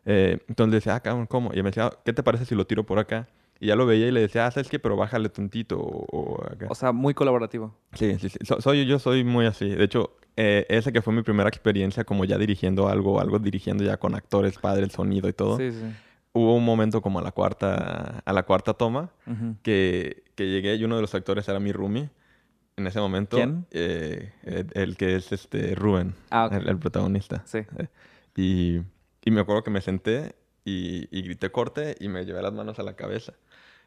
Eh, 0.04 0.38
entonces 0.48 0.70
le 0.70 0.76
decía, 0.76 0.94
ah, 0.94 1.00
cabrón, 1.00 1.26
¿cómo? 1.26 1.52
Y 1.52 1.56
me 1.58 1.70
decía, 1.70 1.90
¿qué 2.04 2.12
te 2.12 2.22
parece 2.22 2.44
si 2.44 2.54
lo 2.54 2.66
tiro 2.66 2.84
por 2.84 2.98
acá? 2.98 3.28
Y 3.58 3.66
ya 3.66 3.76
lo 3.76 3.84
veía 3.84 4.08
y 4.08 4.10
le 4.10 4.20
decía, 4.20 4.46
ah, 4.46 4.50
¿sabes 4.50 4.68
qué? 4.68 4.78
Pero 4.78 4.96
bájale 4.96 5.28
tantito 5.28 5.78
o, 5.78 6.42
acá. 6.50 6.66
O 6.70 6.74
sea, 6.74 6.92
muy 6.92 7.12
colaborativo. 7.12 7.76
Sí, 7.92 8.18
sí, 8.18 8.30
sí. 8.30 8.38
soy, 8.58 8.86
yo 8.86 8.98
soy 8.98 9.22
muy 9.22 9.44
así. 9.44 9.68
De 9.68 9.84
hecho, 9.84 10.16
eh, 10.36 10.66
esa 10.70 10.92
que 10.92 11.02
fue 11.02 11.12
mi 11.12 11.22
primera 11.22 11.48
experiencia 11.48 12.04
como 12.04 12.24
ya 12.24 12.38
dirigiendo 12.38 12.88
algo, 12.88 13.20
algo 13.20 13.38
dirigiendo 13.38 13.84
ya 13.84 13.98
con 13.98 14.14
actores, 14.14 14.58
padres, 14.58 14.92
sonido 14.92 15.28
y 15.28 15.34
todo. 15.34 15.58
Sí, 15.58 15.72
sí. 15.72 15.84
Hubo 16.32 16.54
un 16.54 16.64
momento 16.64 17.02
como 17.02 17.18
a 17.18 17.22
la 17.22 17.32
cuarta, 17.32 18.22
a 18.24 18.32
la 18.32 18.44
cuarta 18.44 18.74
toma 18.74 19.10
que, 19.62 20.22
que 20.36 20.48
llegué 20.48 20.76
y 20.76 20.84
uno 20.84 20.94
de 20.94 21.02
los 21.02 21.14
actores 21.14 21.48
era 21.48 21.58
mi 21.58 21.72
roomie 21.72 22.08
en 22.76 22.86
ese 22.86 23.00
momento. 23.00 23.36
¿Quién? 23.36 23.66
Eh, 23.70 24.32
el, 24.74 24.96
que 24.96 25.16
es 25.16 25.32
este 25.32 25.74
Rubén, 25.74 26.14
ah, 26.30 26.48
el, 26.52 26.78
protagonista. 26.78 27.42
Sí. 27.44 27.60
y 28.36 28.80
y 29.24 29.30
me 29.30 29.40
acuerdo 29.40 29.62
que 29.62 29.70
me 29.70 29.80
senté 29.80 30.34
y, 30.64 31.22
grité 31.22 31.50
corte 31.50 31.96
y 32.00 32.08
me 32.08 32.24
llevé 32.24 32.42
las 32.42 32.52
manos 32.52 32.78
a 32.78 32.82
la 32.82 32.94
cabeza. 32.94 33.34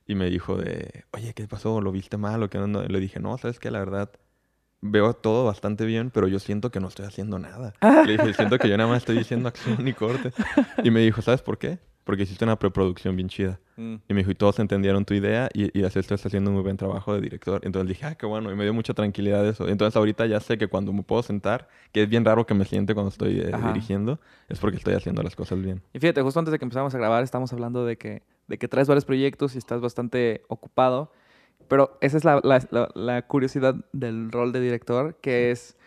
Y 0.05 0.15
me 0.15 0.29
dijo 0.29 0.57
de, 0.57 1.05
oye, 1.11 1.33
¿qué 1.33 1.47
pasó? 1.47 1.79
¿Lo 1.79 1.91
viste 1.91 2.17
mal 2.17 2.43
o 2.43 2.49
qué 2.49 2.57
onda? 2.57 2.83
le 2.83 2.99
dije, 2.99 3.19
no, 3.19 3.37
sabes 3.37 3.59
que 3.59 3.71
la 3.71 3.79
verdad 3.79 4.11
veo 4.81 5.13
todo 5.13 5.45
bastante 5.45 5.85
bien, 5.85 6.11
pero 6.11 6.27
yo 6.27 6.39
siento 6.39 6.69
que 6.69 6.81
no 6.81 6.89
estoy 6.89 7.05
haciendo 7.05 7.39
nada. 7.39 7.73
Le 8.05 8.17
dije, 8.17 8.33
siento 8.33 8.59
que 8.59 8.67
yo 8.67 8.75
nada 8.75 8.89
más 8.89 8.97
estoy 8.97 9.17
diciendo 9.17 9.47
acción 9.47 9.87
y 9.87 9.93
corte. 9.93 10.33
Y 10.83 10.91
me 10.91 10.99
dijo, 10.99 11.21
¿sabes 11.21 11.41
por 11.41 11.57
qué? 11.57 11.79
Porque 12.03 12.23
hiciste 12.23 12.43
una 12.43 12.57
preproducción 12.57 13.15
bien 13.15 13.29
chida. 13.29 13.59
Mm. 13.77 13.95
Y 14.07 14.13
me 14.13 14.19
dijo, 14.19 14.31
y 14.31 14.35
todos 14.35 14.59
entendieron 14.59 15.05
tu 15.05 15.13
idea 15.13 15.49
y, 15.53 15.77
y 15.77 15.83
así 15.83 15.99
estás 15.99 16.25
haciendo 16.25 16.49
un 16.49 16.55
muy 16.55 16.63
buen 16.63 16.77
trabajo 16.77 17.13
de 17.13 17.21
director. 17.21 17.61
Entonces 17.63 17.89
dije, 17.89 18.05
ah, 18.05 18.15
qué 18.15 18.25
bueno. 18.25 18.51
Y 18.51 18.55
me 18.55 18.63
dio 18.63 18.73
mucha 18.73 18.93
tranquilidad 18.93 19.47
eso. 19.47 19.67
Entonces 19.67 19.95
ahorita 19.95 20.25
ya 20.25 20.39
sé 20.39 20.57
que 20.57 20.67
cuando 20.67 20.93
me 20.93 21.03
puedo 21.03 21.23
sentar, 21.23 21.67
que 21.91 22.03
es 22.03 22.09
bien 22.09 22.25
raro 22.25 22.45
que 22.45 22.53
me 22.53 22.65
siente 22.65 22.93
cuando 22.93 23.09
estoy 23.09 23.39
eh, 23.39 23.51
dirigiendo, 23.67 24.19
es 24.49 24.59
porque 24.59 24.77
estoy 24.77 24.93
haciendo 24.95 25.23
las 25.23 25.35
cosas 25.35 25.61
bien. 25.61 25.81
Y 25.93 25.99
fíjate, 25.99 26.21
justo 26.21 26.39
antes 26.39 26.51
de 26.51 26.59
que 26.59 26.65
empezamos 26.65 26.93
a 26.93 26.97
grabar, 26.97 27.23
estamos 27.23 27.53
hablando 27.53 27.85
de 27.85 27.97
que, 27.97 28.21
de 28.47 28.57
que 28.57 28.67
traes 28.67 28.87
varios 28.87 29.05
proyectos 29.05 29.55
y 29.55 29.57
estás 29.57 29.81
bastante 29.81 30.43
ocupado. 30.47 31.11
Pero 31.69 31.97
esa 32.01 32.17
es 32.17 32.25
la, 32.25 32.41
la, 32.43 32.89
la 32.93 33.21
curiosidad 33.21 33.75
del 33.93 34.31
rol 34.31 34.51
de 34.51 34.59
director, 34.59 35.15
que 35.21 35.51
es 35.51 35.77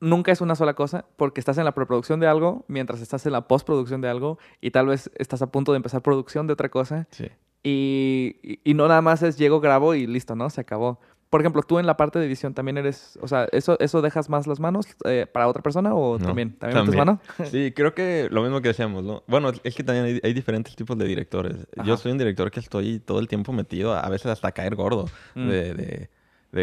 nunca 0.00 0.32
es 0.32 0.40
una 0.40 0.54
sola 0.54 0.74
cosa, 0.74 1.04
porque 1.16 1.40
estás 1.40 1.58
en 1.58 1.64
la 1.64 1.72
preproducción 1.72 2.20
de 2.20 2.26
algo, 2.26 2.64
mientras 2.68 3.00
estás 3.00 3.24
en 3.26 3.32
la 3.32 3.46
postproducción 3.46 4.00
de 4.00 4.08
algo, 4.08 4.38
y 4.60 4.70
tal 4.70 4.86
vez 4.86 5.10
estás 5.16 5.42
a 5.42 5.50
punto 5.50 5.72
de 5.72 5.76
empezar 5.76 6.02
producción 6.02 6.46
de 6.46 6.52
otra 6.52 6.68
cosa. 6.68 7.06
Sí. 7.10 7.28
Y, 7.62 8.58
y, 8.64 8.74
no 8.74 8.88
nada 8.88 9.02
más 9.02 9.22
es 9.22 9.36
llego, 9.36 9.60
grabo 9.60 9.94
y 9.94 10.06
listo, 10.06 10.34
¿no? 10.34 10.48
Se 10.48 10.62
acabó. 10.62 10.98
Por 11.28 11.42
ejemplo, 11.42 11.62
tú 11.62 11.78
en 11.78 11.86
la 11.86 11.96
parte 11.96 12.18
de 12.18 12.26
edición 12.26 12.54
también 12.54 12.76
eres, 12.76 13.16
o 13.22 13.28
sea, 13.28 13.46
¿eso, 13.52 13.78
eso 13.78 14.02
dejas 14.02 14.28
más 14.28 14.48
las 14.48 14.58
manos 14.58 14.86
eh, 15.04 15.26
para 15.32 15.46
otra 15.46 15.62
persona 15.62 15.94
o 15.94 16.18
también? 16.18 16.56
¿También, 16.58 16.82
metes 16.82 16.96
mano? 16.96 17.20
Sí, 17.44 17.70
creo 17.70 17.94
que 17.94 18.26
lo 18.32 18.42
mismo 18.42 18.60
que 18.60 18.68
decíamos, 18.68 19.04
¿no? 19.04 19.22
Bueno, 19.28 19.52
es 19.62 19.74
que 19.76 19.84
también 19.84 20.20
hay, 20.24 20.32
diferentes 20.32 20.74
tipos 20.74 20.98
de 20.98 21.04
directores. 21.04 21.68
Yo 21.84 21.96
soy 21.96 22.10
un 22.10 22.18
director 22.18 22.50
que 22.50 22.58
estoy 22.58 22.98
todo 22.98 23.20
el 23.20 23.28
tiempo 23.28 23.52
metido, 23.52 23.94
a 23.94 24.08
veces 24.08 24.26
hasta 24.26 24.50
caer 24.50 24.74
gordo, 24.74 25.06
mm. 25.36 25.48
de 25.48 25.74
de, 25.74 26.10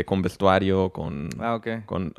con 0.05 0.21
vestuario, 0.21 0.89
con... 0.89 1.29
Ah, 1.39 1.55
ok. 1.55 1.85
Con, 1.85 2.13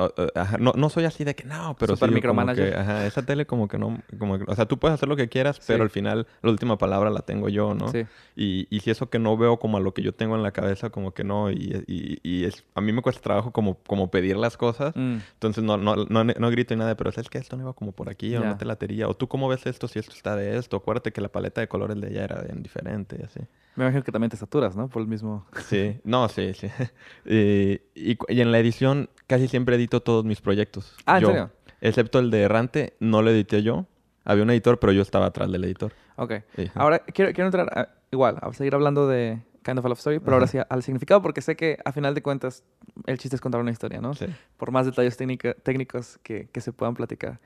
no, 0.59 0.73
no, 0.75 0.89
soy 0.89 1.05
así 1.05 1.25
de 1.25 1.35
que 1.35 1.45
no, 1.45 1.77
pero 1.79 1.97
Super 1.97 2.09
sí, 2.09 2.15
micromanager. 2.15 2.77
ajá, 2.77 3.07
esa 3.07 3.23
tele 3.23 3.47
como 3.47 3.69
que 3.69 3.79
no... 3.79 3.99
Como, 4.19 4.39
o 4.47 4.55
sea, 4.55 4.67
tú 4.67 4.79
puedes 4.79 4.95
hacer 4.95 5.09
lo 5.09 5.17
que 5.17 5.29
quieras, 5.29 5.61
pero 5.67 5.83
al 5.83 5.91
final 5.91 6.27
la 6.43 6.51
última 6.51 6.79
palabra 6.79 7.11
la 7.11 7.21
tengo 7.21 7.49
yo, 7.49 7.75
¿no? 7.75 7.89
Sí. 7.89 8.07
Y, 8.37 8.67
y 8.71 8.81
si 8.81 8.91
eso 8.91 9.11
que 9.11 9.19
no 9.19 9.37
veo 9.37 9.59
como 9.59 9.77
a 9.77 9.81
lo 9.81 9.93
que 9.93 10.03
yo 10.03 10.15
tengo 10.15 10.35
en 10.35 10.43
la 10.43 10.53
cabeza, 10.53 10.91
como 10.91 11.13
que 11.13 11.25
no, 11.25 11.51
y, 11.51 11.85
y, 11.87 12.19
y 12.23 12.45
es, 12.45 12.65
a 12.75 12.81
mí 12.81 12.93
me 12.93 13.03
cuesta 13.03 13.21
trabajo 13.21 13.53
como, 13.53 13.77
como 13.87 14.11
pedir 14.11 14.37
las 14.37 14.57
cosas, 14.57 14.95
mm. 14.97 15.17
entonces 15.35 15.63
no, 15.63 15.77
no, 15.77 15.97
no, 15.97 16.25
no, 16.25 16.51
grito 16.51 16.75
ni 16.75 16.79
nada, 16.81 16.97
pero 16.97 17.13
¿sabes 17.13 17.29
que 17.29 17.39
esto 17.39 17.57
no 17.57 17.65
iba 17.65 17.73
como 17.75 17.93
por 17.93 18.09
aquí 18.09 18.35
o 18.37 18.45
no 18.45 18.57
te 18.57 18.65
latería? 18.65 19.09
O 19.09 19.15
tú 19.15 19.29
cómo 19.29 19.49
ves 19.49 19.67
esto 19.67 19.89
si 19.89 19.99
esto 19.99 20.13
está 20.15 20.37
de 20.37 20.57
esto, 20.57 20.77
acuérdate 20.77 21.13
que 21.13 21.21
la 21.21 21.29
paleta 21.29 21.61
de 21.61 21.69
colores 21.69 22.01
de 22.01 22.09
ella 22.09 22.25
era 22.25 22.41
bien 22.43 22.63
diferente 22.63 23.17
y 23.21 23.25
así. 23.25 23.41
Me 23.77 23.85
imagino 23.85 24.03
que 24.03 24.13
también 24.13 24.31
te 24.31 24.37
saturas, 24.37 24.75
¿no? 24.75 24.89
Por 24.89 25.03
el 25.03 25.09
mismo... 25.09 25.47
Sí, 25.67 26.01
no, 26.05 26.29
sí, 26.29 26.53
sí. 26.55 26.69
y, 27.25 27.81
y, 27.95 28.41
en 28.41 28.51
la 28.51 28.59
edición 28.59 29.09
casi 29.27 29.47
siempre 29.47 29.77
edito 29.77 30.01
todos 30.01 30.25
mis 30.25 30.41
proyectos. 30.41 30.97
Ah, 31.07 31.19
¿en 31.19 31.27
serio? 31.27 31.51
Excepto 31.81 32.19
el 32.19 32.31
de 32.31 32.43
Errante, 32.43 32.95
no 32.99 33.23
lo 33.23 33.31
edité 33.31 33.63
yo. 33.63 33.87
Había 34.25 34.43
un 34.43 34.51
editor, 34.51 34.79
pero 34.79 34.93
yo 34.93 35.03
estaba 35.03 35.27
atrás 35.27 35.51
del 35.51 35.65
editor. 35.65 35.93
Ok. 36.17 36.33
Ahora 36.75 36.99
quiero, 36.99 37.33
quiero 37.33 37.47
entrar, 37.47 37.95
igual, 38.11 38.39
a 38.41 38.53
seguir 38.53 38.75
hablando 38.75 39.07
de 39.07 39.41
Kind 39.63 39.79
of 39.79 39.85
a 39.85 39.89
Love 39.89 39.99
Story, 39.99 40.19
pero 40.19 40.35
ahora 40.35 40.47
sí 40.47 40.59
al 40.69 40.83
significado, 40.83 41.23
porque 41.23 41.41
sé 41.41 41.57
que 41.57 41.79
a 41.85 41.93
final 41.93 42.15
de 42.15 42.23
cuentas 42.23 42.65
el 43.07 43.19
chiste 43.19 43.37
es 43.37 43.41
contar 43.41 43.61
una 43.61 43.71
historia, 43.71 44.01
¿no? 44.01 44.15
Sí. 44.15 44.27
Por 44.57 44.71
más 44.71 44.87
detalles 44.87 45.17
técnicos 45.17 46.19
que, 46.23 46.49
que 46.51 46.61
se 46.61 46.73
puedan 46.73 46.95
platicar. 46.95 47.39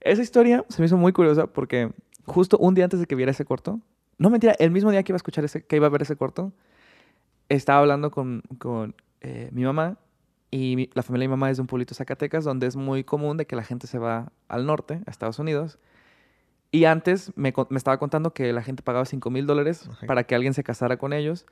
Esa 0.00 0.22
historia 0.22 0.64
se 0.68 0.82
me 0.82 0.86
hizo 0.86 0.96
muy 0.96 1.12
curiosa 1.12 1.46
porque 1.46 1.92
justo 2.26 2.58
un 2.58 2.74
día 2.74 2.84
antes 2.84 3.00
de 3.00 3.06
que 3.06 3.14
viera 3.14 3.30
ese 3.30 3.44
corto, 3.44 3.80
no 4.22 4.30
mentira, 4.30 4.54
el 4.58 4.70
mismo 4.70 4.90
día 4.90 5.02
que 5.02 5.12
iba 5.12 5.16
a 5.16 5.18
escuchar 5.18 5.44
ese, 5.44 5.64
que 5.64 5.76
iba 5.76 5.86
a 5.86 5.90
ver 5.90 6.02
ese 6.02 6.16
corto, 6.16 6.52
estaba 7.48 7.80
hablando 7.80 8.10
con, 8.10 8.42
con 8.58 8.94
eh, 9.20 9.50
mi 9.52 9.64
mamá 9.64 9.98
y 10.50 10.90
la 10.94 11.02
familia 11.02 11.24
de 11.24 11.28
mi 11.28 11.32
mamá 11.32 11.50
es 11.50 11.56
de 11.56 11.62
un 11.62 11.66
pueblito 11.66 11.94
Zacatecas 11.94 12.44
donde 12.44 12.66
es 12.66 12.76
muy 12.76 13.02
común 13.02 13.36
de 13.36 13.46
que 13.46 13.56
la 13.56 13.64
gente 13.64 13.86
se 13.86 13.98
va 13.98 14.30
al 14.48 14.64
norte, 14.64 15.00
a 15.06 15.10
Estados 15.10 15.38
Unidos. 15.38 15.78
Y 16.70 16.84
antes 16.84 17.32
me, 17.36 17.52
me 17.68 17.76
estaba 17.76 17.98
contando 17.98 18.32
que 18.32 18.52
la 18.52 18.62
gente 18.62 18.82
pagaba 18.82 19.04
5 19.04 19.28
mil 19.30 19.46
dólares 19.46 19.90
para 20.06 20.24
que 20.24 20.34
alguien 20.34 20.54
se 20.54 20.62
casara 20.62 20.96
con 20.98 21.12
ellos 21.12 21.46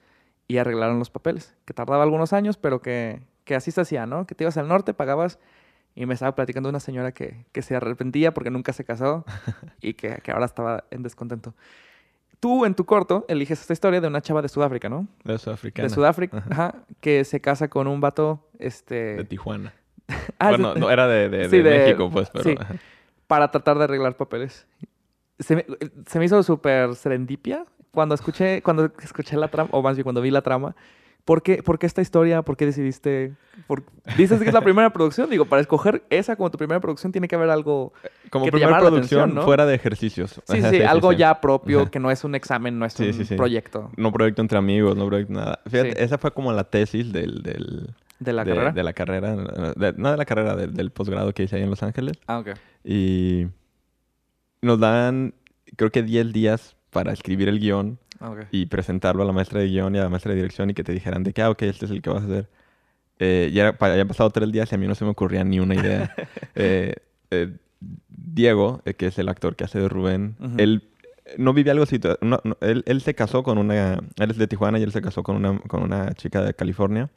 y 0.46 0.58
arreglaran 0.58 0.98
los 0.98 1.10
papeles. 1.10 1.56
Que 1.64 1.74
tardaba 1.74 2.04
algunos 2.04 2.32
años, 2.32 2.56
pero 2.56 2.80
que, 2.80 3.20
que 3.44 3.54
así 3.54 3.70
se 3.70 3.80
hacía, 3.80 4.06
¿no? 4.06 4.26
Que 4.26 4.34
te 4.34 4.44
ibas 4.44 4.56
al 4.56 4.68
norte, 4.68 4.94
pagabas 4.94 5.38
y 5.94 6.06
me 6.06 6.14
estaba 6.14 6.34
platicando 6.34 6.68
una 6.68 6.80
señora 6.80 7.12
que, 7.12 7.46
que 7.52 7.62
se 7.62 7.74
arrepentía 7.74 8.32
porque 8.32 8.50
nunca 8.50 8.72
se 8.72 8.84
casó 8.84 9.24
y 9.80 9.94
que, 9.94 10.20
que, 10.22 10.30
ahora 10.32 10.46
estaba 10.46 10.84
en 10.90 11.02
descontento. 11.02 11.54
Tú 12.40 12.64
en 12.64 12.74
tu 12.74 12.86
corto 12.86 13.26
eliges 13.28 13.60
esta 13.60 13.74
historia 13.74 14.00
de 14.00 14.08
una 14.08 14.22
chava 14.22 14.40
de 14.40 14.48
Sudáfrica, 14.48 14.88
¿no? 14.88 15.06
De 15.24 15.38
Sudáfrica. 15.38 15.82
De 15.82 15.90
Sudáfrica, 15.90 16.44
ajá. 16.50 16.74
que 17.00 17.24
se 17.24 17.40
casa 17.40 17.68
con 17.68 17.86
un 17.86 18.00
vato, 18.00 18.48
este... 18.58 19.16
De 19.16 19.24
Tijuana. 19.24 19.74
ah, 20.38 20.48
bueno, 20.48 20.74
no, 20.74 20.90
era 20.90 21.06
de, 21.06 21.28
de, 21.28 21.62
México, 21.62 22.10
pues, 22.10 22.30
pero... 22.30 22.44
Sí, 22.44 22.56
para 23.26 23.50
tratar 23.50 23.78
de 23.78 23.84
arreglar 23.84 24.16
papeles. 24.16 24.66
Se 25.38 25.56
me, 25.56 25.66
se 26.06 26.18
me 26.18 26.24
hizo 26.24 26.42
súper 26.42 26.94
serendipia 26.94 27.66
cuando 27.92 28.14
escuché, 28.14 28.62
cuando 28.62 28.90
escuché 29.02 29.36
la 29.36 29.48
trama, 29.48 29.68
o 29.72 29.82
más 29.82 29.96
bien 29.96 30.04
cuando 30.04 30.20
vi 30.20 30.30
la 30.30 30.42
trama, 30.42 30.74
¿Por 31.24 31.42
qué, 31.42 31.62
¿Por 31.62 31.78
qué, 31.78 31.86
esta 31.86 32.02
historia? 32.02 32.42
¿Por 32.42 32.56
qué 32.56 32.66
decidiste? 32.66 33.34
Dices 34.16 34.40
que 34.40 34.48
es 34.48 34.54
la 34.54 34.62
primera 34.62 34.90
producción. 34.92 35.28
Digo, 35.30 35.44
para 35.44 35.60
escoger 35.60 36.02
esa 36.10 36.36
como 36.36 36.50
tu 36.50 36.58
primera 36.58 36.80
producción 36.80 37.12
tiene 37.12 37.28
que 37.28 37.36
haber 37.36 37.50
algo 37.50 37.92
como 38.30 38.46
primera 38.46 38.78
producción 38.78 39.40
fuera 39.42 39.66
de 39.66 39.74
ejercicios. 39.74 40.40
Sí, 40.46 40.62
sí, 40.62 40.82
algo 40.82 41.12
ya 41.12 41.40
propio 41.40 41.90
que 41.90 41.98
no 41.98 42.10
es 42.10 42.24
un 42.24 42.34
examen, 42.34 42.78
no 42.78 42.86
es 42.86 42.98
un 42.98 43.36
proyecto. 43.36 43.90
No 43.96 44.12
proyecto 44.12 44.42
entre 44.42 44.58
amigos, 44.58 44.96
no 44.96 45.06
proyecto 45.06 45.34
nada. 45.34 45.60
Fíjate, 45.66 46.02
esa 46.02 46.18
fue 46.18 46.32
como 46.32 46.52
la 46.52 46.64
tesis 46.64 47.12
del... 47.12 47.42
del 47.42 47.94
¿De 48.18 48.34
la 48.34 48.44
carrera? 48.44 48.72
De 48.72 48.82
la 48.82 48.92
carrera, 48.92 49.34
no 49.34 50.10
de 50.10 50.16
la 50.16 50.24
carrera, 50.26 50.54
del 50.54 50.90
posgrado 50.90 51.32
que 51.32 51.44
hice 51.44 51.56
ahí 51.56 51.62
en 51.62 51.70
Los 51.70 51.82
Ángeles. 51.82 52.18
Ah, 52.26 52.40
ok. 52.40 52.50
Y 52.84 53.46
nos 54.60 54.78
dan, 54.78 55.32
creo 55.76 55.90
que 55.90 56.02
10 56.02 56.32
días 56.32 56.76
para 56.90 57.12
escribir 57.12 57.48
el 57.48 57.60
guion 57.60 57.98
y 58.50 58.66
presentarlo 58.66 59.22
a 59.22 59.26
la 59.26 59.32
maestra 59.32 59.60
de 59.60 59.68
guion 59.68 59.94
y 59.94 59.98
a 59.98 60.02
la 60.02 60.08
maestra 60.08 60.30
de 60.32 60.36
dirección 60.36 60.70
y 60.70 60.74
que 60.74 60.84
te 60.84 60.92
dijeran 60.92 61.22
de 61.22 61.32
que, 61.32 61.42
ah, 61.42 61.50
ok, 61.50 61.62
este 61.62 61.86
es 61.86 61.90
el 61.90 62.02
que 62.02 62.10
vas 62.10 62.22
a 62.22 62.26
hacer. 62.26 62.48
Eh, 63.18 63.50
ya, 63.52 63.76
habían 63.78 64.08
pasado 64.08 64.30
tres 64.30 64.50
días 64.50 64.72
y 64.72 64.74
a 64.74 64.78
mí 64.78 64.86
no 64.86 64.94
se 64.94 65.04
me 65.04 65.10
ocurría 65.10 65.44
ni 65.44 65.60
una 65.60 65.74
idea. 65.74 66.14
Eh, 66.54 66.94
eh, 67.30 67.56
Diego, 68.08 68.82
que 68.98 69.06
es 69.06 69.18
el 69.18 69.28
actor 69.28 69.56
que 69.56 69.64
hace 69.64 69.78
de 69.78 69.88
Rubén, 69.88 70.36
él 70.58 70.90
no 71.38 71.54
vive 71.54 71.70
algo 71.70 71.84
así. 71.84 72.00
él, 72.60 72.82
él, 72.86 73.00
se 73.00 73.14
casó 73.14 73.42
con 73.42 73.56
una. 73.56 73.94
Él 73.94 74.30
es 74.30 74.36
de 74.36 74.46
Tijuana 74.46 74.78
y 74.78 74.82
él 74.82 74.92
se 74.92 75.00
casó 75.00 75.22
con 75.22 75.36
una, 75.36 75.58
con 75.60 75.82
una 75.82 76.12
chica 76.14 76.42
de 76.42 76.54
California. 76.54 77.08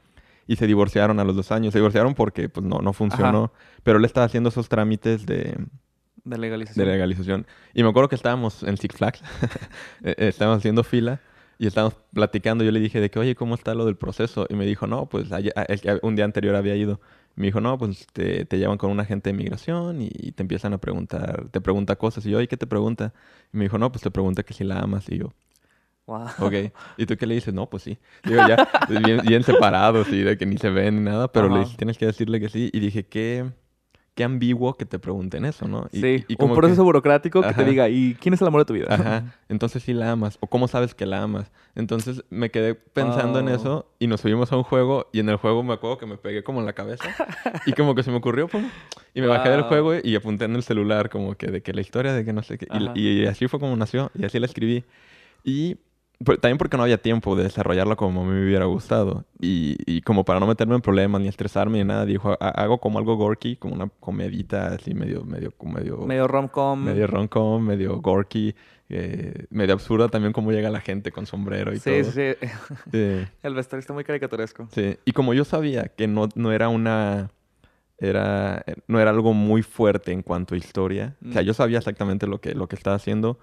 Y 0.46 0.58
se 0.58 0.68
divorciaron 0.68 1.20
a 1.20 1.24
los 1.24 1.36
dos 1.36 1.52
años. 1.52 1.74
Se 1.74 1.80
divorciaron 1.80 2.14
porque 2.14 2.48
pues, 2.48 2.66
no, 2.66 2.80
no 2.80 2.94
funcionó. 2.94 3.52
Pero 3.84 3.98
él 3.98 4.06
estaba 4.06 4.26
haciendo 4.26 4.50
esos 4.50 4.70
trámites 4.70 5.26
de 5.26 5.58
de 6.24 6.38
legalización. 6.38 6.86
De 6.86 6.92
legalización. 6.92 7.48
Y 7.74 7.84
me 7.84 7.90
acuerdo 7.90 8.10
que 8.10 8.16
estábamos 8.16 8.64
en 8.64 8.78
Six 8.78 8.96
Flags, 8.96 9.22
eh, 10.04 10.16
estábamos 10.18 10.60
haciendo 10.60 10.84
fila 10.84 11.20
y 11.58 11.68
estábamos 11.68 11.96
platicando. 12.14 12.64
Yo 12.64 12.72
le 12.72 12.80
dije 12.80 13.00
de 13.00 13.10
que, 13.10 13.20
oye, 13.20 13.36
¿cómo 13.36 13.56
está 13.56 13.74
lo 13.74 13.86
del 13.86 13.96
proceso? 13.96 14.46
Y 14.50 14.56
me 14.56 14.66
dijo, 14.66 14.88
no, 14.88 15.08
pues 15.08 15.30
un 16.02 16.16
día 16.16 16.26
anterior 16.26 16.56
había 16.56 16.76
ido. 16.76 17.00
Me 17.36 17.48
dijo, 17.48 17.62
no, 17.62 17.78
pues 17.78 18.06
te, 18.14 18.46
te 18.46 18.60
llevan 18.60 18.78
con 18.78 18.92
un 18.92 19.00
agente 19.00 19.32
de 19.32 19.34
migración 19.34 20.02
y, 20.02 20.32
te 20.34 20.44
empiezan 20.44 20.74
a 20.74 20.78
preguntar, 20.78 21.48
te 21.52 21.62
pregunta 21.62 21.96
cosas. 21.96 22.26
Y 22.26 22.32
yo, 22.32 22.38
oye, 22.38 22.48
¿qué 22.48 22.58
te 22.58 22.68
pregunta? 22.68 23.14
Y 23.52 23.58
me 23.58 23.66
dijo, 23.66 23.78
no, 23.78 23.92
pues 23.92 24.04
te 24.04 24.12
pregunta 24.12 24.44
que 24.44 24.54
si 24.54 24.64
la 24.64 24.80
amas. 24.80 25.10
Y 25.10 25.18
yo, 25.18 25.34
Wow. 26.06 26.28
Ok. 26.40 26.54
¿Y 26.98 27.06
tú 27.06 27.16
qué 27.16 27.26
le 27.26 27.36
dices? 27.36 27.54
No, 27.54 27.70
pues 27.70 27.84
sí. 27.84 27.98
Digo, 28.24 28.42
ya, 28.48 28.68
bien, 29.24 29.44
separados 29.44 30.10
y 30.10 30.22
de 30.22 30.38
que 30.38 30.46
ni 30.46 30.58
se 30.58 30.70
ven 30.70 30.98
ni 30.98 31.02
nada, 31.10 31.32
pero 31.32 31.50
le 31.50 31.62
dije, 31.62 31.78
tienes 31.78 31.98
que 31.98 32.06
decirle 32.06 32.40
que 32.40 32.50
sí. 32.50 32.70
Y 32.74 32.80
dije, 32.80 33.06
¿qué, 33.06 33.46
qué 34.16 34.24
ambiguo 34.24 34.76
que 34.76 34.86
te 34.86 35.00
pregunten 35.00 35.46
eso, 35.46 35.68
¿no? 35.68 35.88
sí, 35.92 36.24
y 36.28 36.36
un 36.42 36.54
proceso 36.54 36.84
burocrático 36.84 37.42
que 37.42 37.54
te 37.54 37.66
diga, 37.66 37.90
¿y 37.90 38.16
quién 38.20 38.34
es 38.34 38.42
el 38.42 38.48
amor 38.48 38.62
de 38.62 38.66
tu 38.66 38.74
vida? 38.74 38.88
Ajá, 38.90 39.36
entonces 39.50 39.82
sí 39.84 39.94
la 39.94 40.12
amas, 40.12 40.38
o 40.40 40.48
cómo 40.48 40.68
sabes 40.68 40.94
que 40.94 41.06
la 41.06 41.24
amas. 41.24 41.52
Entonces 41.76 42.24
me 42.30 42.52
quedé 42.52 42.76
pensando 42.76 43.40
en 43.40 43.50
eso 43.50 43.88
y 43.98 44.08
nos 44.08 44.22
subimos 44.22 44.52
a 44.52 44.58
un 44.58 44.64
juego 44.64 45.08
y 45.12 45.20
en 45.20 45.30
el 45.30 45.38
juego 45.38 45.64
me 45.64 45.74
acuerdo 45.74 45.98
que 45.98 46.06
me 46.06 46.18
pegué 46.18 46.44
como 46.44 46.60
en 46.60 46.66
la 46.66 46.74
cabeza 46.74 47.06
y 47.66 47.74
como 47.74 47.96
que 47.96 48.04
se 48.04 48.12
me 48.12 48.18
ocurrió, 48.18 48.48
pum, 48.48 48.70
y 49.14 49.22
me 49.22 49.28
bajé 49.28 49.50
del 49.50 49.64
juego 49.64 49.94
y 50.02 50.16
apunté 50.16 50.46
en 50.46 50.56
el 50.56 50.64
celular 50.64 51.10
como 51.10 51.36
que 51.36 51.48
de 51.48 51.62
que 51.62 51.74
la 51.74 51.82
historia 51.82 52.14
de 52.14 52.24
que 52.24 52.34
no 52.34 52.44
sé 52.44 52.58
qué, 52.58 52.68
y, 52.96 53.24
y 53.24 53.26
así 53.26 53.48
fue 53.48 53.60
como 53.60 53.76
nació 53.76 54.12
y 54.14 54.26
así 54.26 54.40
la 54.40 54.46
escribí. 54.46 54.84
Y 55.44 55.78
también 56.20 56.58
porque 56.58 56.78
no 56.78 56.84
había 56.84 56.98
tiempo 56.98 57.36
de 57.36 57.44
desarrollarlo 57.44 57.98
como 57.98 58.22
a 58.22 58.26
mí 58.26 58.32
me 58.32 58.46
hubiera 58.46 58.66
gustado. 58.66 59.26
Y, 59.40 59.78
y 59.86 60.02
como 60.02 60.24
para 60.24 60.40
no 60.40 60.48
meterme 60.48 60.76
en 60.76 60.82
problemas 60.82 61.22
ni 61.22 61.28
estresarme 61.28 61.80
ni 61.80 61.84
nada, 61.84 62.06
dijo, 62.06 62.38
hago 62.40 62.80
como 62.80 63.00
algo 63.00 63.16
gorky, 63.16 63.56
como 63.56 63.76
una 63.76 63.90
comedita 64.00 64.68
así 64.68 64.94
medio, 64.94 65.24
medio, 65.26 65.54
medio... 65.62 65.98
Medio 65.98 66.28
rom-com. 66.28 66.84
Medio 66.84 67.08
rom-com, 67.08 67.62
medio 67.64 68.00
gorky, 68.00 68.56
eh, 68.90 69.46
medio 69.50 69.74
absurda 69.74 70.08
también 70.08 70.34
como 70.34 70.52
llega 70.52 70.70
la 70.70 70.82
gente 70.82 71.12
con 71.12 71.26
sombrero 71.26 71.74
y 71.74 71.80
todo. 71.80 71.94
Sí, 72.04 72.04
sí. 72.04 72.48
sí. 72.92 73.26
El 73.44 73.54
vestuario 73.54 73.82
está 73.82 73.94
muy 73.94 74.04
caricaturesco. 74.04 74.68
Sí. 74.72 74.98
Y 75.06 75.12
como 75.12 75.34
yo 75.34 75.46
sabía 75.46 75.90
que 75.90 76.08
no, 76.08 76.30
no 76.36 76.52
era 76.52 76.70
una... 76.70 77.30
Era, 78.00 78.66
no 78.88 79.00
era 79.00 79.12
algo 79.12 79.34
muy 79.34 79.62
fuerte 79.62 80.12
en 80.12 80.24
cuanto 80.24 80.56
a 80.56 80.58
historia. 80.58 81.16
O 81.26 81.32
sea, 81.32 81.42
mm. 81.42 81.46
yo 81.46 81.54
sabía 81.54 81.78
exactamente 81.78 82.28
lo 82.28 82.42
que, 82.42 82.54
lo 82.54 82.68
que 82.68 82.76
estaba 82.76 82.98
haciendo 82.98 83.40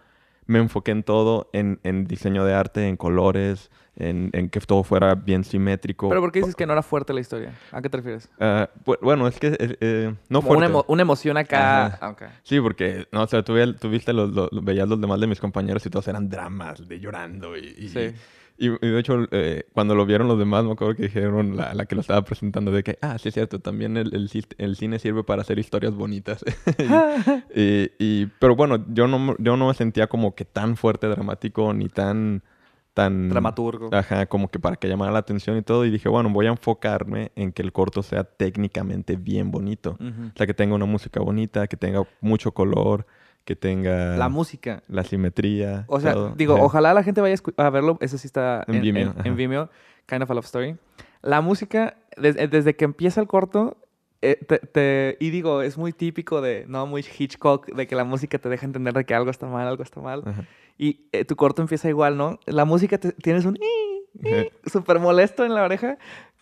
me 0.50 0.58
enfoqué 0.58 0.90
en 0.90 1.04
todo, 1.04 1.48
en, 1.52 1.78
en 1.84 2.06
diseño 2.06 2.44
de 2.44 2.54
arte, 2.54 2.88
en 2.88 2.96
colores, 2.96 3.70
en, 3.94 4.30
en, 4.32 4.48
que 4.48 4.58
todo 4.60 4.82
fuera 4.82 5.14
bien 5.14 5.44
simétrico. 5.44 6.08
¿Pero 6.08 6.20
por 6.20 6.32
qué 6.32 6.40
dices 6.40 6.56
que 6.56 6.66
no 6.66 6.72
era 6.72 6.82
fuerte 6.82 7.12
la 7.12 7.20
historia? 7.20 7.54
¿A 7.70 7.80
qué 7.80 7.88
te 7.88 7.98
refieres? 7.98 8.28
Uh, 8.40 8.94
bueno, 9.00 9.28
es 9.28 9.38
que 9.38 9.48
eh, 9.48 9.76
eh 9.80 10.14
no 10.28 10.42
fuerte. 10.42 10.66
Una, 10.66 10.82
una, 10.88 11.02
emoción 11.02 11.36
acá. 11.36 11.98
Ah, 12.00 12.10
okay. 12.10 12.28
Sí, 12.42 12.60
porque, 12.60 13.06
no, 13.12 13.22
o 13.22 13.26
sea, 13.28 13.44
tú, 13.44 13.54
viste 13.88 14.12
los, 14.12 14.30
los, 14.30 14.48
veías 14.50 14.88
los 14.88 15.00
demás 15.00 15.20
de 15.20 15.28
mis 15.28 15.38
compañeros 15.38 15.86
y 15.86 15.90
todos 15.90 16.08
eran 16.08 16.28
dramas 16.28 16.88
de 16.88 16.98
llorando 16.98 17.56
y, 17.56 17.74
y 17.78 17.88
sí. 17.88 18.12
Y, 18.62 18.68
de 18.68 19.00
hecho, 19.00 19.26
eh, 19.30 19.64
cuando 19.72 19.94
lo 19.94 20.04
vieron 20.04 20.28
los 20.28 20.38
demás, 20.38 20.64
me 20.64 20.72
acuerdo 20.72 20.94
que 20.94 21.04
dijeron, 21.04 21.56
la, 21.56 21.72
la, 21.72 21.86
que 21.86 21.94
lo 21.94 22.02
estaba 22.02 22.22
presentando, 22.22 22.70
de 22.70 22.82
que, 22.82 22.98
ah, 23.00 23.16
sí 23.18 23.28
es 23.28 23.34
cierto, 23.34 23.58
también 23.58 23.96
el, 23.96 24.14
el, 24.14 24.30
el 24.58 24.76
cine 24.76 24.98
sirve 24.98 25.24
para 25.24 25.40
hacer 25.40 25.58
historias 25.58 25.94
bonitas. 25.94 26.44
y, 27.56 27.90
y, 27.98 28.26
pero 28.38 28.54
bueno, 28.56 28.84
yo 28.88 29.08
no, 29.08 29.34
yo 29.38 29.56
no 29.56 29.68
me 29.68 29.72
sentía 29.72 30.08
como 30.08 30.34
que 30.34 30.44
tan 30.44 30.76
fuerte, 30.76 31.06
dramático, 31.06 31.72
ni 31.72 31.88
tan... 31.88 32.42
tan 32.92 33.30
Dramaturgo. 33.30 33.88
Ajá, 33.94 34.26
como 34.26 34.48
que 34.48 34.58
para 34.58 34.76
que 34.76 34.88
llamara 34.88 35.10
la 35.10 35.20
atención 35.20 35.56
y 35.56 35.62
todo. 35.62 35.86
Y 35.86 35.90
dije, 35.90 36.10
bueno, 36.10 36.28
voy 36.28 36.44
a 36.44 36.50
enfocarme 36.50 37.32
en 37.36 37.52
que 37.52 37.62
el 37.62 37.72
corto 37.72 38.02
sea 38.02 38.24
técnicamente 38.24 39.16
bien 39.16 39.50
bonito. 39.50 39.96
O 39.98 40.36
sea, 40.36 40.46
que 40.46 40.52
tenga 40.52 40.74
una 40.74 40.84
música 40.84 41.20
bonita, 41.20 41.66
que 41.66 41.78
tenga 41.78 42.02
mucho 42.20 42.52
color, 42.52 43.06
que 43.44 43.56
tenga... 43.56 44.16
La 44.16 44.28
música. 44.28 44.82
La 44.88 45.04
simetría. 45.04 45.84
O 45.88 46.00
sea, 46.00 46.14
digo, 46.36 46.54
ojalá 46.60 46.94
la 46.94 47.02
gente 47.02 47.20
vaya 47.20 47.36
a 47.56 47.70
verlo. 47.70 47.98
Eso 48.00 48.18
sí 48.18 48.26
está 48.26 48.64
en, 48.66 48.80
Vimeo. 48.80 49.14
En, 49.24 49.36
Vimeo. 49.36 49.70
Kind 50.06 50.22
of 50.22 50.30
a 50.30 50.34
Love 50.34 50.44
Story. 50.46 50.76
La 51.22 51.40
música, 51.40 51.96
desde 52.16 52.76
que 52.76 52.84
empieza 52.84 53.20
el 53.20 53.26
corto, 53.26 53.76
eh, 54.22 54.36
te, 54.72 55.16
y 55.18 55.30
digo, 55.30 55.62
es 55.62 55.78
muy 55.78 55.92
típico 55.92 56.40
de, 56.40 56.64
no 56.68 56.86
muy 56.86 57.04
Hitchcock, 57.04 57.66
de 57.74 57.86
que 57.86 57.94
la 57.94 58.04
música 58.04 58.38
te 58.38 58.48
deja 58.48 58.66
entender 58.66 58.92
de 58.92 59.04
que 59.04 59.14
algo 59.14 59.30
está 59.30 59.46
mal, 59.46 59.66
algo 59.66 59.82
está 59.82 60.00
mal. 60.00 60.22
Y 60.76 61.08
eh, 61.12 61.24
tu 61.24 61.36
corto 61.36 61.62
empieza 61.62 61.88
igual, 61.88 62.16
¿no? 62.16 62.38
La 62.46 62.64
música 62.64 62.98
tienes 62.98 63.44
un 63.44 63.58
súper 64.66 64.98
molesto 64.98 65.44
en 65.44 65.54
la 65.54 65.62
oreja, 65.62 65.98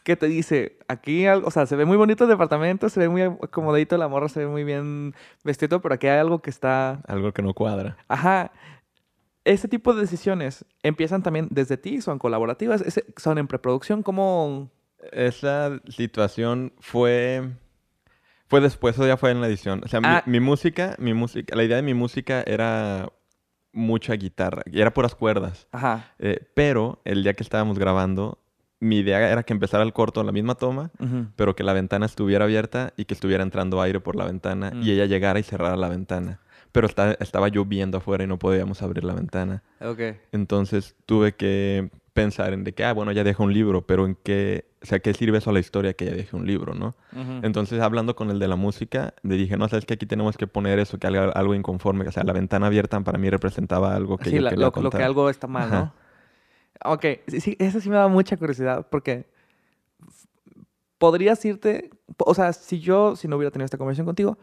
que 0.08 0.16
te 0.16 0.26
dice, 0.26 0.78
aquí, 0.88 1.28
o 1.28 1.50
sea, 1.50 1.66
se 1.66 1.76
ve 1.76 1.84
muy 1.84 1.98
bonito 1.98 2.24
el 2.24 2.30
departamento, 2.30 2.88
se 2.88 2.98
ve 2.98 3.10
muy 3.10 3.20
acomodadito, 3.20 3.98
la 3.98 4.08
morra 4.08 4.30
se 4.30 4.40
ve 4.40 4.46
muy 4.46 4.64
bien 4.64 5.14
vestido, 5.44 5.82
pero 5.82 5.96
aquí 5.96 6.06
hay 6.06 6.18
algo 6.18 6.40
que 6.40 6.48
está... 6.48 7.02
Algo 7.06 7.32
que 7.32 7.42
no 7.42 7.52
cuadra. 7.52 7.98
Ajá. 8.08 8.50
Este 9.44 9.68
tipo 9.68 9.92
de 9.92 10.00
decisiones 10.00 10.64
empiezan 10.82 11.22
también 11.22 11.48
desde 11.50 11.76
ti, 11.76 12.00
son 12.00 12.18
colaborativas, 12.18 12.82
son 13.18 13.36
en 13.36 13.48
preproducción, 13.48 14.02
¿cómo...? 14.02 14.70
Esa 15.12 15.78
situación 15.88 16.72
fue... 16.80 17.50
Fue 18.46 18.62
después, 18.62 18.94
eso 18.94 19.06
ya 19.06 19.18
fue 19.18 19.30
en 19.30 19.42
la 19.42 19.48
edición. 19.48 19.82
O 19.84 19.88
sea, 19.88 20.00
mi, 20.00 20.06
ah. 20.08 20.40
música, 20.40 20.96
mi 20.98 21.12
música, 21.12 21.54
la 21.54 21.64
idea 21.64 21.76
de 21.76 21.82
mi 21.82 21.92
música 21.92 22.42
era 22.46 23.12
mucha 23.74 24.14
guitarra, 24.14 24.62
y 24.64 24.80
era 24.80 24.94
puras 24.94 25.14
cuerdas. 25.14 25.68
Ajá. 25.70 26.14
Eh, 26.18 26.48
pero 26.54 27.02
el 27.04 27.24
día 27.24 27.34
que 27.34 27.42
estábamos 27.42 27.78
grabando, 27.78 28.38
mi 28.80 28.98
idea 28.98 29.30
era 29.30 29.42
que 29.42 29.52
empezara 29.52 29.82
el 29.82 29.92
corto 29.92 30.20
en 30.20 30.26
la 30.26 30.32
misma 30.32 30.54
toma, 30.54 30.90
pero 31.36 31.56
que 31.56 31.64
la 31.64 31.72
ventana 31.72 32.06
estuviera 32.06 32.44
abierta 32.44 32.92
y 32.96 33.04
que 33.04 33.14
estuviera 33.14 33.42
entrando 33.42 33.80
aire 33.80 34.00
por 34.00 34.16
la 34.16 34.24
ventana 34.24 34.70
y 34.74 34.76
mm. 34.76 34.90
ella 34.90 35.06
llegara 35.06 35.38
y 35.38 35.42
cerrara 35.42 35.76
la 35.76 35.88
ventana. 35.88 36.40
Pero 36.70 36.86
estaba 36.86 37.48
lloviendo 37.48 37.98
afuera 37.98 38.24
y 38.24 38.26
no 38.26 38.38
podíamos 38.38 38.82
abrir 38.82 39.02
la 39.02 39.14
ventana. 39.14 39.62
Okay. 39.80 40.18
Entonces 40.32 40.94
tuve 41.06 41.34
que 41.34 41.90
pensar 42.12 42.52
en 42.52 42.64
de 42.64 42.74
que, 42.74 42.84
ah, 42.84 42.92
bueno, 42.92 43.12
ya 43.12 43.22
deja 43.22 43.42
un 43.42 43.52
libro, 43.52 43.86
pero 43.86 44.04
en 44.04 44.16
qué, 44.16 44.66
o 44.82 44.86
sea, 44.86 44.98
¿qué 44.98 45.14
sirve 45.14 45.38
eso 45.38 45.50
a 45.50 45.52
la 45.52 45.60
historia 45.60 45.94
que 45.94 46.04
ya 46.04 46.12
deje 46.12 46.34
un 46.34 46.46
libro, 46.46 46.74
no? 46.74 46.96
Entonces, 47.42 47.80
hablando 47.80 48.16
con 48.16 48.30
el 48.30 48.40
de 48.40 48.48
la 48.48 48.56
música, 48.56 49.14
le 49.22 49.36
dije, 49.36 49.56
no, 49.56 49.68
sabes 49.68 49.86
que 49.86 49.94
aquí 49.94 50.04
tenemos 50.04 50.36
que 50.36 50.48
poner 50.48 50.80
eso, 50.80 50.98
que 50.98 51.06
algo, 51.06 51.32
algo 51.36 51.54
inconforme, 51.54 52.08
o 52.08 52.12
sea, 52.12 52.24
la 52.24 52.32
ventana 52.32 52.66
abierta 52.66 53.00
para 53.00 53.18
mí 53.18 53.30
representaba 53.30 53.94
algo 53.94 54.18
que 54.18 54.32
yo 54.32 54.42
quería 54.42 54.50
lo, 54.50 54.72
lo, 54.82 54.90
que 54.90 55.02
algo 55.02 55.30
está 55.30 55.46
mal, 55.46 55.70
¿no? 55.70 55.92
Ok, 56.84 57.04
sí, 57.26 57.56
eso 57.58 57.80
sí 57.80 57.88
me 57.90 57.96
da 57.96 58.08
mucha 58.08 58.36
curiosidad 58.36 58.86
porque 58.90 59.26
podrías 60.98 61.44
irte, 61.44 61.90
o 62.18 62.34
sea, 62.34 62.52
si 62.52 62.80
yo, 62.80 63.16
si 63.16 63.28
no 63.28 63.36
hubiera 63.36 63.50
tenido 63.50 63.64
esta 63.64 63.78
conversación 63.78 64.06
contigo, 64.06 64.38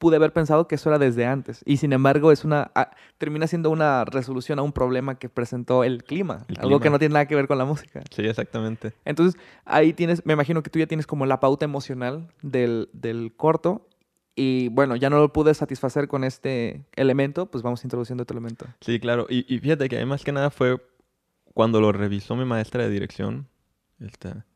pude 0.00 0.16
haber 0.16 0.32
pensado 0.32 0.66
que 0.66 0.76
eso 0.76 0.88
era 0.88 0.98
desde 0.98 1.26
antes. 1.26 1.62
Y 1.66 1.76
sin 1.76 1.92
embargo, 1.92 2.32
es 2.32 2.44
una 2.44 2.70
ah, 2.74 2.90
termina 3.18 3.46
siendo 3.46 3.70
una 3.70 4.04
resolución 4.06 4.58
a 4.58 4.62
un 4.62 4.72
problema 4.72 5.18
que 5.18 5.28
presentó 5.28 5.84
el 5.84 6.02
clima. 6.02 6.46
algo 6.58 6.80
que 6.80 6.88
no 6.90 6.98
tiene 6.98 7.12
nada 7.12 7.26
que 7.26 7.36
ver 7.36 7.46
con 7.46 7.58
la 7.58 7.66
música. 7.66 8.02
Sí, 8.10 8.26
exactamente. 8.26 8.94
Entonces, 9.04 9.40
ahí 9.66 9.92
tienes, 9.92 10.24
me 10.24 10.32
imagino 10.32 10.62
que 10.62 10.70
tú 10.70 10.78
ya 10.78 10.86
tienes 10.86 11.06
como 11.06 11.26
la 11.26 11.38
pauta 11.38 11.66
emocional 11.66 12.28
del, 12.42 12.88
del 12.94 13.34
corto. 13.36 13.86
Y 14.34 14.68
bueno, 14.70 14.96
ya 14.96 15.10
no 15.10 15.18
lo 15.18 15.34
pude 15.34 15.52
satisfacer 15.52 16.08
con 16.08 16.24
este 16.24 16.86
elemento, 16.96 17.50
pues 17.50 17.62
vamos 17.62 17.84
introduciendo 17.84 18.22
otro 18.22 18.38
elemento. 18.38 18.64
Sí, 18.80 18.98
claro. 19.00 19.26
Y, 19.28 19.44
y 19.54 19.58
fíjate 19.58 19.90
que 19.90 20.02
más 20.06 20.24
que 20.24 20.32
nada 20.32 20.50
fue 20.50 20.80
cuando 21.54 21.80
lo 21.80 21.92
revisó 21.92 22.36
mi 22.36 22.44
maestra 22.44 22.84
de 22.84 22.90
dirección, 22.90 23.48
esta, 24.00 24.46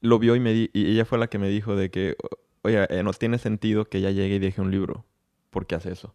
lo 0.00 0.18
vio 0.18 0.36
y, 0.36 0.40
me 0.40 0.52
y 0.52 0.70
ella 0.74 1.04
fue 1.04 1.18
la 1.18 1.28
que 1.28 1.38
me 1.38 1.48
dijo 1.48 1.76
de 1.76 1.90
que, 1.90 2.16
oye, 2.62 2.86
eh, 2.90 3.02
no 3.02 3.12
tiene 3.12 3.38
sentido 3.38 3.86
que 3.86 3.98
ella 3.98 4.10
llegue 4.10 4.36
y 4.36 4.38
deje 4.38 4.60
un 4.60 4.70
libro. 4.70 5.04
¿Por 5.50 5.66
qué 5.66 5.74
hace 5.74 5.92
eso? 5.92 6.14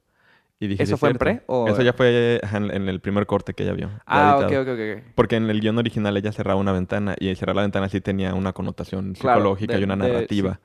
Y 0.60 0.68
dije, 0.68 0.84
¿Eso 0.84 0.98
fue 0.98 1.12
en 1.12 1.18
pre? 1.18 1.44
Eso 1.68 1.84
ya 1.84 1.94
fue 1.94 2.40
en, 2.52 2.90
el 2.90 3.00
primer 3.00 3.28
corte 3.28 3.54
que 3.54 3.64
ella 3.64 3.74
vio. 3.74 3.92
Ah, 4.08 4.38
ok, 4.38 4.52
ok, 4.52 4.68
ok. 4.70 5.04
Porque 5.14 5.36
en 5.36 5.50
el 5.50 5.62
guion 5.62 5.78
original 5.78 6.18
ella 6.18 6.32
cerraba 6.32 6.60
una 6.60 6.72
ventana 6.72 7.16
y 7.20 7.34
cerrar 7.36 7.56
la 7.56 7.62
ventana 7.62 7.90
sí 7.90 8.02
tenía 8.02 8.34
una 8.34 8.54
connotación 8.54 9.16
psicológica 9.16 9.78
y 9.78 9.84
una 9.84 9.96
narrativa. 9.96 10.60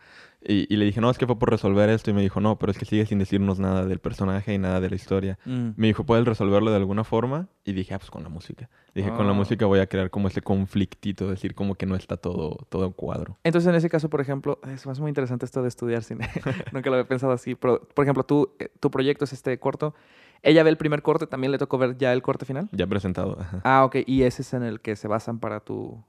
Y, 0.45 0.77
le 0.77 0.85
dije, 0.85 1.01
no, 1.01 1.09
es 1.09 1.19
que 1.19 1.27
fue 1.27 1.39
por 1.39 1.51
resolver 1.51 1.89
esto. 1.89 2.11
Y 2.11 2.15
me 2.15 2.23
dijo, 2.23 2.41
no, 2.41 2.59
pero 2.59 2.73
es 2.73 2.79
que 2.79 2.85
sigue 2.85 3.07
sin 3.07 3.19
decirnos 3.19 3.61
nada 3.61 3.87
del 3.87 4.01
personaje 4.01 4.53
y 4.53 4.59
nada 4.59 4.81
de 4.81 4.91
la 4.91 4.97
historia. 4.97 5.39
Mm. 5.45 5.71
Me 5.77 5.87
dijo, 5.87 6.05
¿puedes 6.05 6.25
resolverlo 6.25 6.71
de 6.71 6.77
alguna 6.77 7.05
forma? 7.05 7.49
Y 7.65 7.73
dije, 7.73 7.95
ah, 7.95 7.99
pues 7.99 8.11
con 8.11 8.23
la 8.23 8.29
música. 8.29 8.69
Dije, 8.95 9.11
con 9.11 9.27
la 9.27 9.33
ah. 9.33 9.37
música 9.37 9.67
voy 9.67 9.79
a 9.79 9.87
crear 9.87 10.11
como 10.11 10.29
ese 10.29 10.43
conflictito, 10.43 11.29
decir 11.29 11.55
como 11.55 11.77
que 11.77 11.87
no 11.87 11.95
está 11.95 12.17
todo, 12.17 12.67
todo 12.69 12.91
cuadro. 12.93 13.39
Entonces, 13.45 13.69
en 13.69 13.77
ese 13.77 13.89
caso, 13.89 14.11
por 14.11 14.21
ejemplo, 14.21 14.59
es 14.67 14.85
más 14.87 14.99
muy 14.99 15.09
interesante 15.09 15.45
esto 15.45 15.63
de 15.63 15.69
estudiar 15.69 16.03
cine. 16.03 16.29
Nunca 16.73 16.91
lo 16.91 16.97
había 16.97 17.09
pensado 17.09 17.33
así. 17.33 17.55
Pero, 17.55 17.81
por 17.95 18.05
ejemplo, 18.05 18.25
tú, 18.25 18.55
eh, 18.59 18.69
tu 18.81 18.91
proyecto 18.91 19.25
es 19.25 19.33
este 19.33 19.57
corto. 19.59 19.95
¿Ella 20.43 20.65
ve 20.65 20.71
el 20.71 20.77
primer 20.77 21.03
corte? 21.03 21.29
¿También 21.29 21.53
le 21.53 21.59
tocó 21.59 21.79
ver 21.79 21.97
ya 21.97 22.13
el 22.13 22.21
corte 22.21 22.45
final? 22.45 22.69
Ya 22.73 22.87
presentado. 22.89 23.39
Ah, 23.63 23.85
ok. 23.85 23.99
¿Y 24.07 24.25
ese 24.25 24.43
es 24.43 24.53
en 24.55 24.65
el 24.65 24.81
que 24.81 24.97
se 24.97 25.07
basan 25.07 25.39
para 25.39 25.61
tu, 25.61 26.03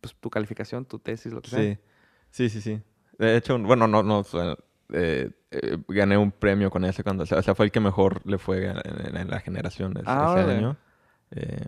pues, 0.00 0.14
tu 0.14 0.30
calificación, 0.30 0.84
tu 0.84 1.00
tesis, 1.00 1.32
lo 1.32 1.42
que 1.42 1.50
sea? 1.50 1.58
Sí. 1.58 1.78
Sí, 2.30 2.48
sí, 2.48 2.60
sí. 2.60 2.80
De 3.20 3.36
hecho, 3.36 3.58
bueno, 3.58 3.86
no, 3.86 4.02
no, 4.02 4.24
eh, 4.94 5.30
eh, 5.50 5.76
gané 5.88 6.16
un 6.16 6.32
premio 6.32 6.70
con 6.70 6.86
ese 6.86 7.04
cuando, 7.04 7.24
o 7.24 7.26
sea, 7.26 7.54
fue 7.54 7.66
el 7.66 7.70
que 7.70 7.78
mejor 7.78 8.26
le 8.26 8.38
fue 8.38 8.64
en, 8.64 9.28
la 9.30 9.40
generación 9.40 9.94
ese, 9.98 10.04
ah, 10.06 10.36
año. 10.36 10.78
Eh, 11.30 11.66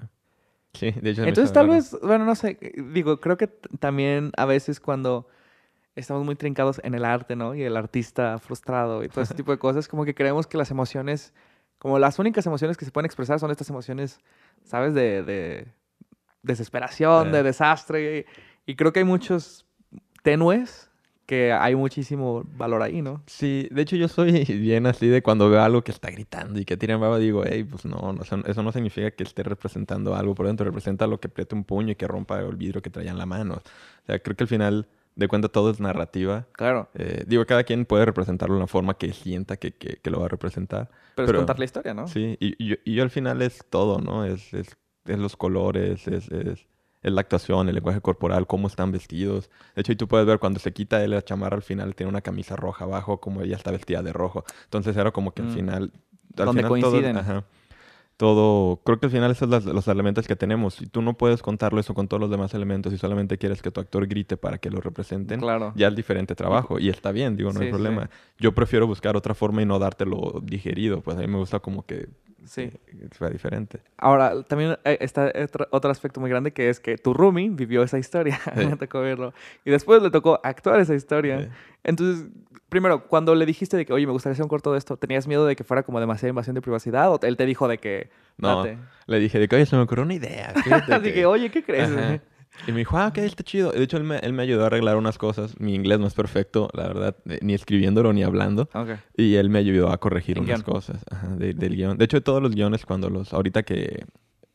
sí, 0.72 0.92
de 0.92 1.10
hecho. 1.10 1.24
Entonces 1.24 1.52
tal 1.52 1.68
vez, 1.68 1.94
bueno, 2.02 2.24
no 2.24 2.34
sé, 2.36 2.58
digo, 2.94 3.20
creo 3.20 3.36
que 3.36 3.48
también 3.78 4.32
a 4.38 4.46
veces 4.46 4.80
cuando 4.80 5.28
estamos 5.94 6.24
muy 6.24 6.36
trincados 6.36 6.80
en 6.84 6.94
el 6.94 7.04
arte, 7.04 7.36
¿no? 7.36 7.54
Y 7.54 7.62
el 7.62 7.76
artista 7.76 8.38
frustrado 8.38 9.04
y 9.04 9.10
todo 9.10 9.20
ese 9.20 9.34
tipo 9.34 9.52
de 9.52 9.58
cosas, 9.58 9.88
como 9.88 10.06
que 10.06 10.14
creemos 10.14 10.46
que 10.46 10.56
las 10.56 10.70
emociones, 10.70 11.34
como 11.78 11.98
las 11.98 12.18
únicas 12.18 12.46
emociones 12.46 12.78
que 12.78 12.86
se 12.86 12.92
pueden 12.92 13.04
expresar 13.04 13.38
son 13.38 13.50
estas 13.50 13.68
emociones, 13.68 14.20
¿sabes? 14.64 14.94
De, 14.94 15.22
de 15.22 15.68
desesperación, 16.42 17.30
de 17.30 17.42
desastre. 17.42 18.24
Y 18.64 18.74
creo 18.74 18.90
que 18.94 19.00
hay 19.00 19.04
muchos 19.04 19.66
tenues 20.22 20.88
que 21.26 21.52
hay 21.52 21.74
muchísimo 21.74 22.44
valor 22.56 22.82
ahí, 22.82 23.02
¿no? 23.02 23.22
Sí, 23.26 23.68
de 23.70 23.82
hecho 23.82 23.96
yo 23.96 24.08
soy 24.08 24.44
bien 24.44 24.86
así 24.86 25.06
de 25.06 25.22
cuando 25.22 25.48
veo 25.48 25.62
algo 25.62 25.82
que 25.82 25.92
está 25.92 26.10
gritando 26.10 26.60
y 26.60 26.64
que 26.64 26.76
tira 26.76 26.96
baba, 26.96 27.18
digo, 27.18 27.42
hey, 27.46 27.64
pues 27.64 27.84
no, 27.84 28.14
eso, 28.46 28.62
no 28.62 28.72
significa 28.72 29.10
que 29.10 29.22
esté 29.22 29.42
representando 29.42 30.14
algo 30.14 30.34
por 30.34 30.46
dentro, 30.46 30.64
representa 30.64 31.06
lo 31.06 31.20
que 31.20 31.28
apriete 31.28 31.54
un 31.54 31.64
puño 31.64 31.92
y 31.92 31.96
que 31.96 32.06
rompa 32.06 32.40
el 32.40 32.56
vidrio 32.56 32.82
que 32.82 32.90
traía 32.90 33.10
en 33.10 33.18
la 33.18 33.26
mano. 33.26 33.54
O 33.54 34.06
sea, 34.06 34.18
creo 34.18 34.36
que 34.36 34.44
al 34.44 34.48
final 34.48 34.88
de 35.14 35.28
cuenta 35.28 35.48
todo 35.48 35.70
es 35.70 35.80
narrativa. 35.80 36.46
Claro. 36.52 36.88
Eh, 36.94 37.24
digo, 37.26 37.44
cada 37.46 37.64
quien 37.64 37.84
puede 37.84 38.04
representarlo 38.04 38.54
de 38.54 38.60
una 38.60 38.66
forma 38.66 38.94
que 38.94 39.12
sienta 39.12 39.56
que, 39.56 39.72
que, 39.72 40.10
lo 40.10 40.20
va 40.20 40.26
a 40.26 40.28
representar. 40.28 40.90
Pero, 41.14 41.28
es 41.28 41.36
contar 41.36 41.58
la 41.58 41.64
historia, 41.64 41.94
¿no? 41.94 42.08
Sí, 42.08 42.36
y, 42.40 42.54
y, 42.58 42.78
y, 42.84 42.94
yo 42.94 43.02
al 43.02 43.10
final 43.10 43.42
es 43.42 43.64
todo, 43.68 44.00
¿no? 44.00 44.24
Es, 44.24 44.52
es, 44.54 44.76
es 45.04 45.18
los 45.18 45.36
colores, 45.36 46.08
es, 46.08 46.28
es 46.30 46.66
es 47.02 47.12
la 47.12 47.20
actuación, 47.22 47.68
el 47.68 47.74
lenguaje 47.74 48.00
corporal, 48.00 48.46
cómo 48.46 48.68
están 48.68 48.92
vestidos. 48.92 49.50
De 49.74 49.80
hecho, 49.80 49.92
y 49.92 49.96
tú 49.96 50.08
puedes 50.08 50.26
ver 50.26 50.38
cuando 50.38 50.60
se 50.60 50.72
quita 50.72 51.02
él 51.02 51.10
la 51.10 51.22
chamarra 51.22 51.56
al 51.56 51.62
final, 51.62 51.94
tiene 51.94 52.10
una 52.10 52.20
camisa 52.20 52.56
roja 52.56 52.84
abajo, 52.84 53.20
como 53.20 53.42
ella 53.42 53.56
está 53.56 53.70
vestida 53.70 54.02
de 54.02 54.12
rojo. 54.12 54.44
Entonces 54.64 54.96
era 54.96 55.10
como 55.10 55.32
que 55.32 55.42
al 55.42 55.48
mm. 55.48 55.54
final... 55.54 55.92
Al 56.36 56.46
Donde 56.46 56.62
coinciden. 56.62 57.18
ajá, 57.18 57.44
todo, 58.16 58.80
creo 58.84 59.00
que 59.00 59.06
al 59.06 59.12
final 59.12 59.30
esos 59.32 59.50
son 59.50 59.74
los 59.74 59.88
elementos 59.88 60.28
que 60.28 60.36
tenemos. 60.36 60.74
Si 60.74 60.86
tú 60.86 61.02
no 61.02 61.14
puedes 61.14 61.42
contarlo 61.42 61.80
eso 61.80 61.92
con 61.92 62.06
todos 62.06 62.20
los 62.20 62.30
demás 62.30 62.54
elementos 62.54 62.92
y 62.92 62.98
solamente 62.98 63.36
quieres 63.36 63.62
que 63.62 63.70
tu 63.70 63.80
actor 63.80 64.06
grite 64.06 64.36
para 64.36 64.58
que 64.58 64.70
lo 64.70 64.80
representen, 64.80 65.40
claro. 65.40 65.72
ya 65.74 65.88
es 65.88 65.96
diferente 65.96 66.34
trabajo. 66.34 66.78
Y 66.78 66.88
está 66.88 67.10
bien, 67.10 67.36
digo, 67.36 67.52
no 67.52 67.60
hay 67.60 67.70
problema. 67.70 68.10
Yo 68.38 68.52
prefiero 68.52 68.86
buscar 68.86 69.16
otra 69.16 69.34
forma 69.34 69.62
y 69.62 69.66
no 69.66 69.78
dártelo 69.78 70.40
digerido. 70.42 71.00
Pues 71.00 71.16
a 71.16 71.20
mí 71.20 71.26
me 71.26 71.38
gusta 71.38 71.58
como 71.58 71.84
que 71.84 72.10
Sí. 72.44 72.70
Fue 73.12 73.30
diferente. 73.30 73.80
Ahora, 73.96 74.42
también 74.42 74.76
eh, 74.84 74.98
está 75.00 75.32
otro, 75.70 75.90
aspecto 75.90 76.20
muy 76.20 76.30
grande 76.30 76.52
que 76.52 76.68
es 76.68 76.80
que 76.80 76.96
tu 76.96 77.14
roomie 77.14 77.50
vivió 77.50 77.82
esa 77.82 77.98
historia. 77.98 78.40
me 78.56 78.76
tocó 78.76 79.00
verlo. 79.00 79.32
Y 79.64 79.70
después 79.70 80.02
le 80.02 80.10
tocó 80.10 80.40
actuar 80.42 80.80
esa 80.80 80.94
historia. 80.94 81.50
Entonces, 81.84 82.26
primero, 82.68 83.06
cuando 83.06 83.34
le 83.34 83.46
dijiste 83.46 83.76
de 83.76 83.86
que, 83.86 83.92
oye, 83.92 84.06
me 84.06 84.12
gustaría 84.12 84.32
hacer 84.32 84.44
un 84.44 84.48
corto 84.48 84.72
de 84.72 84.78
esto, 84.78 84.96
¿tenías 84.96 85.26
miedo 85.26 85.46
de 85.46 85.56
que 85.56 85.64
fuera 85.64 85.82
como 85.82 86.00
demasiada 86.00 86.30
invasión 86.30 86.54
de 86.54 86.62
privacidad? 86.62 87.12
¿O 87.12 87.20
él 87.22 87.36
te 87.36 87.46
dijo 87.46 87.68
de 87.68 87.78
que... 87.78 88.10
No, 88.38 88.64
le 89.06 89.18
dije 89.20 89.38
de 89.38 89.46
que, 89.48 89.56
oye, 89.56 89.66
se 89.66 89.76
me 89.76 89.82
ocurrió 89.82 90.04
una 90.04 90.14
idea. 90.14 90.52
Así 90.90 91.12
que, 91.12 91.26
oye, 91.26 91.50
¿qué 91.50 91.62
crees? 91.62 91.90
Y 92.66 92.72
me 92.72 92.78
dijo, 92.78 92.96
ah, 92.96 93.08
ok, 93.08 93.18
está 93.18 93.42
chido. 93.42 93.72
De 93.72 93.82
hecho, 93.82 93.96
él 93.96 94.04
me, 94.04 94.18
él 94.18 94.32
me, 94.32 94.42
ayudó 94.42 94.64
a 94.64 94.66
arreglar 94.66 94.96
unas 94.96 95.18
cosas. 95.18 95.58
Mi 95.58 95.74
inglés 95.74 95.98
no 95.98 96.06
es 96.06 96.14
perfecto, 96.14 96.68
la 96.74 96.86
verdad, 96.86 97.16
eh, 97.28 97.38
ni 97.42 97.54
escribiéndolo 97.54 98.12
ni 98.12 98.22
hablando. 98.22 98.68
Y 99.16 99.34
él 99.36 99.50
me 99.50 99.58
ayudó 99.58 99.90
a 99.90 99.98
corregir 99.98 100.38
unas 100.38 100.62
cosas 100.62 101.04
del 101.36 101.76
guion. 101.76 101.98
De 101.98 102.04
hecho, 102.04 102.18
de 102.18 102.22
todos 102.22 102.42
los 102.42 102.54
guiones, 102.54 102.86
cuando 102.86 103.10
los. 103.10 103.32
Ahorita 103.32 103.62
que 103.62 104.04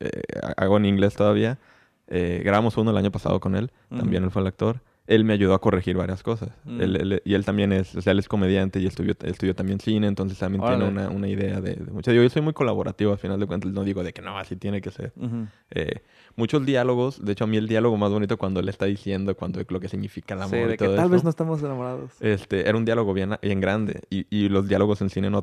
eh, 0.00 0.22
hago 0.56 0.76
en 0.78 0.86
inglés 0.86 1.14
todavía, 1.14 1.58
eh, 2.06 2.40
grabamos 2.44 2.76
uno 2.76 2.90
el 2.90 2.96
año 2.96 3.10
pasado 3.10 3.40
con 3.40 3.56
él. 3.56 3.70
También 3.90 4.24
él 4.24 4.30
fue 4.30 4.42
el 4.42 4.48
actor 4.48 4.80
él 5.08 5.24
me 5.24 5.32
ayudó 5.32 5.54
a 5.54 5.60
corregir 5.60 5.96
varias 5.96 6.22
cosas. 6.22 6.50
Mm. 6.64 6.82
y 7.24 7.34
él 7.34 7.44
también 7.44 7.72
es, 7.72 7.96
o 7.96 8.02
sea, 8.02 8.10
él 8.12 8.18
es 8.18 8.28
comediante 8.28 8.78
y 8.78 8.86
estudió, 8.86 9.14
estudió 9.22 9.54
también 9.54 9.80
cine, 9.80 10.06
entonces 10.06 10.38
también 10.38 10.62
tiene 10.62 10.84
una, 10.84 11.08
una, 11.08 11.26
idea 11.26 11.62
de, 11.62 11.76
de 11.76 11.90
mucho. 11.90 12.12
Yo 12.12 12.28
soy 12.28 12.42
muy 12.42 12.52
colaborativo 12.52 13.12
al 13.12 13.18
final 13.18 13.40
de 13.40 13.46
cuentas, 13.46 13.72
no 13.72 13.84
digo 13.84 14.04
de 14.04 14.12
que 14.12 14.20
no, 14.20 14.38
así 14.38 14.56
tiene 14.56 14.82
que 14.82 14.90
ser. 14.90 15.14
eh, 15.70 16.02
muchos 16.36 16.64
diálogos, 16.66 17.24
de 17.24 17.32
hecho 17.32 17.44
a 17.44 17.46
mí 17.46 17.56
el 17.56 17.68
diálogo 17.68 17.96
más 17.96 18.10
bonito 18.10 18.36
cuando 18.36 18.60
él 18.60 18.68
está 18.68 18.84
diciendo 18.84 19.34
cuando 19.34 19.62
lo 19.66 19.80
que 19.80 19.88
significa 19.88 20.34
el 20.34 20.42
amor 20.42 20.58
sí, 20.58 20.64
de 20.66 20.76
que 20.76 20.88
tal 20.88 21.08
vez 21.08 21.24
no 21.24 21.30
estamos 21.30 21.62
enamorados. 21.62 22.12
Este, 22.20 22.68
era 22.68 22.76
un 22.76 22.84
diálogo 22.84 23.14
bien, 23.14 23.30
bien 23.40 23.62
grande 23.62 24.02
y, 24.10 24.26
y 24.28 24.50
los 24.50 24.68
diálogos 24.68 25.00
en 25.00 25.08
cine 25.08 25.30
no, 25.30 25.42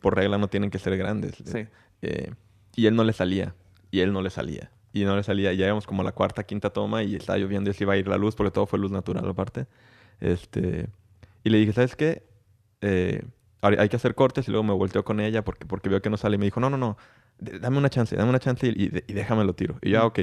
por 0.00 0.14
regla 0.14 0.38
no 0.38 0.46
tienen 0.46 0.70
que 0.70 0.78
ser 0.78 0.96
grandes. 0.96 1.42
Sí. 1.44 1.66
Eh, 2.02 2.32
y 2.76 2.86
él 2.86 2.94
no 2.94 3.02
le 3.02 3.12
salía, 3.12 3.56
y 3.90 3.98
él 4.00 4.12
no 4.12 4.22
le 4.22 4.30
salía 4.30 4.70
y 4.92 5.04
no 5.04 5.16
le 5.16 5.22
salía. 5.22 5.52
Ya 5.52 5.66
íbamos 5.66 5.86
como 5.86 6.02
la 6.02 6.12
cuarta, 6.12 6.44
quinta 6.44 6.70
toma 6.70 7.02
y 7.02 7.16
estaba 7.16 7.38
lloviendo 7.38 7.70
y 7.70 7.74
se 7.74 7.84
iba 7.84 7.94
a 7.94 7.96
ir 7.96 8.08
la 8.08 8.16
luz 8.16 8.34
porque 8.34 8.50
todo 8.50 8.66
fue 8.66 8.78
luz 8.78 8.90
natural 8.90 9.28
aparte. 9.28 9.66
Este, 10.20 10.88
y 11.44 11.50
le 11.50 11.58
dije, 11.58 11.72
¿sabes 11.72 11.96
qué? 11.96 12.22
Eh, 12.80 13.22
hay 13.60 13.88
que 13.88 13.96
hacer 13.96 14.14
cortes 14.14 14.48
y 14.48 14.50
luego 14.50 14.64
me 14.64 14.72
volteó 14.72 15.04
con 15.04 15.20
ella 15.20 15.44
porque, 15.44 15.66
porque 15.66 15.88
veo 15.88 16.02
que 16.02 16.10
no 16.10 16.16
sale 16.16 16.34
y 16.34 16.38
me 16.38 16.46
dijo, 16.46 16.58
no, 16.58 16.68
no, 16.68 16.76
no, 16.76 16.96
dame 17.38 17.78
una 17.78 17.90
chance, 17.90 18.16
dame 18.16 18.30
una 18.30 18.40
chance 18.40 18.66
y, 18.66 18.70
y, 18.70 19.04
y 19.06 19.12
déjame 19.12 19.44
lo 19.44 19.54
tiro. 19.54 19.78
Y 19.82 19.90
yo, 19.90 20.00
ah, 20.00 20.06
ok, 20.06 20.20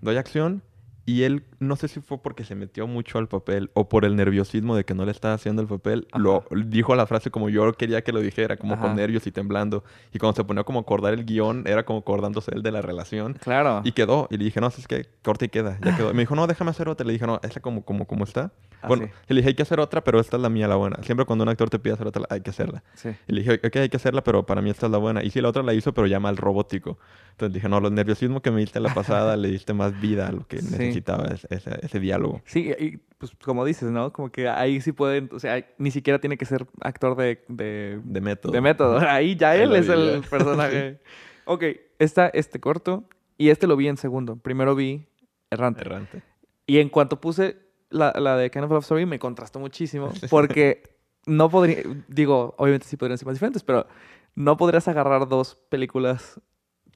doy 0.00 0.16
acción 0.16 0.62
y 1.06 1.24
él, 1.24 1.44
no 1.58 1.76
sé 1.76 1.88
si 1.88 2.00
fue 2.00 2.18
porque 2.18 2.44
se 2.44 2.54
metió 2.54 2.86
mucho 2.86 3.18
al 3.18 3.28
papel 3.28 3.70
o 3.74 3.88
por 3.88 4.04
el 4.04 4.16
nerviosismo 4.16 4.74
de 4.74 4.84
que 4.84 4.94
no 4.94 5.04
le 5.04 5.10
estaba 5.10 5.34
haciendo 5.34 5.60
el 5.60 5.68
papel, 5.68 6.06
lo 6.14 6.44
dijo 6.66 6.94
la 6.94 7.06
frase 7.06 7.30
como 7.30 7.50
yo 7.50 7.72
quería 7.74 8.02
que 8.02 8.12
lo 8.12 8.20
dijera, 8.20 8.56
como 8.56 8.78
con 8.78 8.96
nervios 8.96 9.26
y 9.26 9.30
temblando. 9.30 9.84
Y 10.12 10.18
cuando 10.18 10.36
se 10.36 10.44
ponía 10.44 10.64
como 10.64 10.78
a 10.78 10.82
acordar 10.82 11.12
el 11.12 11.24
guion, 11.24 11.64
era 11.66 11.84
como 11.84 11.98
acordándose 12.00 12.52
él 12.54 12.62
de 12.62 12.70
la 12.70 12.80
relación. 12.82 13.34
Claro. 13.34 13.82
Y 13.84 13.92
quedó. 13.92 14.28
Y 14.30 14.38
le 14.38 14.44
dije, 14.44 14.60
no, 14.60 14.68
es 14.68 14.86
que 14.86 15.06
corta 15.22 15.44
y 15.44 15.48
queda. 15.48 15.78
Ya 15.82 15.96
quedó. 15.96 16.10
Y 16.10 16.14
me 16.14 16.22
dijo, 16.22 16.34
no, 16.34 16.46
déjame 16.46 16.70
hacer 16.70 16.88
otra. 16.88 17.06
Le 17.06 17.12
dije, 17.12 17.26
no, 17.26 17.40
esa 17.42 17.60
como, 17.60 17.84
como, 17.84 18.06
como 18.06 18.24
está. 18.24 18.52
Ah, 18.82 18.88
bueno, 18.88 19.08
le 19.28 19.36
dije, 19.36 19.48
hay 19.48 19.54
que 19.54 19.62
hacer 19.62 19.80
otra, 19.80 20.04
pero 20.04 20.20
esta 20.20 20.36
es 20.36 20.42
la 20.42 20.50
mía, 20.50 20.68
la 20.68 20.76
buena. 20.76 21.02
Siempre 21.02 21.24
cuando 21.24 21.42
un 21.42 21.48
actor 21.48 21.70
te 21.70 21.78
pide 21.78 21.94
hacer 21.94 22.06
otra, 22.06 22.24
hay 22.28 22.42
que 22.42 22.50
hacerla. 22.50 22.82
Sí. 22.94 23.10
Y 23.26 23.32
le 23.32 23.40
dije, 23.42 23.60
ok, 23.66 23.76
hay 23.76 23.88
que 23.88 23.96
hacerla, 23.96 24.22
pero 24.22 24.44
para 24.44 24.60
mí 24.60 24.70
esta 24.70 24.86
es 24.86 24.92
la 24.92 24.98
buena. 24.98 25.22
Y 25.22 25.30
sí, 25.30 25.40
la 25.40 25.48
otra 25.48 25.62
la 25.62 25.72
hizo, 25.72 25.94
pero 25.94 26.06
ya 26.06 26.20
mal 26.20 26.36
robótico. 26.36 26.98
Entonces 27.30 27.54
dije, 27.54 27.68
no, 27.68 27.80
los 27.80 27.90
nerviosismo 27.92 28.42
que 28.42 28.50
me 28.50 28.60
diste 28.60 28.78
la 28.80 28.92
pasada 28.92 29.36
le 29.38 29.48
diste 29.48 29.72
más 29.72 29.98
vida 30.00 30.28
a 30.28 30.32
lo 30.32 30.46
que 30.46 30.56
necesitaba. 30.56 30.93
Necesitaba 30.94 31.26
ese, 31.50 32.00
diálogo. 32.00 32.40
Sí, 32.44 32.72
y 32.78 32.96
pues 33.18 33.32
como 33.42 33.64
dices, 33.64 33.90
¿no? 33.90 34.12
Como 34.12 34.30
que 34.30 34.48
ahí 34.48 34.80
sí 34.80 34.92
pueden, 34.92 35.28
o 35.32 35.38
sea, 35.38 35.64
ni 35.78 35.90
siquiera 35.90 36.18
tiene 36.18 36.36
que 36.36 36.44
ser 36.44 36.66
actor 36.80 37.16
de... 37.16 37.44
De, 37.48 38.00
de 38.04 38.20
método. 38.20 38.52
De 38.52 38.60
método. 38.60 38.98
Ahí 39.08 39.36
ya 39.36 39.56
él 39.56 39.74
es 39.74 39.88
el 39.88 40.22
personaje. 40.30 41.00
Ok, 41.46 41.62
está 41.98 42.28
este 42.28 42.58
corto 42.58 43.04
y 43.36 43.50
este 43.50 43.66
lo 43.66 43.76
vi 43.76 43.88
en 43.88 43.98
segundo. 43.98 44.36
Primero 44.36 44.74
vi 44.74 45.06
Errante. 45.50 45.82
Errante. 45.82 46.22
Y 46.66 46.78
en 46.78 46.88
cuanto 46.88 47.20
puse 47.20 47.58
la, 47.90 48.14
la 48.18 48.38
de 48.38 48.50
Kind 48.50 48.64
of 48.64 48.70
Love 48.70 48.82
Story, 48.84 49.04
me 49.04 49.18
contrastó 49.18 49.60
muchísimo 49.60 50.10
porque 50.30 50.96
no 51.26 51.50
podría, 51.50 51.82
digo, 52.08 52.54
obviamente 52.56 52.86
sí 52.86 52.96
podrían 52.96 53.18
ser 53.18 53.26
más 53.26 53.34
diferentes, 53.34 53.62
pero 53.62 53.86
no 54.34 54.56
podrías 54.56 54.88
agarrar 54.88 55.28
dos 55.28 55.56
películas 55.68 56.40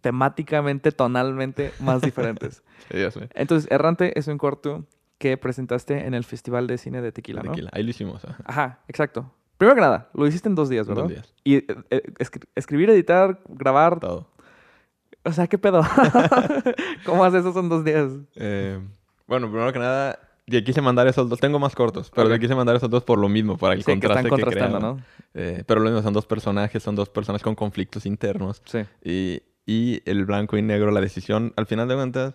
temáticamente, 0.01 0.93
tonalmente 0.93 1.73
más 1.81 2.01
diferentes. 2.01 2.63
sí, 2.91 2.99
ya 2.99 3.11
sé. 3.11 3.29
Entonces, 3.35 3.71
Errante 3.71 4.19
es 4.19 4.29
un 4.29 4.39
corto 4.39 4.85
que 5.19 5.37
presentaste 5.37 6.07
en 6.07 6.15
el 6.15 6.25
Festival 6.25 6.67
de 6.67 6.79
Cine 6.79 7.03
de 7.03 7.13
Tequila, 7.13 7.43
¿no? 7.43 7.51
Tequila, 7.51 7.71
ahí 7.73 7.83
lo 7.83 7.91
hicimos. 7.91 8.23
Ajá, 8.45 8.81
exacto. 8.89 9.33
Primero 9.57 9.75
que 9.75 9.81
nada, 9.81 10.09
lo 10.15 10.27
hiciste 10.27 10.49
en 10.49 10.55
dos 10.55 10.69
días, 10.69 10.87
¿verdad? 10.87 11.03
dos 11.05 11.13
días. 11.13 11.35
Y 11.43 11.57
eh, 11.57 11.67
eh, 11.91 12.03
escribir, 12.55 12.91
editar, 12.91 13.41
grabar. 13.49 13.99
Todo. 13.99 14.31
O 15.25 15.33
sea, 15.33 15.49
¿qué 15.49 15.59
pedo? 15.59 15.83
¿Cómo 17.05 17.25
haces 17.25 17.45
eso 17.45 17.59
en 17.59 17.69
dos 17.69 17.85
días? 17.85 18.13
Eh, 18.37 18.79
bueno, 19.27 19.51
primero 19.51 19.73
que 19.73 19.81
nada, 19.81 20.19
y 20.51 20.65
quise 20.65 20.81
mandar 20.81 21.07
esos 21.07 21.29
dos. 21.29 21.39
Tengo 21.39 21.59
más 21.59 21.75
cortos, 21.75 22.11
pero 22.15 22.29
okay. 22.29 22.39
quise 22.39 22.55
mandar 22.55 22.75
esos 22.77 22.89
dos 22.89 23.05
por 23.05 23.19
lo 23.19 23.29
mismo, 23.29 23.59
para 23.59 23.75
el 23.75 23.81
sí, 23.81 23.91
contraste 23.91 24.23
que, 24.23 24.35
están 24.35 24.41
contrastando, 24.41 24.81
¿no? 24.81 25.03
Eh, 25.35 25.63
pero 25.67 25.81
lo 25.81 25.91
mismo, 25.91 26.03
son 26.03 26.15
dos 26.15 26.25
personajes, 26.25 26.83
son 26.83 26.95
dos 26.95 27.11
personas 27.11 27.43
con 27.43 27.55
conflictos 27.55 28.07
internos. 28.07 28.63
Sí. 28.65 28.79
Y, 29.05 29.43
y 29.69 30.01
el 30.07 30.25
blanco 30.25 30.57
y 30.57 30.63
negro, 30.63 30.91
la 30.91 31.03
decisión, 31.03 31.53
al 31.57 31.67
final 31.67 31.89
de 31.89 31.95
cuentas, 31.95 32.35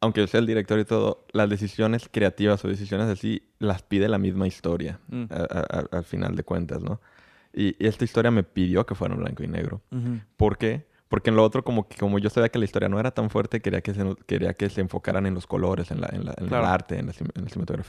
aunque 0.00 0.22
yo 0.22 0.26
sea 0.26 0.40
el 0.40 0.46
director 0.46 0.78
y 0.78 0.86
todo, 0.86 1.26
las 1.32 1.50
decisiones 1.50 2.08
creativas 2.10 2.64
o 2.64 2.68
decisiones 2.68 3.06
así 3.08 3.52
las 3.58 3.82
pide 3.82 4.08
la 4.08 4.16
misma 4.16 4.46
historia, 4.46 4.98
mm. 5.08 5.24
al 5.90 6.04
final 6.04 6.34
de 6.34 6.42
cuentas, 6.42 6.82
¿no? 6.82 7.02
Y, 7.52 7.76
y, 7.78 7.86
esta 7.86 8.04
historia 8.04 8.30
me 8.30 8.44
pidió 8.44 8.86
que 8.86 8.94
fuera 8.94 9.14
en 9.14 9.20
blanco 9.20 9.42
y 9.42 9.46
negro. 9.46 9.82
¿Por 10.38 10.56
qué? 10.56 10.86
Porque 11.08 11.28
en 11.28 11.36
lo 11.36 11.44
otro, 11.44 11.64
como, 11.64 11.86
que, 11.86 11.98
como 11.98 12.18
yo 12.18 12.30
sabía 12.30 12.48
que 12.48 12.58
la 12.58 12.64
historia 12.64 12.88
no 12.88 12.98
era 12.98 13.10
tan 13.10 13.28
fuerte, 13.28 13.60
quería 13.60 13.82
que 13.82 13.92
se, 13.92 14.02
quería 14.26 14.54
que 14.54 14.70
se 14.70 14.80
enfocaran 14.80 15.26
en 15.26 15.34
los 15.34 15.46
colores, 15.46 15.90
en, 15.90 16.00
la, 16.00 16.08
en, 16.10 16.24
la, 16.24 16.34
en 16.38 16.46
el 16.46 16.54
arte, 16.54 16.98
en 16.98 17.08
la, 17.08 17.12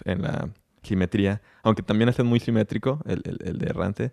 en 0.04 0.22
la, 0.22 0.50
simetría. 0.84 1.42
Aunque 1.64 1.82
también 1.82 2.10
es 2.10 2.22
muy 2.22 2.42
simétrico, 2.42 3.00
el, 3.06 3.22
el, 3.24 3.38
el, 3.48 3.58
de 3.58 3.68
Errante. 3.68 4.12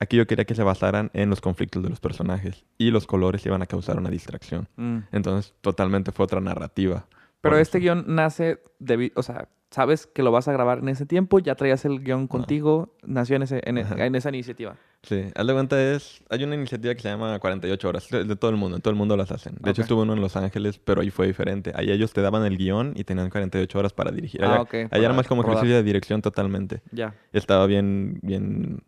Aquí 0.00 0.16
yo 0.16 0.26
quería 0.26 0.46
que 0.46 0.54
se 0.54 0.62
basaran 0.62 1.10
en 1.12 1.28
los 1.30 1.40
conflictos 1.40 1.82
de 1.82 1.90
los 1.90 2.00
personajes. 2.00 2.64
Y 2.78 2.90
los 2.90 3.06
colores 3.06 3.44
iban 3.44 3.62
a 3.62 3.66
causar 3.66 3.98
una 3.98 4.10
distracción. 4.10 4.66
Mm. 4.76 4.98
Entonces, 5.12 5.54
totalmente 5.60 6.10
fue 6.10 6.24
otra 6.24 6.40
narrativa. 6.40 7.06
Pero 7.42 7.58
este 7.58 7.78
guion 7.78 8.04
nace, 8.06 8.60
de, 8.78 9.12
o 9.14 9.22
sea, 9.22 9.48
sabes 9.70 10.06
que 10.06 10.22
lo 10.22 10.32
vas 10.32 10.48
a 10.48 10.52
grabar 10.52 10.78
en 10.78 10.88
ese 10.88 11.06
tiempo, 11.06 11.38
ya 11.38 11.54
traías 11.54 11.84
el 11.84 12.00
guion 12.00 12.26
contigo, 12.26 12.94
nació 13.02 13.36
en, 13.36 13.42
ese, 13.42 13.60
en, 13.64 13.78
en 13.78 14.14
esa 14.14 14.28
iniciativa. 14.28 14.76
Sí, 15.02 15.24
haz 15.34 15.46
de 15.46 15.52
cuenta 15.54 15.82
es, 15.82 16.22
hay 16.28 16.44
una 16.44 16.54
iniciativa 16.54 16.94
que 16.94 17.00
se 17.00 17.08
llama 17.08 17.38
48 17.38 17.88
horas, 17.88 18.08
de, 18.10 18.36
todo 18.36 18.50
el 18.50 18.58
mundo, 18.58 18.76
en 18.76 18.82
todo 18.82 18.90
el 18.90 18.98
mundo 18.98 19.16
las 19.16 19.32
hacen. 19.32 19.56
De 19.58 19.70
hecho 19.70 19.80
estuve 19.80 20.02
uno 20.02 20.12
en 20.12 20.20
Los 20.20 20.36
Ángeles, 20.36 20.78
pero 20.78 21.00
ahí 21.00 21.10
fue 21.10 21.26
diferente. 21.26 21.72
Ahí 21.74 21.90
ellos 21.90 22.12
te 22.12 22.20
daban 22.20 22.44
el 22.44 22.58
guion 22.58 22.92
y 22.96 23.04
tenían 23.04 23.30
48 23.30 23.78
horas 23.78 23.92
para 23.94 24.10
dirigir. 24.10 24.44
Allá, 24.44 24.60
ah, 24.60 24.88
allá 24.90 25.04
era 25.04 25.14
más 25.14 25.26
como 25.26 25.42
ejercicio 25.42 25.74
de 25.74 25.82
dirección 25.82 26.20
totalmente. 26.20 26.82
Ya. 26.92 27.14
Estaba 27.32 27.66
bien, 27.66 28.18
bien, 28.22 28.82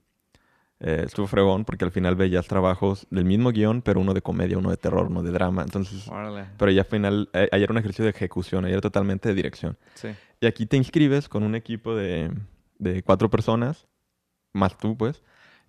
eh, 0.84 1.04
estuvo 1.06 1.28
fregón 1.28 1.64
porque 1.64 1.84
al 1.84 1.92
final 1.92 2.16
veías 2.16 2.48
trabajos 2.48 3.06
del 3.08 3.24
mismo 3.24 3.52
guion, 3.52 3.82
pero 3.82 4.00
uno 4.00 4.14
de 4.14 4.20
comedia, 4.20 4.58
uno 4.58 4.70
de 4.70 4.76
terror, 4.76 5.06
uno 5.06 5.22
de 5.22 5.30
drama. 5.30 5.62
Entonces, 5.62 6.10
pero 6.58 6.72
ya 6.72 6.80
al 6.82 6.88
final, 6.88 7.30
eh, 7.32 7.48
ahí 7.52 7.62
era 7.62 7.72
un 7.72 7.78
ejercicio 7.78 8.04
de 8.04 8.10
ejecución, 8.10 8.64
ahí 8.64 8.72
era 8.72 8.80
totalmente 8.80 9.28
de 9.28 9.34
dirección. 9.36 9.78
Sí. 9.94 10.08
Y 10.40 10.46
aquí 10.46 10.66
te 10.66 10.76
inscribes 10.76 11.28
con 11.28 11.44
un 11.44 11.54
equipo 11.54 11.94
de, 11.94 12.32
de 12.78 13.04
cuatro 13.04 13.30
personas, 13.30 13.86
más 14.52 14.76
tú 14.76 14.96
pues, 14.96 15.22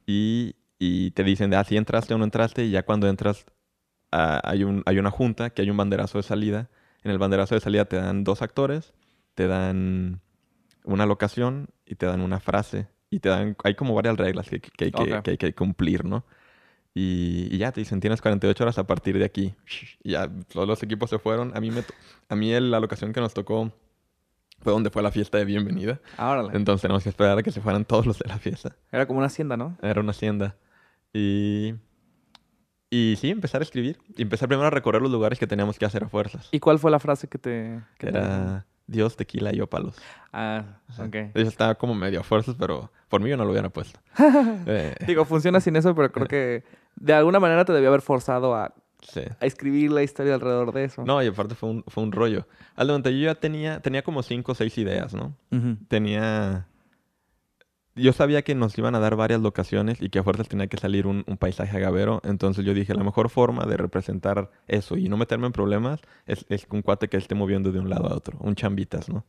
y, 0.07 0.55
y 0.79 1.11
te 1.11 1.23
dicen 1.23 1.53
ah, 1.53 1.63
si 1.63 1.77
entraste 1.77 2.15
o 2.15 2.17
no 2.17 2.23
entraste, 2.23 2.65
y 2.65 2.71
ya 2.71 2.83
cuando 2.83 3.07
entras 3.07 3.45
ah, 4.11 4.41
hay, 4.43 4.63
un, 4.63 4.81
hay 4.87 4.97
una 4.97 5.11
junta, 5.11 5.51
que 5.51 5.61
hay 5.61 5.69
un 5.69 5.77
banderazo 5.77 6.17
de 6.17 6.23
salida. 6.23 6.69
En 7.03 7.11
el 7.11 7.19
banderazo 7.19 7.53
de 7.53 7.61
salida 7.61 7.85
te 7.85 7.97
dan 7.97 8.23
dos 8.23 8.41
actores, 8.41 8.93
te 9.35 9.45
dan 9.45 10.21
una 10.85 11.05
locación 11.05 11.67
y 11.85 11.95
te 11.95 12.07
dan 12.07 12.21
una 12.21 12.39
frase. 12.39 12.87
Y 13.13 13.19
te 13.19 13.29
dan, 13.29 13.55
hay 13.63 13.75
como 13.75 13.93
varias 13.93 14.17
reglas 14.17 14.49
que, 14.49 14.59
que, 14.59 14.85
hay, 14.85 14.91
que, 14.91 15.21
que 15.21 15.31
hay 15.31 15.37
que 15.37 15.53
cumplir, 15.53 16.03
¿no? 16.03 16.25
Y, 16.95 17.47
y, 17.51 17.59
ya 17.59 17.71
te 17.71 17.81
dicen, 17.81 17.99
tienes 17.99 18.21
48 18.21 18.63
horas 18.63 18.77
a 18.79 18.87
partir 18.87 19.19
de 19.19 19.25
aquí. 19.25 19.53
Y 20.03 20.13
ya 20.13 20.31
todos 20.51 20.67
los 20.67 20.81
equipos 20.81 21.11
se 21.11 21.19
fueron. 21.19 21.55
A 21.55 21.59
mí, 21.59 21.69
me 21.69 21.83
a 22.29 22.35
mí 22.35 22.59
la 22.59 22.79
locación 22.79 23.13
que 23.13 23.19
nos 23.19 23.35
tocó 23.35 23.71
fue 24.61 24.73
donde 24.73 24.89
fue 24.89 25.03
la 25.03 25.11
fiesta 25.11 25.37
de 25.37 25.45
bienvenida. 25.45 25.99
Ah, 26.17 26.49
Entonces 26.53 26.81
tenemos 26.81 27.03
que 27.03 27.09
esperar 27.09 27.37
a 27.37 27.43
que 27.43 27.51
se 27.51 27.61
fueran 27.61 27.85
todos 27.85 28.07
los 28.07 28.17
de 28.17 28.27
la 28.27 28.39
fiesta. 28.39 28.75
Era 28.91 29.05
como 29.05 29.19
una 29.19 29.27
hacienda, 29.27 29.57
¿no? 29.57 29.77
Era 29.83 30.01
una 30.01 30.11
hacienda. 30.11 30.55
Y, 31.13 31.75
y 32.89 33.15
sí, 33.17 33.29
empezar 33.29 33.61
a 33.61 33.63
escribir. 33.63 33.99
Y 34.17 34.23
empezar 34.23 34.47
primero 34.47 34.65
a 34.65 34.71
recorrer 34.71 35.03
los 35.03 35.11
lugares 35.11 35.37
que 35.37 35.45
teníamos 35.45 35.77
que 35.77 35.85
hacer 35.85 36.03
a 36.03 36.09
fuerzas. 36.09 36.49
¿Y 36.51 36.59
cuál 36.59 36.79
fue 36.79 36.89
la 36.89 36.99
frase 36.99 37.27
que 37.27 37.37
te...? 37.37 37.79
Era 37.99 38.65
Dios, 38.87 39.15
tequila 39.15 39.53
y 39.53 39.61
palos. 39.65 39.95
Ah, 40.31 40.79
ok. 40.99 41.15
Eso 41.33 41.49
estaba 41.49 41.75
como 41.75 41.95
medio 41.95 42.19
a 42.19 42.23
fuerzas, 42.23 42.55
pero 42.59 42.91
por 43.09 43.21
mí 43.21 43.29
yo 43.29 43.37
no 43.37 43.45
lo 43.45 43.51
hubiera 43.51 43.69
puesto. 43.69 43.99
eh. 44.65 44.95
Digo, 45.07 45.25
funciona 45.25 45.59
sin 45.59 45.75
eso, 45.75 45.95
pero 45.95 46.11
creo 46.11 46.27
que 46.27 46.63
de 46.95 47.13
alguna 47.13 47.39
manera 47.39 47.65
te 47.65 47.73
debió 47.73 47.89
haber 47.89 48.01
forzado 48.01 48.55
a, 48.55 48.73
a 49.39 49.45
escribir 49.45 49.91
la 49.91 50.03
historia 50.03 50.33
alrededor 50.35 50.73
de 50.73 50.85
eso. 50.85 51.03
No, 51.05 51.21
y 51.23 51.27
aparte 51.27 51.55
fue 51.55 51.69
un, 51.69 51.83
fue 51.87 52.03
un 52.03 52.11
rollo. 52.11 52.47
Al 52.75 52.87
momento 52.87 53.09
yo 53.09 53.25
ya 53.25 53.35
tenía, 53.35 53.79
tenía 53.79 54.03
como 54.03 54.23
cinco 54.23 54.51
o 54.53 54.55
seis 54.55 54.77
ideas, 54.77 55.13
¿no? 55.13 55.35
Tenía 55.87 56.67
yo 57.95 58.13
sabía 58.13 58.41
que 58.41 58.55
nos 58.55 58.77
iban 58.77 58.95
a 58.95 58.99
dar 58.99 59.15
varias 59.15 59.41
locaciones 59.41 60.01
y 60.01 60.09
que 60.09 60.19
a 60.19 60.23
fuerzas 60.23 60.47
tenía 60.47 60.67
que 60.67 60.77
salir 60.77 61.05
un, 61.05 61.23
paisaje 61.39 61.77
agavero. 61.77 62.21
Entonces 62.23 62.65
yo 62.65 62.73
dije, 62.73 62.93
la 62.93 63.03
mejor 63.03 63.29
forma 63.29 63.65
de 63.65 63.77
representar 63.77 64.49
eso 64.67 64.97
y 64.97 65.09
no 65.09 65.17
meterme 65.17 65.47
en 65.47 65.53
problemas 65.53 66.01
es, 66.25 66.45
es 66.49 66.65
un 66.71 66.81
cuate 66.81 67.07
que 67.07 67.17
esté 67.17 67.35
moviendo 67.35 67.71
de 67.71 67.79
un 67.79 67.89
lado 67.89 68.07
a 68.07 68.15
otro, 68.15 68.37
un 68.39 68.55
chambitas, 68.55 69.09
¿no? 69.09 69.25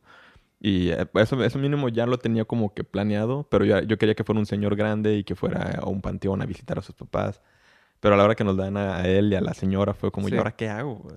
Y 0.59 0.89
eh, 0.89 1.07
eso, 1.15 1.43
eso 1.43 1.59
mínimo 1.59 1.89
ya 1.89 2.05
lo 2.07 2.17
tenía 2.17 2.45
como 2.45 2.73
que 2.73 2.83
planeado, 2.83 3.47
pero 3.49 3.65
yo, 3.65 3.81
yo 3.81 3.97
quería 3.97 4.15
que 4.15 4.23
fuera 4.23 4.39
un 4.39 4.45
señor 4.45 4.75
grande 4.75 5.17
y 5.17 5.23
que 5.23 5.35
fuera 5.35 5.79
a 5.81 5.85
un 5.87 6.01
panteón 6.01 6.41
a 6.41 6.45
visitar 6.45 6.79
a 6.79 6.81
sus 6.81 6.95
papás. 6.95 7.41
Pero 7.99 8.15
a 8.15 8.17
la 8.17 8.23
hora 8.23 8.35
que 8.35 8.43
nos 8.43 8.57
dan 8.57 8.77
a, 8.77 9.07
él 9.07 9.31
y 9.31 9.35
a 9.35 9.41
la 9.41 9.53
señora 9.53 9.93
fue 9.93 10.11
como, 10.11 10.29
¿y 10.29 10.35
ahora 10.35 10.55
qué 10.55 10.69
hago? 10.69 11.07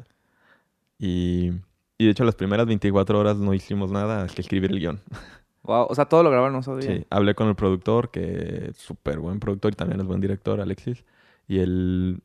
Y, 0.99 1.53
y 1.99 2.05
de 2.05 2.11
hecho 2.11 2.25
las 2.25 2.35
primeras 2.35 2.67
24 2.67 3.19
horas 3.19 3.37
no 3.37 3.55
hicimos 3.55 3.91
nada 3.91 4.27
que 4.27 4.41
escribir 4.41 4.71
el 4.71 4.81
guion. 4.81 5.01
Wow, 5.69 5.87
o 5.91 5.95
sea, 5.95 6.07
todo 6.07 6.23
lo 6.23 6.31
grabaron 6.31 6.63
día. 6.81 6.97
Sí, 6.97 7.07
hablé 7.11 7.35
con 7.35 7.47
el 7.47 7.55
productor, 7.55 8.11
que 8.11 8.71
es 8.71 8.79
súper 8.79 9.19
buen 9.19 9.39
productor 9.39 9.75
y 9.75 9.77
también 9.77 10.01
es 10.01 10.07
buen 10.07 10.19
director, 10.19 10.63
Alexis. 10.63 11.05
Y 11.47 11.59
él 11.59 12.23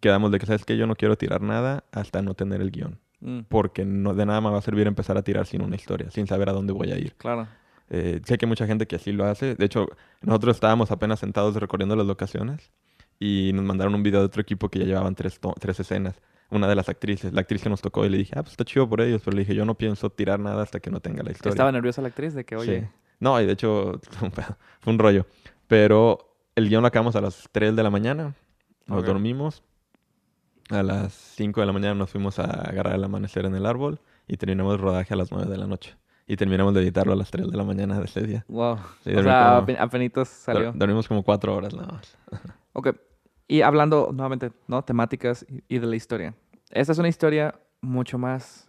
quedamos 0.00 0.30
de 0.30 0.38
que, 0.38 0.44
¿sabes 0.44 0.66
que 0.66 0.76
Yo 0.76 0.86
no 0.86 0.94
quiero 0.94 1.16
tirar 1.16 1.40
nada 1.40 1.84
hasta 1.90 2.20
no 2.20 2.34
tener 2.34 2.60
el 2.60 2.70
guion. 2.70 2.98
Mm. 3.20 3.40
Porque 3.48 3.86
no, 3.86 4.12
de 4.12 4.26
nada 4.26 4.42
me 4.42 4.50
va 4.50 4.58
a 4.58 4.60
servir 4.60 4.86
empezar 4.86 5.16
a 5.16 5.22
tirar 5.22 5.46
sin 5.46 5.62
una 5.62 5.74
historia, 5.74 6.10
sin 6.10 6.26
saber 6.26 6.50
a 6.50 6.52
dónde 6.52 6.74
voy 6.74 6.92
a 6.92 6.98
ir. 6.98 7.14
Claro. 7.14 7.48
Eh, 7.88 8.20
sé 8.26 8.36
que 8.36 8.44
hay 8.44 8.48
mucha 8.48 8.66
gente 8.66 8.86
que 8.86 8.96
así 8.96 9.10
lo 9.10 9.24
hace. 9.24 9.54
De 9.54 9.64
hecho, 9.64 9.88
nosotros 10.20 10.56
estábamos 10.56 10.90
apenas 10.90 11.18
sentados 11.18 11.56
recorriendo 11.56 11.96
las 11.96 12.06
locaciones 12.06 12.72
y 13.18 13.52
nos 13.54 13.64
mandaron 13.64 13.94
un 13.94 14.02
video 14.02 14.20
de 14.20 14.26
otro 14.26 14.42
equipo 14.42 14.68
que 14.68 14.80
ya 14.80 14.84
llevaban 14.84 15.14
tres, 15.14 15.40
tres 15.58 15.80
escenas 15.80 16.20
una 16.50 16.68
de 16.68 16.74
las 16.74 16.88
actrices, 16.88 17.32
la 17.32 17.40
actriz 17.40 17.62
que 17.62 17.68
nos 17.68 17.80
tocó, 17.80 18.04
y 18.04 18.08
le 18.08 18.18
dije, 18.18 18.34
ah, 18.36 18.42
pues 18.42 18.52
está 18.52 18.64
chido 18.64 18.88
por 18.88 19.00
ellos, 19.00 19.22
pero 19.24 19.36
le 19.36 19.42
dije, 19.42 19.54
yo 19.54 19.64
no 19.64 19.74
pienso 19.74 20.10
tirar 20.10 20.40
nada 20.40 20.62
hasta 20.62 20.80
que 20.80 20.90
no 20.90 21.00
tenga 21.00 21.22
la 21.22 21.32
historia. 21.32 21.50
¿Estaba 21.50 21.72
nerviosa 21.72 22.02
la 22.02 22.08
actriz 22.08 22.34
de 22.34 22.44
que, 22.44 22.56
oye? 22.56 22.80
Sí. 22.80 22.86
No, 23.20 23.40
y 23.40 23.46
de 23.46 23.52
hecho, 23.52 24.00
fue 24.80 24.92
un 24.92 24.98
rollo. 24.98 25.26
Pero 25.66 26.36
el 26.54 26.68
guion 26.68 26.82
lo 26.82 26.88
acabamos 26.88 27.16
a 27.16 27.20
las 27.20 27.48
3 27.52 27.74
de 27.74 27.82
la 27.82 27.90
mañana, 27.90 28.34
nos 28.86 29.04
dormimos. 29.04 29.62
A 30.70 30.82
las 30.82 31.12
5 31.12 31.60
de 31.60 31.66
la 31.66 31.72
mañana 31.72 31.94
nos 31.94 32.10
fuimos 32.10 32.40
a 32.40 32.44
agarrar 32.44 32.96
el 32.96 33.04
amanecer 33.04 33.44
en 33.44 33.54
el 33.54 33.66
árbol 33.66 34.00
y 34.26 34.36
terminamos 34.36 34.74
el 34.74 34.80
rodaje 34.80 35.14
a 35.14 35.16
las 35.16 35.30
9 35.30 35.48
de 35.48 35.58
la 35.58 35.66
noche. 35.66 35.96
Y 36.26 36.36
terminamos 36.36 36.74
de 36.74 36.82
editarlo 36.82 37.12
a 37.12 37.16
las 37.16 37.30
3 37.30 37.48
de 37.48 37.56
la 37.56 37.62
mañana 37.62 38.00
de 38.00 38.06
ese 38.06 38.22
día. 38.22 38.44
Wow. 38.48 38.72
o 38.72 39.22
sea, 39.22 39.58
apenas 39.58 40.28
salió. 40.28 40.72
Dormimos 40.72 41.06
como 41.06 41.22
4 41.22 41.54
horas 41.54 41.72
nada 41.72 41.92
más. 41.92 42.18
ok. 42.72 42.96
Y 43.48 43.62
hablando 43.62 44.10
nuevamente, 44.12 44.52
¿no? 44.66 44.82
Temáticas 44.82 45.46
y 45.68 45.78
de 45.78 45.86
la 45.86 45.96
historia. 45.96 46.34
Esta 46.70 46.92
es 46.92 46.98
una 46.98 47.08
historia 47.08 47.54
mucho 47.80 48.18
más 48.18 48.66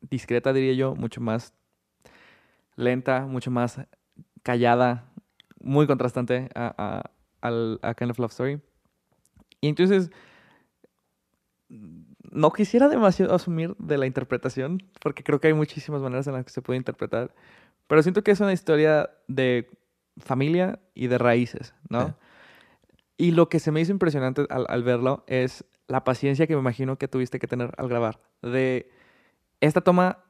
discreta, 0.00 0.52
diría 0.52 0.74
yo, 0.74 0.94
mucho 0.94 1.20
más 1.20 1.54
lenta, 2.76 3.26
mucho 3.26 3.50
más 3.50 3.80
callada, 4.42 5.04
muy 5.60 5.86
contrastante 5.86 6.48
a, 6.54 7.02
a, 7.42 7.94
Kind 7.94 8.10
of 8.10 8.18
Love 8.18 8.32
Story. 8.32 8.60
Y 9.60 9.68
entonces, 9.68 10.10
no 11.68 12.52
quisiera 12.52 12.88
demasiado 12.88 13.34
asumir 13.34 13.76
de 13.78 13.98
la 13.98 14.06
interpretación, 14.06 14.82
porque 15.00 15.22
creo 15.22 15.40
que 15.40 15.48
hay 15.48 15.54
muchísimas 15.54 16.00
maneras 16.00 16.26
en 16.26 16.32
las 16.34 16.44
que 16.44 16.50
se 16.50 16.62
puede 16.62 16.78
interpretar, 16.78 17.34
pero 17.86 18.02
siento 18.02 18.22
que 18.22 18.30
es 18.30 18.40
una 18.40 18.52
historia 18.52 19.10
de 19.28 19.68
familia 20.18 20.80
y 20.94 21.08
de 21.08 21.18
raíces, 21.18 21.74
¿no? 21.88 22.16
Y 23.20 23.32
lo 23.32 23.50
que 23.50 23.60
se 23.60 23.70
me 23.70 23.82
hizo 23.82 23.92
impresionante 23.92 24.46
al, 24.48 24.82
verlo 24.82 25.24
es 25.26 25.66
la 25.88 26.04
paciencia 26.04 26.46
que 26.46 26.54
me 26.54 26.60
imagino 26.60 26.96
que 26.96 27.06
tuviste 27.06 27.38
que 27.38 27.46
tener 27.46 27.70
al 27.76 27.86
grabar. 27.86 28.18
De 28.40 28.90
esta 29.60 29.82
toma 29.82 30.24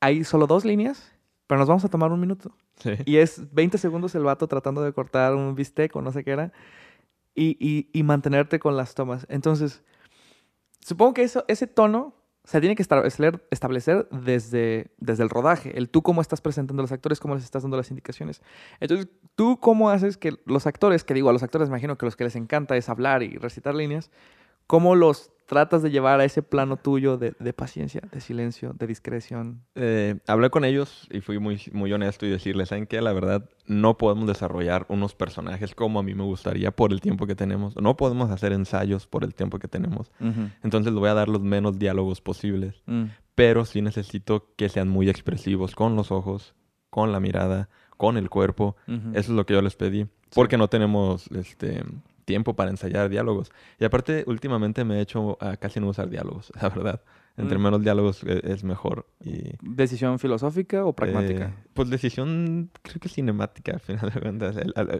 hay 0.00 0.24
solo 0.24 0.46
dos 0.46 0.64
líneas, 0.64 1.12
pero 1.46 1.58
nos 1.58 1.68
vamos 1.68 1.84
a 1.84 1.90
tomar 1.90 2.10
un 2.10 2.18
minuto. 2.18 2.56
Y 3.04 3.16
es 3.18 3.52
20 3.52 3.76
segundos 3.76 4.14
el 4.14 4.22
vato 4.22 4.48
tratando 4.48 4.82
de 4.82 4.94
cortar 4.94 5.34
un 5.34 5.54
bistec 5.54 5.94
o 5.94 6.00
no 6.00 6.10
sé 6.10 6.24
qué 6.24 6.30
era. 6.30 6.52
Y, 7.34 7.90
y, 7.92 8.02
mantenerte 8.02 8.58
con 8.58 8.78
las 8.78 8.94
tomas. 8.94 9.26
Entonces, 9.28 9.82
supongo 10.80 11.12
que 11.12 11.24
eso, 11.24 11.44
ese 11.48 11.66
tono 11.66 12.14
se 12.44 12.60
tiene 12.60 12.74
que 12.74 12.82
establecer, 12.82 14.08
desde, 14.10 14.90
desde 14.98 15.22
el 15.22 15.30
rodaje. 15.30 15.76
El 15.78 15.88
tú 15.88 16.02
cómo 16.02 16.20
estás 16.20 16.40
presentando 16.40 16.80
a 16.80 16.84
los 16.84 16.92
actores, 16.92 17.20
cómo 17.20 17.34
les 17.34 17.44
estás 17.44 17.62
dando 17.62 17.76
las 17.76 17.90
indicaciones. 17.90 18.42
Entonces, 18.80 19.08
tú 19.36 19.60
cómo 19.60 19.90
haces 19.90 20.16
que 20.16 20.36
los 20.44 20.66
actores, 20.66 21.04
que 21.04 21.14
digo, 21.14 21.30
a 21.30 21.32
los 21.32 21.44
actores 21.44 21.68
imagino 21.68 21.96
que 21.96 22.06
los 22.06 22.16
que 22.16 22.24
les 22.24 22.34
encanta 22.34 22.76
es 22.76 22.88
hablar 22.88 23.22
y 23.22 23.36
recitar 23.36 23.74
líneas, 23.74 24.10
cómo 24.66 24.96
los 24.96 25.30
tratas 25.52 25.82
de 25.82 25.90
llevar 25.90 26.18
a 26.18 26.24
ese 26.24 26.42
plano 26.42 26.78
tuyo 26.78 27.18
de, 27.18 27.52
paciencia, 27.52 28.00
de 28.10 28.22
silencio, 28.22 28.72
de 28.72 28.86
discreción? 28.86 29.60
Eh, 29.74 30.16
hablé 30.26 30.48
con 30.48 30.64
ellos 30.64 31.06
y 31.10 31.20
fui 31.20 31.38
muy, 31.38 31.60
muy 31.72 31.92
honesto 31.92 32.24
y 32.24 32.30
decirles, 32.30 32.70
¿saben 32.70 32.86
qué? 32.86 33.02
La 33.02 33.12
verdad, 33.12 33.50
no 33.66 33.98
podemos 33.98 34.26
desarrollar 34.26 34.86
unos 34.88 35.14
personajes 35.14 35.74
como 35.74 36.00
a 36.00 36.02
mí 36.02 36.14
me 36.14 36.24
gustaría 36.24 36.70
por 36.70 36.90
el 36.90 37.02
tiempo 37.02 37.26
que 37.26 37.34
tenemos. 37.34 37.76
No 37.76 37.98
podemos 37.98 38.30
hacer 38.30 38.54
ensayos 38.54 39.06
por 39.06 39.24
el 39.24 39.34
tiempo 39.34 39.58
que 39.58 39.68
tenemos. 39.68 40.10
Entonces 40.62 40.90
les 40.90 40.98
voy 40.98 41.10
a 41.10 41.14
dar 41.14 41.28
los 41.28 41.42
menos 41.42 41.78
diálogos 41.78 42.22
posibles. 42.22 42.82
Mm. 42.86 43.04
Pero 43.34 43.66
sí 43.66 43.82
necesito 43.82 44.54
que 44.56 44.70
sean 44.70 44.88
muy 44.88 45.10
expresivos 45.10 45.74
con 45.74 45.96
los 45.96 46.10
ojos, 46.10 46.54
con 46.88 47.12
la 47.12 47.20
mirada, 47.20 47.68
con 47.98 48.16
el 48.16 48.30
cuerpo. 48.30 48.74
Eso 48.86 49.12
es 49.12 49.28
lo 49.28 49.44
que 49.44 49.52
yo 49.52 49.60
les 49.60 49.76
pedí. 49.76 50.06
Porque 50.34 50.56
no 50.56 50.68
tenemos 50.68 51.30
este, 51.32 51.84
tiempo 52.24 52.54
para 52.54 52.70
ensayar 52.70 53.08
diálogos. 53.08 53.50
Y 53.78 53.84
aparte, 53.84 54.24
últimamente 54.26 54.84
me 54.84 54.98
he 54.98 55.00
hecho 55.00 55.38
a 55.40 55.56
casi 55.56 55.80
no 55.80 55.88
usar 55.88 56.08
diálogos, 56.10 56.52
la 56.60 56.68
verdad. 56.68 57.00
Entre 57.36 57.56
mm. 57.56 57.62
menos 57.62 57.82
diálogos 57.82 58.22
e, 58.24 58.40
es 58.44 58.62
mejor. 58.62 59.06
Y, 59.24 59.54
¿Decisión 59.62 60.18
filosófica 60.18 60.84
o 60.84 60.92
pragmática? 60.92 61.46
Eh, 61.46 61.68
pues 61.72 61.88
decisión, 61.88 62.70
creo 62.82 63.00
que 63.00 63.08
cinemática, 63.08 63.72
al 63.72 63.80
final 63.80 64.10
de 64.10 64.20
cuentas. 64.20 64.56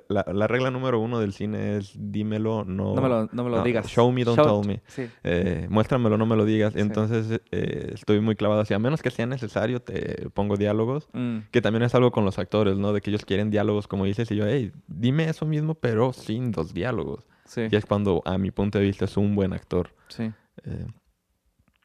La, 0.09 0.47
regla 0.47 0.71
número 0.71 0.99
uno 1.01 1.21
del 1.21 1.33
cine 1.33 1.77
es 1.77 1.93
dímelo, 1.95 2.65
no... 2.65 2.95
No 2.95 3.03
me 3.03 3.09
lo, 3.09 3.29
no 3.33 3.45
me 3.45 3.51
lo 3.51 3.63
digas. 3.63 3.87
Show 3.87 4.11
me, 4.13 4.25
don't 4.25 4.41
tell 4.41 4.67
me. 4.67 4.83
Eh, 5.25 5.67
muéstramelo, 5.69 6.17
no 6.17 6.25
me 6.25 6.37
lo 6.37 6.45
digas. 6.45 6.75
Entonces, 6.75 7.41
eh, 7.51 7.91
estoy 7.95 8.21
muy 8.21 8.35
clavado 8.35 8.63
así. 8.63 8.73
A 8.73 8.79
menos 8.79 9.03
que 9.03 9.11
sea 9.11 9.27
necesario, 9.27 9.83
te 9.83 10.31
pongo 10.31 10.57
diálogos. 10.57 11.09
Mm. 11.13 11.39
Que 11.51 11.61
también 11.61 11.83
es 11.83 11.95
algo 11.95 12.13
con 12.13 12.25
los 12.25 12.39
actores, 12.39 12.79
¿no? 12.79 12.95
De 12.95 13.03
que 13.03 13.11
ellos 13.11 13.27
quieren 13.27 13.51
diálogos, 13.51 13.87
como 13.87 14.07
dices, 14.07 14.31
y 14.31 14.37
yo, 14.37 14.47
hey, 14.47 14.73
dime 14.87 15.29
eso 15.29 15.45
mismo, 15.45 15.75
pero 15.75 16.13
sin 16.13 16.51
dos 16.51 16.73
diálogos. 16.73 17.27
Sí. 17.45 17.63
Y 17.71 17.77
es 17.77 17.85
cuando, 17.85 18.23
a 18.25 18.39
mi 18.39 18.51
punto 18.51 18.79
de 18.79 18.85
vista, 18.85 19.05
es 19.05 19.19
un 19.19 19.35
buen 19.35 19.53
actor. 19.53 19.91
Sí. 20.09 20.33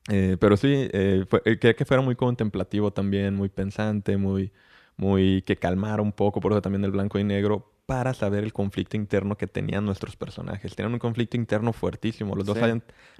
Eh, 0.09 0.37
pero 0.39 0.57
sí, 0.57 0.73
eh, 0.73 1.25
eh, 1.45 1.59
quería 1.59 1.75
que 1.75 1.85
fuera 1.85 2.01
muy 2.01 2.15
contemplativo 2.15 2.91
también, 2.91 3.35
muy 3.35 3.49
pensante, 3.49 4.17
muy, 4.17 4.51
muy 4.95 5.41
que 5.41 5.57
calmara 5.57 6.01
un 6.01 6.13
poco, 6.13 6.39
por 6.39 6.51
eso 6.53 6.61
también 6.61 6.83
el 6.83 6.91
blanco 6.91 7.19
y 7.19 7.23
negro, 7.23 7.71
para 7.85 8.13
saber 8.13 8.43
el 8.43 8.51
conflicto 8.51 8.97
interno 8.97 9.37
que 9.37 9.47
tenían 9.47 9.85
nuestros 9.85 10.17
personajes. 10.17 10.75
Tenían 10.75 10.93
un 10.93 10.99
conflicto 10.99 11.37
interno 11.37 11.71
fuertísimo, 11.71 12.35
los 12.35 12.45
dos, 12.45 12.57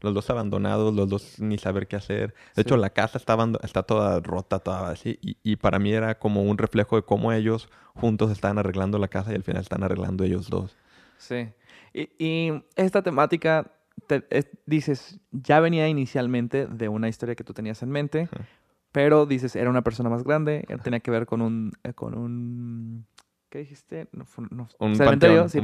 los 0.02 0.13
dos 0.13 0.30
abandonados, 0.30 0.93
los 0.93 1.08
dos 1.08 1.39
ni 1.39 1.58
saber 1.58 1.88
qué 1.88 1.95
hacer. 1.95 2.34
De 2.54 2.63
hecho, 2.63 2.76
la 2.76 2.89
casa 2.89 3.17
está, 3.17 3.38
está 3.63 3.84
toda 3.84 4.19
rota, 4.19 4.60
toda 4.60 4.89
así, 4.89 5.19
y, 5.21 5.38
y, 5.41 5.56
para 5.56 5.80
mí 5.80 5.93
era 5.93 6.19
como 6.19 6.43
un 6.43 6.58
reflejo 6.58 6.97
de 6.97 7.04
cómo 7.04 7.32
ellos 7.32 7.69
juntos 7.93 8.30
estaban 8.30 8.58
arreglando 8.58 9.00
la 9.00 9.08
casa 9.08 9.32
y 9.32 9.36
al 9.36 9.43
final 9.43 9.62
están 9.62 9.84
arreglando 9.84 10.26
ellos 10.26 10.50
dos. 10.50 10.76
Sí. 11.17 11.50
Y, 11.93 12.10
y 12.19 12.63
esta 12.76 13.02
temática 13.02 13.71
dices, 14.66 15.20
ya 15.32 15.60
venía 15.60 15.88
inicialmente 15.88 16.68
de 16.68 16.90
una 16.90 17.10
historia 17.10 17.36
que 17.36 17.44
tú 17.44 17.54
tenías 17.54 17.82
en 17.84 17.90
mente, 17.90 18.30
pero 18.92 19.26
dices, 19.26 19.56
era 19.56 19.70
una 19.70 19.84
persona 19.84 20.10
más 20.10 20.24
grande, 20.24 20.66
tenía 20.84 21.00
que 21.00 21.12
ver 21.12 21.26
con 21.26 21.42
un, 21.42 21.74
eh, 21.84 21.94
con 21.94 22.18
un, 22.18 23.06
¿qué 23.50 23.60
dijiste? 23.60 24.08
un 24.80 24.96
cementerio, 24.96 25.50
sí, 25.50 25.60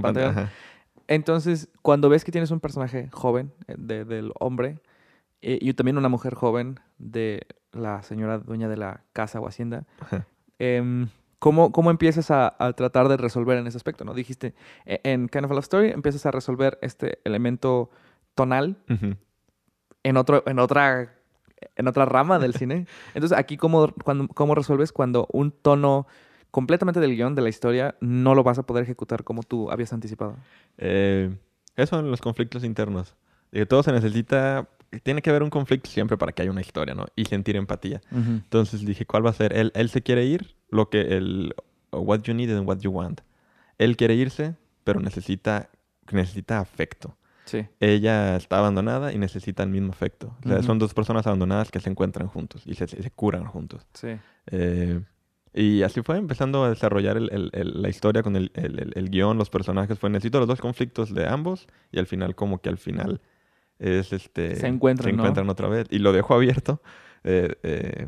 Entonces, 1.07 1.69
cuando 1.81 2.09
ves 2.09 2.23
que 2.23 2.31
tienes 2.31 2.51
un 2.51 2.59
personaje 2.59 3.09
joven 3.11 3.51
eh, 3.67 3.75
del 3.77 4.31
hombre 4.39 4.79
eh, 5.41 5.57
y 5.61 5.73
también 5.73 5.97
una 5.97 6.09
mujer 6.09 6.35
joven 6.35 6.79
de 6.97 7.47
la 7.71 8.03
señora 8.03 8.39
dueña 8.39 8.69
de 8.69 8.77
la 8.77 9.03
casa 9.13 9.39
o 9.39 9.47
hacienda, 9.47 9.85
em, 10.59 11.07
¿cómo, 11.39 11.71
¿cómo, 11.71 11.91
empiezas 11.91 12.29
a, 12.29 12.55
a, 12.59 12.73
tratar 12.73 13.07
de 13.09 13.17
resolver 13.17 13.57
en 13.57 13.67
ese 13.67 13.77
aspecto? 13.77 14.05
¿no? 14.05 14.13
Dijiste, 14.13 14.53
e, 14.85 15.01
en 15.03 15.27
Kind 15.27 15.45
of 15.45 15.51
a 15.51 15.55
Love 15.55 15.63
Story 15.63 15.89
empiezas 15.91 16.25
a 16.25 16.31
resolver 16.31 16.77
este 16.81 17.19
elemento 17.23 17.89
tonal 18.35 18.77
en, 20.03 20.17
otro, 20.17 20.43
en, 20.45 20.59
otra, 20.59 21.13
en 21.75 21.87
otra 21.87 22.05
rama 22.05 22.39
del 22.39 22.53
cine. 22.55 22.87
Entonces, 23.13 23.37
aquí, 23.37 23.57
¿cómo, 23.57 23.93
cuando, 24.03 24.27
¿cómo 24.29 24.55
resuelves 24.55 24.91
cuando 24.91 25.27
un 25.31 25.51
tono 25.51 26.07
completamente 26.51 26.99
del 26.99 27.15
guion, 27.15 27.35
de 27.35 27.41
la 27.41 27.49
historia, 27.49 27.95
no 27.99 28.35
lo 28.35 28.43
vas 28.43 28.59
a 28.59 28.63
poder 28.63 28.83
ejecutar 28.83 29.23
como 29.23 29.43
tú 29.43 29.71
habías 29.71 29.93
anticipado? 29.93 30.37
Eh, 30.77 31.35
eso 31.75 31.99
en 31.99 32.11
los 32.11 32.21
conflictos 32.21 32.63
internos. 32.63 33.15
De 33.51 33.65
todo 33.65 33.83
se 33.83 33.91
necesita 33.91 34.67
tiene 35.01 35.21
que 35.21 35.29
haber 35.29 35.41
un 35.41 35.49
conflicto 35.49 35.89
siempre 35.89 36.17
para 36.17 36.31
que 36.31 36.43
haya 36.43 36.51
una 36.51 36.61
historia, 36.61 36.93
¿no? 36.93 37.05
Y 37.15 37.25
sentir 37.25 37.55
empatía. 37.55 38.01
Entonces 38.11 38.85
dije, 38.85 39.05
¿cuál 39.05 39.25
va 39.25 39.31
a 39.31 39.33
ser? 39.33 39.53
Él, 39.57 39.71
él 39.73 39.89
se 39.89 40.03
quiere 40.03 40.25
ir, 40.25 40.55
lo 40.69 40.89
que 40.89 41.17
el 41.17 41.55
what 41.91 42.21
you 42.21 42.33
need 42.33 42.55
and 42.55 42.67
what 42.67 42.79
you 42.79 42.91
want. 42.91 43.21
Él 43.79 43.97
quiere 43.97 44.13
irse, 44.13 44.55
pero 44.83 44.99
necesita 44.99 45.69
necesita 46.11 46.59
afecto. 46.59 47.17
Ella 47.79 48.35
está 48.35 48.59
abandonada 48.59 49.13
y 49.13 49.17
necesita 49.17 49.63
el 49.63 49.69
mismo 49.69 49.91
afecto. 49.91 50.35
son 50.61 50.79
dos 50.79 50.93
personas 50.93 51.27
abandonadas 51.27 51.71
que 51.71 51.79
se 51.79 51.89
encuentran 51.89 52.27
juntos 52.27 52.63
y 52.65 52.75
se, 52.75 52.87
se 52.87 53.11
curan 53.11 53.45
juntos. 53.45 53.85
Eh, 54.47 55.01
y 55.53 55.83
así 55.83 56.01
fue 56.01 56.17
empezando 56.17 56.63
a 56.63 56.69
desarrollar 56.69 57.21
la 57.21 57.89
historia 57.89 58.23
con 58.23 58.35
el, 58.35 58.51
guion, 59.11 59.37
los 59.37 59.49
personajes. 59.49 59.99
Fue 59.99 60.09
necesito 60.09 60.39
los 60.39 60.47
dos 60.47 60.59
conflictos 60.59 61.13
de 61.13 61.27
ambos 61.27 61.67
y 61.91 61.99
al 61.99 62.07
final 62.07 62.35
como 62.35 62.59
que 62.59 62.69
al 62.69 62.77
final 62.77 63.21
es 63.77 64.13
este... 64.13 64.55
Se 64.55 64.67
encuentran, 64.67 65.11
se 65.11 65.15
encuentran 65.15 65.49
otra 65.49 65.67
vez. 65.67 65.87
Y 65.91 65.99
lo 65.99 66.11
dejo 66.11 66.33
abierto. 66.33 66.81
Eh, 67.23 67.55
eh, 67.63 68.07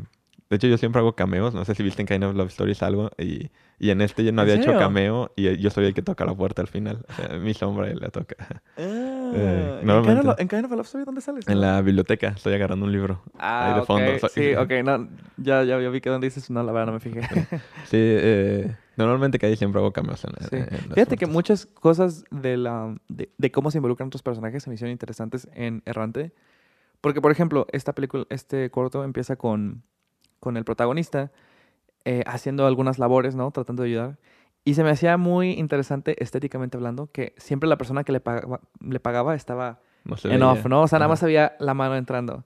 de 0.50 0.58
hecho, 0.58 0.68
yo 0.68 0.78
siempre 0.78 1.00
hago 1.00 1.16
cameos. 1.16 1.56
No 1.56 1.66
sé 1.66 1.74
si 1.74 1.82
viste 1.82 2.04
en 2.04 2.08
Kind 2.08 2.24
of 2.24 2.36
Love 2.36 2.50
Stories 2.50 2.84
algo. 2.84 3.10
Y, 3.18 3.50
y 3.80 3.90
en 3.90 4.02
este 4.02 4.24
yo 4.24 4.32
no 4.32 4.44
había 4.44 4.56
hecho 4.56 4.78
cameo. 4.78 5.32
Y 5.36 5.58
yo 5.58 5.72
soy 5.72 5.86
el 5.86 5.96
que 5.96 6.04
toca 6.04 6.24
la 6.24 6.36
puerta 6.36 6.62
al 6.62 6.68
final. 6.68 7.04
O 7.10 7.14
sea, 7.14 7.38
mi 7.40 7.56
sombra 7.56 7.92
la 7.96 8.10
toca. 8.10 8.36
Ah, 8.40 8.62
eh, 8.78 9.80
¿En, 9.82 10.48
Kind 10.48 10.66
of, 10.66 10.72
Love 10.72 10.86
Stories 10.86 11.06
dónde 11.06 11.22
sales? 11.22 11.48
En 11.48 11.62
la 11.62 11.82
biblioteca. 11.82 12.28
Estoy 12.28 12.54
agarrando 12.54 12.86
un 12.86 12.92
libro. 12.92 13.24
Ah, 13.40 13.74
ahí 13.74 13.80
de 13.80 13.86
fondo. 13.88 14.12
Sí, 14.30 14.54
ok. 14.54 14.72
No, 14.84 15.10
ya, 15.38 15.64
ya, 15.64 15.78
vi 15.78 16.00
que 16.00 16.12
donde 16.12 16.28
dices. 16.28 16.52
No, 16.52 16.62
la 16.62 16.72
verdad 16.72 16.88
no 16.88 16.94
me 16.94 17.00
fijé. 17.00 17.22
sí, 17.86 17.98
eh, 17.98 18.76
normalmente 18.98 19.40
que 19.40 19.48
ahí 19.48 19.56
siempre 19.56 19.80
hago 19.82 19.94
cameos. 19.94 20.24
En, 20.52 20.68
Fíjate 20.94 21.18
que 21.18 21.26
muchas 21.26 21.66
cosas 21.66 22.24
de, 22.30 22.58
la, 22.58 22.96
de, 23.08 23.32
de 23.36 23.52
cómo 23.52 23.72
se 23.72 23.80
involucran 23.80 24.08
otros 24.08 24.22
personajes 24.22 24.62
se 24.62 24.70
me 24.70 24.76
hicieron 24.76 24.92
interesantes 24.92 25.50
en 25.56 25.82
Errante. 25.86 26.34
Porque, 27.02 27.20
por 27.20 27.32
ejemplo, 27.32 27.66
esta 27.72 27.94
película, 27.94 28.26
este 28.30 28.70
corto 28.70 29.04
empieza 29.04 29.38
con 29.38 29.84
con 30.40 30.58
el 30.58 30.64
protagonista 30.64 31.32
eh, 32.06 32.24
haciendo 32.28 32.68
algunas 32.68 33.00
labores, 33.00 33.36
¿no? 33.36 33.50
Tratando 33.52 33.84
de 33.84 33.90
ayudar. 33.90 34.18
Y 34.64 34.74
se 34.74 34.84
me 34.84 34.90
hacía 34.90 35.18
muy 35.18 35.52
interesante 35.54 36.22
estéticamente 36.22 36.78
hablando 36.78 37.08
que 37.12 37.34
siempre 37.38 37.70
la 37.70 37.78
persona 37.78 38.04
que 38.04 38.12
le 38.12 38.20
pagaba, 38.20 38.62
le 38.80 39.00
pagaba 39.00 39.36
estaba 39.36 39.80
en 40.24 40.44
off, 40.44 40.66
¿no? 40.66 40.82
O 40.84 40.88
sea, 40.88 41.00
nada 41.00 41.10
más 41.10 41.24
había 41.24 41.56
la 41.60 41.74
mano 41.74 41.96
entrando. 41.96 42.44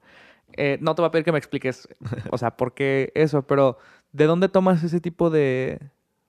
Eh, 0.54 0.78
no 0.82 0.96
te 0.96 1.02
voy 1.02 1.08
a 1.08 1.12
pedir 1.12 1.26
que 1.26 1.32
me 1.32 1.38
expliques, 1.38 1.88
o 2.32 2.38
sea, 2.38 2.58
por 2.58 2.74
qué 2.74 3.12
eso, 3.16 3.44
pero 3.44 3.78
¿de 4.12 4.26
dónde 4.26 4.50
tomas 4.50 4.84
ese 4.84 5.00
tipo 5.00 5.30
de, 5.30 5.80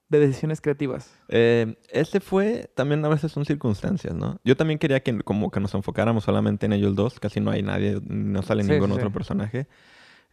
de 0.09 0.19
decisiones 0.19 0.61
creativas? 0.61 1.13
Eh, 1.29 1.75
este 1.89 2.19
fue, 2.19 2.69
también 2.75 3.03
a 3.03 3.09
veces 3.09 3.31
son 3.31 3.45
circunstancias, 3.45 4.13
¿no? 4.13 4.39
Yo 4.43 4.55
también 4.55 4.77
quería 4.77 5.01
que 5.01 5.19
como 5.21 5.51
que 5.51 5.59
nos 5.59 5.73
enfocáramos 5.73 6.25
solamente 6.25 6.65
en 6.65 6.73
ellos 6.73 6.95
dos, 6.95 7.19
casi 7.19 7.39
no 7.39 7.51
hay 7.51 7.63
nadie, 7.63 7.99
no 8.05 8.41
sale 8.43 8.63
ningún 8.63 8.91
otro 8.91 9.11
personaje. 9.11 9.67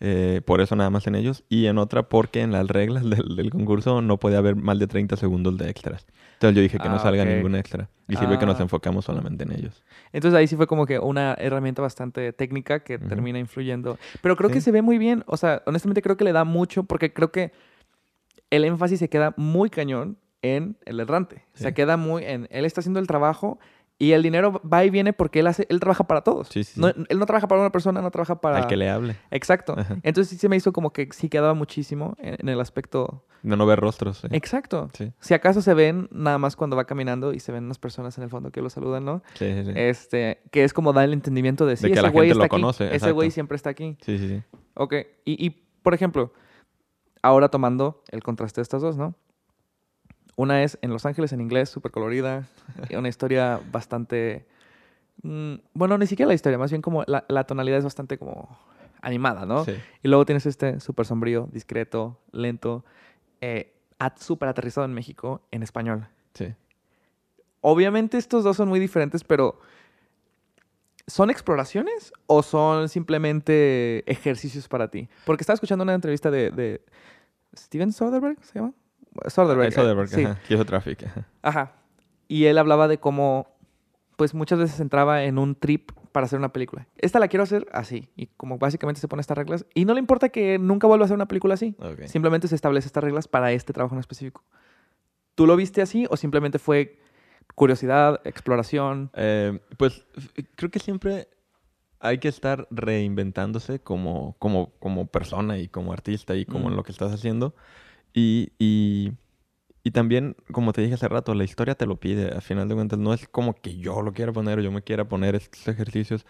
Eh, 0.01 0.43
por 0.45 0.61
eso 0.61 0.77
nada 0.77 0.91
más 0.91 1.07
en 1.07 1.15
ellos. 1.15 1.45
Y 1.49 1.67
en 1.67 1.79
otra 1.79 2.05
porque 2.05 2.41
en 2.41 2.53
las 2.53 2.67
reglas 2.69 3.03
del, 3.37 3.51
concurso 3.51 4.01
no 4.03 4.19
puede 4.19 4.37
haber 4.37 4.57
más 4.57 4.79
de 4.79 4.87
30 4.87 5.17
segundos 5.17 5.57
de 5.59 5.69
extras. 5.69 6.07
Entonces 6.35 6.57
yo 6.57 6.63
dije 6.63 6.79
que 6.79 6.89
no 6.89 6.97
ah, 6.97 7.01
salga 7.01 7.25
ningún 7.25 7.57
extra. 7.57 7.89
Y 8.07 8.17
sirve 8.17 8.39
que 8.39 8.47
nos 8.47 8.59
ah. 8.61 8.63
enfocamos 8.63 9.05
solamente 9.05 9.45
en 9.45 9.53
ellos. 9.53 9.83
Entonces 10.13 10.39
ahí 10.39 10.47
sí 10.47 10.57
fue 10.57 10.67
como 10.67 10.87
que 10.87 10.99
una 10.99 11.35
herramienta 11.39 11.83
bastante 11.83 12.33
técnica 12.33 12.81
que 12.81 12.99
termina 12.99 13.39
influyendo. 13.39 13.99
Pero 14.23 14.37
creo 14.37 14.51
que 14.51 14.61
se 14.61 14.71
ve 14.71 14.83
muy 14.83 14.99
bien. 14.99 15.25
O 15.27 15.37
sea, 15.37 15.63
honestamente 15.67 16.01
creo 16.01 16.17
que 16.17 16.25
le 16.25 16.33
da 16.33 16.45
mucho 16.45 16.85
porque 16.85 17.13
creo 17.13 17.33
que 17.33 17.53
el 18.51 18.65
énfasis 18.65 19.01
se 19.01 19.09
queda 19.09 19.35
muy 19.37 19.69
cañón 19.69 20.17
en 20.43 20.77
el 20.87 21.01
errante. 21.01 21.45
Se 21.55 21.75
queda 21.75 21.97
muy 21.97 22.25
en... 22.25 22.47
Él 22.51 22.65
está 22.65 22.81
haciendo 22.81 23.01
el 23.01 23.07
trabajo 23.07 23.59
y 24.01 24.13
el 24.13 24.23
dinero 24.23 24.61
va 24.63 24.85
y 24.85 24.91
viene 24.91 25.13
porque 25.13 25.41
él 25.41 25.49
hace, 25.49 25.67
él 25.69 25.81
trabaja 25.81 26.05
para 26.05 26.23
todos. 26.23 26.49
él 26.55 27.19
no 27.19 27.27
trabaja 27.27 27.49
para 27.49 27.61
una 27.61 27.73
persona, 27.73 28.01
no 28.01 28.11
trabaja 28.13 28.41
para... 28.41 28.61
El 28.61 28.67
que 28.67 28.77
le 28.77 28.89
hable. 28.89 29.17
Exacto. 29.33 29.77
Entonces 30.03 30.29
sí 30.29 30.37
se 30.37 30.49
me 30.49 30.57
hizo 30.57 30.73
como 30.73 30.93
que 30.93 31.09
sí 31.13 31.29
quedaba 31.29 31.55
muchísimo 31.55 32.17
en, 32.21 32.49
el 32.49 32.61
aspecto... 32.61 33.25
De 33.43 33.57
no 33.57 33.67
ver 33.67 33.81
rostros. 33.81 34.23
Exacto. 34.31 34.89
Si 35.19 35.35
acaso 35.35 35.63
se 35.63 35.75
ven 35.75 36.09
nada 36.13 36.39
más 36.39 36.55
cuando 36.55 36.77
va 36.77 36.85
caminando 36.85 37.33
y 37.33 37.41
se 37.41 37.51
ven 37.51 37.65
unas 37.65 37.79
personas 37.79 38.17
en 38.19 38.25
el 38.25 38.31
fondo 38.31 38.53
que 38.53 38.63
lo 38.63 38.71
saludan, 38.71 39.05
¿no? 39.05 39.23
Sí, 39.35 39.53
sí, 39.53 39.65
sí. 39.65 39.73
Este, 39.75 40.43
que 40.53 40.63
es 40.63 40.73
como 40.73 40.93
dar 40.93 41.05
el 41.05 41.13
entendimiento 41.13 41.67
de, 41.67 41.77
sí, 41.77 41.89
de 41.89 41.93
que 41.93 41.99
ese 41.99 42.09
güey 42.11 42.31
está 42.31 42.45
lo 42.45 42.49
conoce. 42.49 42.95
Ese 42.95 43.11
güey 43.11 43.33
siempre 43.33 43.57
está 43.57 43.71
aquí. 43.71 43.97
Sí, 44.03 44.19
sí, 44.19 44.29
sí. 44.29 44.43
Ok. 44.75 44.95
Y, 45.25 45.45
y 45.45 45.51
por 45.83 45.95
ejemplo, 45.95 46.33
ahora 47.23 47.49
tomando 47.49 48.03
el 48.11 48.23
contraste 48.23 48.61
de 48.61 48.63
estas 48.63 48.83
dos, 48.83 48.97
¿no? 48.97 49.15
Una 50.39 50.63
es 50.63 50.79
en 50.83 50.91
Los 50.91 51.05
Ángeles 51.05 51.33
en 51.33 51.41
inglés, 51.41 51.69
súper 51.69 51.91
colorida, 51.91 52.47
una 52.97 53.09
historia 53.09 53.61
bastante... 53.73 54.47
Mm, 55.23 55.55
bueno, 55.75 55.99
ni 55.99 56.07
siquiera 56.07 56.29
la 56.29 56.35
historia, 56.35 56.57
más 56.57 56.71
bien 56.71 56.81
como 56.81 57.03
la, 57.09 57.25
la 57.29 57.43
tonalidad 57.43 57.79
es 57.79 57.85
bastante 57.85 58.19
como 58.19 58.57
animada, 59.03 59.47
¿no? 59.47 59.65
Sí. 59.65 59.73
Y 60.01 60.07
luego 60.07 60.25
tienes 60.25 60.47
este 60.47 60.79
súper 60.79 61.07
sombrío, 61.07 61.49
discreto, 61.51 62.21
lento, 62.31 62.85
eh, 63.41 63.75
súper 64.21 64.49
aterrizado 64.49 64.85
en 64.85 64.95
México 64.95 65.43
en 65.51 65.65
español. 65.65 66.07
Sí. 66.35 66.55
Obviamente 67.61 68.17
estos 68.17 68.45
dos 68.45 68.57
son 68.57 68.69
muy 68.69 68.79
diferentes, 68.79 69.25
pero 69.25 69.59
¿son 71.09 71.31
exploraciones 71.31 72.13
o 72.29 72.45
son 72.45 72.89
simplemente 72.89 74.09
ejercicios 74.09 74.69
para 74.69 74.89
ti? 74.89 75.09
Porque 75.27 75.43
estaba 75.43 75.55
escuchando 75.55 75.83
una 75.83 75.95
entrevista 75.95 76.31
de, 76.31 76.53
de 76.53 76.81
Steven 77.57 77.93
Soderbergh, 77.93 78.41
¿se 78.45 78.61
llama? 78.61 78.73
Soderbergh. 79.27 79.73
Soderbergh, 79.73 80.09
sí. 80.09 80.25
Ajá. 80.25 80.65
Traffic. 80.65 81.07
Ajá. 81.43 81.73
Y 82.29 82.45
él 82.45 82.59
hablaba 82.59 82.89
de 82.89 82.99
cómo, 82.99 83.49
pues 84.17 84.35
muchas 84.35 84.59
veces 84.59 84.81
entraba 84.81 85.25
en 85.25 85.39
un 85.39 85.55
trip 85.55 85.93
para 86.13 86.27
hacer 86.27 86.39
una 86.39 86.53
película. 86.53 86.87
Esta 86.97 87.19
la 87.19 87.29
quiero 87.29 87.43
hacer 87.43 87.67
así. 87.73 88.11
Y 88.17 88.27
como 88.37 88.59
básicamente 88.59 89.01
se 89.01 89.09
pone 89.09 89.21
estas 89.21 89.39
reglas. 89.39 89.67
Y 89.75 89.85
no 89.85 89.95
le 89.95 90.01
importa 90.01 90.29
que 90.29 90.59
nunca 90.59 90.87
vuelva 90.87 91.05
a 91.05 91.07
hacer 91.07 91.15
una 91.15 91.29
película 91.29 91.55
así. 91.55 91.77
Simplemente 92.07 92.49
se 92.49 92.55
establece 92.55 92.87
estas 92.87 93.05
reglas 93.05 93.29
para 93.29 93.53
este 93.53 93.73
trabajo 93.73 93.95
en 93.95 94.01
específico. 94.01 94.45
¿Tú 95.35 95.47
lo 95.47 95.57
viste 95.57 95.83
así 95.83 96.07
o 96.11 96.17
simplemente 96.17 96.59
fue 96.59 96.99
curiosidad, 97.55 98.21
exploración? 98.25 99.11
Eh, 99.15 99.61
pues 99.77 100.05
creo 100.57 100.71
que 100.71 100.81
siempre 100.81 101.29
hay 102.01 102.19
que 102.19 102.29
estar 102.29 102.67
reinventándose 102.71 103.81
como, 103.81 104.37
como, 104.39 104.73
como 104.79 105.07
persona 105.07 105.59
y 105.59 105.69
como 105.69 105.93
artista 105.93 106.35
y 106.37 106.45
como 106.45 106.69
en 106.69 106.77
lo 106.77 106.83
que 106.83 106.93
estás 106.93 107.13
haciendo. 107.13 107.55
Y, 108.19 108.53
y, 108.59 109.13
y, 109.85 109.91
también, 109.93 110.35
como 110.51 110.73
te 110.73 110.83
dije 110.83 110.95
hace 110.95 111.07
rato, 111.07 111.35
la 111.35 111.45
historia 111.45 111.77
te 111.77 111.87
lo 111.87 112.01
pide. 112.01 112.31
Al 112.33 112.43
final 112.43 112.69
de 112.69 112.75
cuentas, 112.75 112.99
no 112.99 113.15
es 113.15 113.29
como 113.29 113.55
que 113.55 113.77
yo 113.77 114.03
lo 114.03 114.13
quiera 114.13 114.33
poner 114.33 114.59
o 114.59 114.63
yo 114.63 114.73
me 114.73 114.83
quiera 114.83 115.07
poner 115.07 115.37
estos 115.37 115.69
ejercicios. 115.69 116.27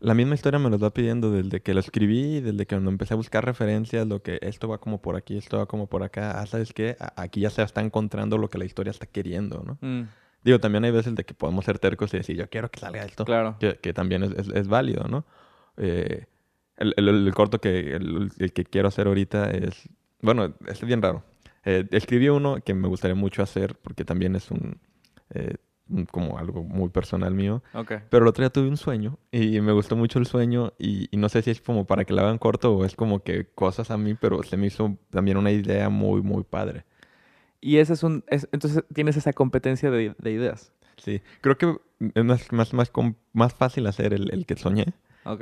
La 0.00 0.14
misma 0.14 0.34
historia 0.34 0.58
me 0.58 0.68
lo 0.68 0.80
va 0.80 0.92
pidiendo 0.92 1.30
desde 1.30 1.60
que 1.60 1.74
lo 1.74 1.80
escribí, 1.80 2.40
desde 2.40 2.66
que 2.66 2.74
cuando 2.74 2.90
empecé 2.90 3.14
a 3.14 3.16
buscar 3.16 3.44
referencias, 3.44 4.04
lo 4.08 4.20
que 4.20 4.40
esto 4.42 4.66
va 4.68 4.78
como 4.78 5.00
por 5.00 5.14
aquí, 5.14 5.36
esto 5.36 5.58
va 5.58 5.66
como 5.66 5.86
por 5.86 6.02
acá. 6.02 6.40
Ah, 6.40 6.46
¿sabes 6.46 6.72
qué? 6.72 6.96
Aquí 7.14 7.42
ya 7.42 7.50
se 7.50 7.62
está 7.62 7.82
encontrando 7.82 8.36
lo 8.36 8.50
que 8.50 8.58
la 8.58 8.64
historia 8.64 8.90
está 8.90 9.06
queriendo, 9.06 9.62
¿no? 9.64 9.78
Mm. 9.80 10.08
Digo, 10.42 10.58
también 10.58 10.84
hay 10.84 10.90
veces 10.90 11.14
de 11.14 11.24
que 11.24 11.34
podemos 11.34 11.64
ser 11.64 11.78
tercos 11.78 12.12
y 12.14 12.16
decir, 12.16 12.36
yo 12.36 12.48
quiero 12.48 12.68
que 12.68 12.80
salga 12.80 13.04
esto. 13.04 13.24
Claro. 13.24 13.56
Que, 13.60 13.76
que 13.76 13.92
también 13.92 14.24
es, 14.24 14.48
es, 14.48 14.66
válido, 14.66 15.06
¿no? 15.08 15.24
Eh, 15.76 16.26
el, 16.76 16.94
el, 16.96 17.34
corto 17.34 17.60
que, 17.60 17.94
el, 17.94 18.52
que 18.52 18.64
quiero 18.64 18.88
hacer 18.88 19.06
ahorita 19.06 19.50
es... 19.50 19.88
Bueno, 20.20 20.54
es 20.66 20.84
bien 20.84 21.02
raro. 21.02 21.22
Eh, 21.64 21.86
escribí 21.90 22.28
uno 22.28 22.58
que 22.64 22.74
me 22.74 22.88
gustaría 22.88 23.14
mucho 23.14 23.42
hacer 23.42 23.76
porque 23.76 24.04
también 24.04 24.36
es 24.36 24.50
un... 24.50 24.80
Eh, 25.30 25.56
como 26.10 26.38
algo 26.38 26.62
muy 26.62 26.90
personal 26.90 27.32
mío. 27.32 27.62
Okay. 27.72 28.00
Pero 28.10 28.24
el 28.24 28.28
otro 28.28 28.42
día 28.42 28.50
tuve 28.50 28.68
un 28.68 28.76
sueño 28.76 29.18
y 29.32 29.58
me 29.62 29.72
gustó 29.72 29.96
mucho 29.96 30.18
el 30.18 30.26
sueño 30.26 30.74
y, 30.78 31.08
y, 31.10 31.16
no 31.16 31.30
sé 31.30 31.40
si 31.40 31.50
es 31.50 31.62
como 31.62 31.86
para 31.86 32.04
que 32.04 32.12
lo 32.12 32.20
hagan 32.20 32.36
corto 32.36 32.76
o 32.76 32.84
es 32.84 32.94
como 32.94 33.20
que 33.20 33.46
cosas 33.54 33.90
a 33.90 33.96
mí, 33.96 34.14
pero 34.14 34.42
se 34.42 34.58
me 34.58 34.66
hizo 34.66 34.98
también 35.08 35.38
una 35.38 35.50
idea 35.50 35.88
muy, 35.88 36.20
muy 36.20 36.44
padre. 36.44 36.84
Y 37.60 37.78
ese 37.78 37.94
es 37.94 38.02
un... 38.02 38.24
entonces 38.28 38.84
tienes 38.92 39.16
esa 39.16 39.32
competencia 39.32 39.90
de, 39.90 40.14
ideas. 40.24 40.72
Sí, 40.96 41.22
creo 41.40 41.56
que 41.56 41.76
es 42.14 42.24
más, 42.24 42.52
más, 42.52 42.72
más, 42.74 42.92
más 43.32 43.54
fácil 43.54 43.86
hacer 43.86 44.12
el, 44.12 44.32
el 44.32 44.46
que 44.46 44.56
soñé. 44.56 44.92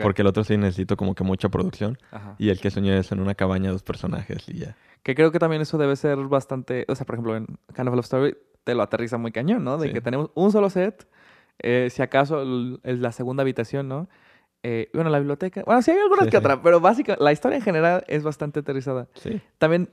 Porque 0.02 0.22
el 0.22 0.28
otro 0.28 0.44
sí 0.44 0.56
necesito 0.56 0.96
como 0.96 1.14
que 1.14 1.24
mucha 1.24 1.48
producción. 1.48 1.98
Y 2.38 2.50
el 2.50 2.60
que 2.60 2.70
soñé 2.70 2.98
es 2.98 3.12
en 3.12 3.20
una 3.20 3.34
cabaña 3.34 3.70
dos 3.70 3.82
personajes 3.82 4.48
y 4.48 4.58
ya. 4.58 4.76
Que 5.02 5.14
creo 5.14 5.30
que 5.30 5.38
también 5.38 5.62
eso 5.62 5.78
debe 5.78 5.94
ser 5.96 6.18
bastante... 6.18 6.84
O 6.88 6.94
sea, 6.94 7.06
por 7.06 7.14
ejemplo, 7.14 7.36
en 7.36 7.46
Kind 7.74 7.88
of 7.88 7.94
Love 7.94 8.04
Story 8.04 8.36
te 8.64 8.74
lo 8.74 8.82
aterriza 8.82 9.18
muy 9.18 9.30
cañón, 9.30 9.62
¿no? 9.62 9.78
De 9.78 9.92
que 9.92 10.00
tenemos 10.00 10.30
un 10.34 10.50
solo 10.50 10.68
set. 10.70 11.06
Eh, 11.60 11.88
si 11.90 12.02
acaso 12.02 12.42
es 12.82 12.98
la 12.98 13.12
segunda 13.12 13.42
habitación, 13.42 13.88
¿no? 13.88 14.08
Eh, 14.62 14.90
bueno, 14.92 15.10
la 15.10 15.18
biblioteca. 15.18 15.62
Bueno, 15.64 15.80
sí 15.82 15.92
hay 15.92 15.98
algunas 15.98 16.26
que 16.26 16.36
otras, 16.36 16.58
pero 16.62 16.80
básicamente 16.80 17.22
la 17.22 17.30
historia 17.30 17.56
en 17.56 17.62
general 17.62 18.04
es 18.08 18.24
bastante 18.24 18.60
aterrizada. 18.60 19.06
Sí. 19.14 19.40
También 19.58 19.90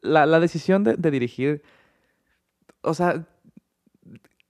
la, 0.00 0.24
la 0.24 0.40
decisión 0.40 0.84
de, 0.84 0.94
de, 0.96 1.10
dirigir, 1.10 1.62
o 2.80 2.94
sea, 2.94 3.26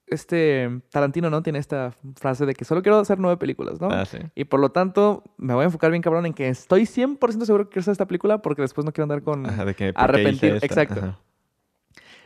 este 0.07 0.82
Tarantino, 0.90 1.30
¿no? 1.30 1.42
Tiene 1.42 1.59
esta 1.59 1.92
frase 2.16 2.46
de 2.46 2.55
que 2.55 2.64
solo 2.64 2.82
quiero 2.82 2.98
hacer 2.98 3.18
nueve 3.18 3.36
películas, 3.36 3.80
¿no? 3.80 3.88
Ah, 3.90 4.05
sí. 4.05 4.18
Y 4.34 4.44
por 4.44 4.61
lo 4.61 4.70
tanto, 4.70 5.24
me 5.36 5.55
voy 5.55 5.62
a 5.62 5.66
enfocar 5.66 5.90
bien 5.90 6.02
cabrón 6.02 6.26
en 6.26 6.34
que 6.34 6.48
estoy 6.48 6.82
100% 6.82 7.44
seguro 7.44 7.64
que 7.64 7.70
quiero 7.70 7.80
hacer 7.80 7.92
esta 7.92 8.07
película 8.07 8.42
porque 8.42 8.62
después 8.62 8.84
no 8.84 8.92
quiero 8.92 9.05
andar 9.05 9.22
con 9.22 9.46
Ajá, 9.46 9.64
de 9.64 9.74
que, 9.74 9.92
arrepentir. 9.94 10.59
Exacto. 10.62 11.18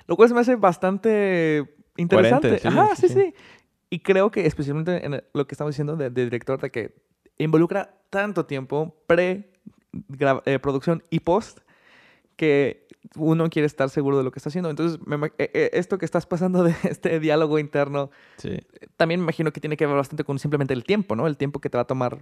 Lo 0.06 0.16
cual 0.16 0.28
se 0.28 0.34
me 0.34 0.40
hace 0.40 0.56
bastante 0.56 1.74
interesante. 1.96 2.60
Ajá, 2.64 2.96
sí, 2.96 3.08
sí, 3.08 3.34
Y 3.90 4.00
creo 4.00 4.30
que 4.30 4.46
especialmente 4.46 5.04
en 5.04 5.22
lo 5.34 5.46
que 5.46 5.54
estamos 5.54 5.74
diciendo 5.74 5.96
de, 5.96 6.10
director, 6.10 6.60
de 6.60 6.70
que 6.70 6.94
involucra 7.36 7.94
tanto 8.10 8.46
tiempo 8.46 8.96
pre 9.06 9.52
eh, 10.44 10.58
producción 10.58 11.02
y 11.10 11.20
post 11.20 11.60
que 12.38 12.86
uno 13.16 13.50
quiere 13.50 13.66
estar 13.66 13.90
seguro 13.90 14.16
de 14.16 14.24
lo 14.24 14.30
que 14.30 14.38
está 14.38 14.48
haciendo. 14.48 14.70
Entonces, 14.70 14.98
e, 15.38 15.50
e, 15.52 15.70
esto 15.74 15.98
que 15.98 16.06
estás 16.06 16.24
pasando 16.24 16.62
de 16.62 16.72
este 16.88 17.20
diálogo 17.20 17.58
interno, 17.58 18.10
también 18.96 19.20
me 19.20 19.24
imagino 19.24 19.52
que 19.52 19.60
tiene 19.60 19.76
que 19.76 19.86
ver 19.86 19.96
bastante 19.96 20.24
con 20.24 20.38
simplemente 20.38 20.72
el 20.72 20.84
tiempo, 20.84 21.16
¿no? 21.16 21.26
El 21.26 21.36
tiempo 21.36 21.60
que 21.60 21.68
te 21.68 21.76
va 21.76 21.82
a 21.82 21.86
tomar 21.86 22.18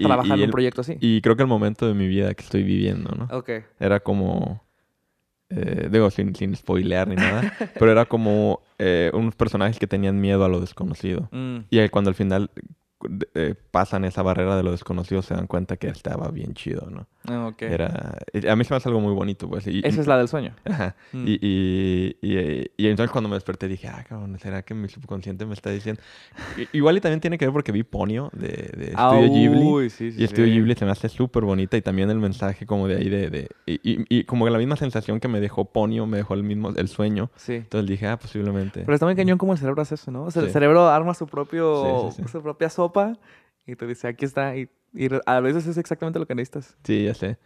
trabajar 0.00 0.38
en 0.38 0.44
un 0.44 0.50
proyecto 0.50 0.80
así. 0.80 0.96
Y 1.00 1.20
creo 1.20 1.36
que 1.36 1.42
el 1.42 1.48
momento 1.48 1.86
de 1.86 1.94
mi 1.94 2.08
vida 2.08 2.34
que 2.34 2.42
estoy 2.42 2.62
viviendo, 2.62 3.14
¿no? 3.14 3.28
Ok. 3.36 3.50
Era 3.78 4.00
como... 4.00 4.64
Eh, 5.48 5.88
digo, 5.92 6.10
sin, 6.10 6.34
sin 6.34 6.56
spoilear 6.56 7.06
ni 7.06 7.14
nada, 7.14 7.52
pero 7.78 7.92
era 7.92 8.04
como 8.04 8.62
eh, 8.78 9.12
unos 9.14 9.36
personajes 9.36 9.78
que 9.78 9.86
tenían 9.86 10.20
miedo 10.20 10.44
a 10.44 10.48
lo 10.48 10.60
desconocido. 10.60 11.28
Mm. 11.36 11.66
Y 11.70 11.88
cuando 11.90 12.08
al 12.08 12.16
final 12.16 12.50
eh, 13.34 13.54
pasan 13.70 14.04
esa 14.04 14.22
barrera 14.22 14.56
de 14.56 14.62
lo 14.62 14.70
desconocido 14.70 15.22
se 15.22 15.34
dan 15.34 15.46
cuenta 15.46 15.76
que 15.76 15.88
estaba 15.88 16.28
bien 16.28 16.54
chido, 16.54 16.88
¿no? 16.90 17.06
Ah, 17.28 17.52
Era, 17.58 18.18
a 18.48 18.56
mí 18.56 18.64
se 18.64 18.72
me 18.72 18.76
hace 18.76 18.88
algo 18.88 19.00
muy 19.00 19.12
bonito, 19.12 19.48
pues. 19.48 19.66
Esa 19.66 20.00
es 20.00 20.06
la 20.06 20.16
del 20.16 20.28
sueño. 20.28 20.54
Ajá. 20.64 20.94
Mm. 21.12 21.24
Y, 21.26 21.38
y, 22.22 22.70
y, 22.76 22.86
entonces 22.86 23.10
cuando 23.10 23.28
me 23.28 23.34
desperté 23.34 23.66
dije, 23.66 23.88
ah, 23.88 24.04
cabrón, 24.08 24.38
¿será 24.38 24.62
que 24.62 24.74
mi 24.74 24.88
subconsciente 24.88 25.44
me 25.44 25.54
está 25.54 25.70
diciendo? 25.70 26.00
igual 26.72 26.96
y 26.96 27.00
también 27.00 27.20
tiene 27.20 27.38
que 27.38 27.46
ver 27.46 27.52
porque 27.52 27.72
vi 27.72 27.82
Ponio 27.82 28.30
de, 28.32 28.48
de 28.48 28.92
ah, 28.94 29.18
Ghibli. 29.20 29.64
Uy, 29.64 29.90
sí, 29.90 30.14
y 30.16 30.24
Estudio 30.24 30.46
Ghibli 30.46 30.74
se 30.74 30.84
me 30.84 30.92
hace 30.92 31.08
súper 31.08 31.44
bonita 31.44 31.76
y 31.76 31.82
también 31.82 32.10
el 32.10 32.18
mensaje 32.18 32.66
como 32.66 32.86
de 32.86 32.96
ahí 32.96 33.08
de... 33.08 33.30
de 33.30 33.48
y, 33.66 34.24
como 34.24 34.48
la 34.48 34.58
misma 34.58 34.76
sensación 34.76 35.18
que 35.18 35.28
me 35.28 35.40
dejó 35.40 35.64
Ponio, 35.64 36.06
me 36.06 36.18
dejó 36.18 36.34
el 36.34 36.42
mismo, 36.42 36.70
el 36.70 36.88
sueño. 36.88 37.30
Sí. 37.36 37.54
Entonces 37.54 37.88
dije, 37.88 38.06
ah, 38.06 38.18
posiblemente. 38.18 38.82
Pero 38.82 38.94
está 38.94 39.06
muy 39.06 39.16
cañón 39.16 39.38
como 39.38 39.52
el 39.52 39.58
cerebro 39.58 39.82
hace 39.82 39.96
eso, 39.96 40.10
¿no? 40.10 40.24
O 40.24 40.30
sea, 40.30 40.42
el 40.42 40.50
cerebro 40.50 40.88
arma 40.88 41.14
su 41.14 41.26
propio, 41.26 42.10
su 42.30 42.42
propia 42.42 42.70
sopa 42.70 42.95
y 43.66 43.76
te 43.76 43.86
dice, 43.86 44.08
aquí 44.08 44.24
está. 44.24 44.56
Y, 44.56 44.68
a 45.26 45.40
veces 45.40 45.66
es 45.66 45.76
exactamente 45.76 46.18
lo 46.18 46.26
que 46.26 46.34
necesitas. 46.34 46.76
Sí, 46.84 47.04
ya 47.04 47.14
sé. 47.14 47.38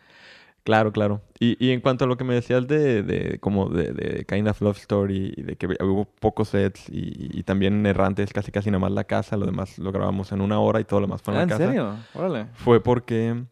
Claro, 0.62 0.92
claro. 0.92 1.22
Y, 1.38 1.56
y 1.64 1.70
en 1.70 1.80
cuanto 1.80 2.04
a 2.04 2.08
lo 2.08 2.16
que 2.16 2.24
me 2.24 2.34
decías 2.34 2.68
de, 2.68 3.02
de 3.02 3.38
como 3.40 3.70
de, 3.70 3.92
de 3.92 4.24
Kind 4.26 4.46
of 4.46 4.60
Love 4.60 4.78
Story, 4.78 5.32
de 5.36 5.56
que 5.56 5.66
hubo 5.82 6.04
pocos 6.04 6.50
sets 6.50 6.88
y, 6.90 7.38
y, 7.38 7.42
también 7.44 7.84
errantes, 7.86 8.32
casi 8.32 8.52
casi 8.52 8.70
nada 8.70 8.80
más 8.80 8.92
la 8.92 9.04
casa, 9.04 9.36
lo 9.36 9.46
demás 9.46 9.78
lo 9.78 9.90
grabamos 9.90 10.32
en 10.32 10.42
una 10.42 10.60
hora 10.60 10.80
y 10.80 10.84
todo 10.84 11.00
lo 11.00 11.06
demás 11.06 11.22
fue 11.22 11.32
en 11.32 11.38
la 11.38 11.44
¿Ah, 11.44 11.48
casa. 11.48 11.64
¿En 11.64 11.70
serio? 11.70 11.96
Órale. 12.14 12.46
Fue 12.52 12.82
porque 12.82 13.42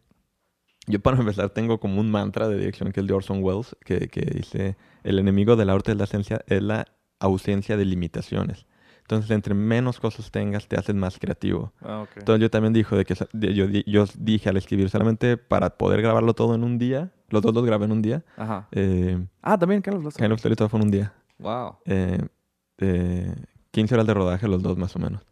yo 0.85 0.99
para 0.99 1.17
empezar 1.17 1.49
tengo 1.49 1.79
como 1.79 1.99
un 1.99 2.11
mantra 2.11 2.47
de 2.47 2.57
dirección 2.57 2.91
que 2.91 2.99
es 2.99 3.03
el 3.03 3.07
de 3.07 3.13
Orson 3.13 3.43
Welles, 3.43 3.75
que, 3.83 4.07
que 4.07 4.21
dice, 4.21 4.77
el 5.03 5.17
enemigo 5.17 5.55
del 5.55 5.71
arte 5.71 5.91
de 5.91 5.97
la 5.97 6.03
esencia 6.03 6.41
es 6.45 6.61
la 6.61 6.85
ausencia 7.19 7.75
de 7.75 7.85
limitaciones. 7.85 8.67
Entonces, 9.09 9.31
entre 9.31 9.55
menos 9.55 9.99
cosas 9.99 10.29
tengas, 10.29 10.67
te 10.67 10.77
haces 10.77 10.93
más 10.93 11.17
creativo. 11.17 11.73
Ah, 11.81 12.05
Entonces, 12.15 12.43
yo 12.43 12.51
también 12.51 12.73
dijo 12.73 12.95
de 12.95 13.05
que 13.05 13.15
yo, 13.33 13.65
yo, 13.65 14.05
dije 14.19 14.49
al 14.49 14.57
escribir 14.57 14.87
solamente 14.91 15.35
para 15.35 15.71
poder 15.79 16.03
grabarlo 16.03 16.35
todo 16.35 16.53
en 16.53 16.63
un 16.63 16.77
día, 16.77 17.09
los 17.29 17.41
dos 17.41 17.51
los 17.55 17.65
grabé 17.65 17.85
en 17.85 17.91
un 17.91 18.03
día. 18.03 18.23
Ajá. 18.37 18.67
Eh, 18.71 19.19
ah, 19.41 19.57
también, 19.57 19.81
¿qué 19.81 19.89
los 19.89 20.13
Kind 20.13 20.31
of 20.31 20.37
Story 20.37 20.55
todo 20.55 20.69
fue 20.69 20.79
en 20.79 20.85
un 20.85 20.91
día. 20.91 21.11
Wow. 21.39 21.77
Eh, 21.85 23.35
15 23.71 23.95
horas 23.95 24.05
de 24.05 24.13
rodaje, 24.13 24.47
los 24.47 24.61
dos 24.61 24.77
más 24.77 24.95
o 24.95 24.99
menos. 24.99 25.25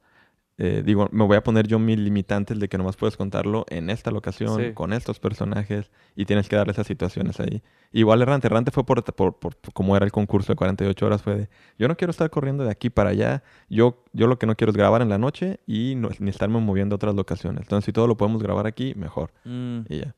Eh, 0.59 0.81
digo, 0.83 1.07
me 1.11 1.23
voy 1.23 1.37
a 1.37 1.43
poner 1.43 1.67
yo 1.67 1.77
mil 1.77 2.03
limitantes 2.03 2.59
de 2.59 2.67
que 2.67 2.79
nomás 2.79 2.95
puedes 2.95 3.15
contarlo 3.15 3.65
en 3.69 3.91
esta 3.91 4.09
locación, 4.09 4.73
con 4.73 4.91
estos 4.91 5.19
personajes, 5.19 5.91
y 6.15 6.25
tienes 6.25 6.49
que 6.49 6.55
darle 6.55 6.71
esas 6.71 6.87
situaciones 6.87 7.39
ahí. 7.39 7.61
Igual 7.91 8.23
Errante, 8.23 8.47
Errante 8.47 8.71
fue 8.71 8.83
por, 8.83 9.03
por, 9.03 9.37
por, 9.37 9.55
como 9.73 9.95
era 9.95 10.03
el 10.03 10.11
concurso 10.11 10.53
de 10.53 10.55
48 10.55 11.05
horas, 11.05 11.21
fue 11.21 11.35
de, 11.35 11.49
yo 11.77 11.87
no 11.87 11.95
quiero 11.95 12.09
estar 12.09 12.29
corriendo 12.31 12.63
de 12.63 12.71
aquí 12.71 12.89
para 12.89 13.11
allá, 13.11 13.43
yo, 13.69 14.03
yo 14.13 14.25
lo 14.25 14.39
que 14.39 14.47
no 14.47 14.55
quiero 14.55 14.71
es 14.71 14.77
grabar 14.77 15.03
en 15.03 15.09
la 15.09 15.19
noche 15.19 15.59
y 15.67 15.93
no, 15.95 16.09
ni 16.17 16.31
estarme 16.31 16.59
moviendo 16.59 16.95
a 16.95 16.97
otras 16.97 17.13
locaciones. 17.13 17.61
Entonces, 17.61 17.85
si 17.85 17.93
todo 17.93 18.07
lo 18.07 18.17
podemos 18.17 18.41
grabar 18.41 18.65
aquí, 18.65 18.95
mejor. 18.95 19.31
Mm. 19.45 19.81
Y 19.89 19.99
ya. 19.99 20.15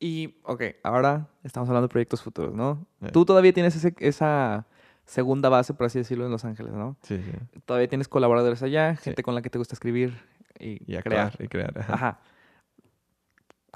Y, 0.00 0.36
ok, 0.44 0.62
ahora 0.84 1.28
estamos 1.42 1.68
hablando 1.68 1.88
de 1.88 1.92
proyectos 1.92 2.22
futuros, 2.22 2.54
¿no? 2.54 2.86
Tú 3.12 3.24
todavía 3.24 3.52
tienes 3.52 3.74
ese, 3.74 3.96
esa 3.98 4.68
segunda 5.08 5.48
base, 5.48 5.74
por 5.74 5.86
así 5.86 5.98
decirlo, 5.98 6.26
en 6.26 6.30
Los 6.30 6.44
Ángeles, 6.44 6.72
¿no? 6.74 6.96
Sí, 7.02 7.18
sí. 7.18 7.60
Todavía 7.64 7.88
tienes 7.88 8.08
colaboradores 8.08 8.62
allá, 8.62 8.94
gente 8.96 9.22
con 9.22 9.34
la 9.34 9.42
que 9.42 9.50
te 9.50 9.58
gusta 9.58 9.74
escribir 9.74 10.20
y, 10.60 10.80
y 10.86 10.98
crear. 10.98 11.34
y 11.40 11.48
crear. 11.48 11.72
Ajá. 11.88 12.20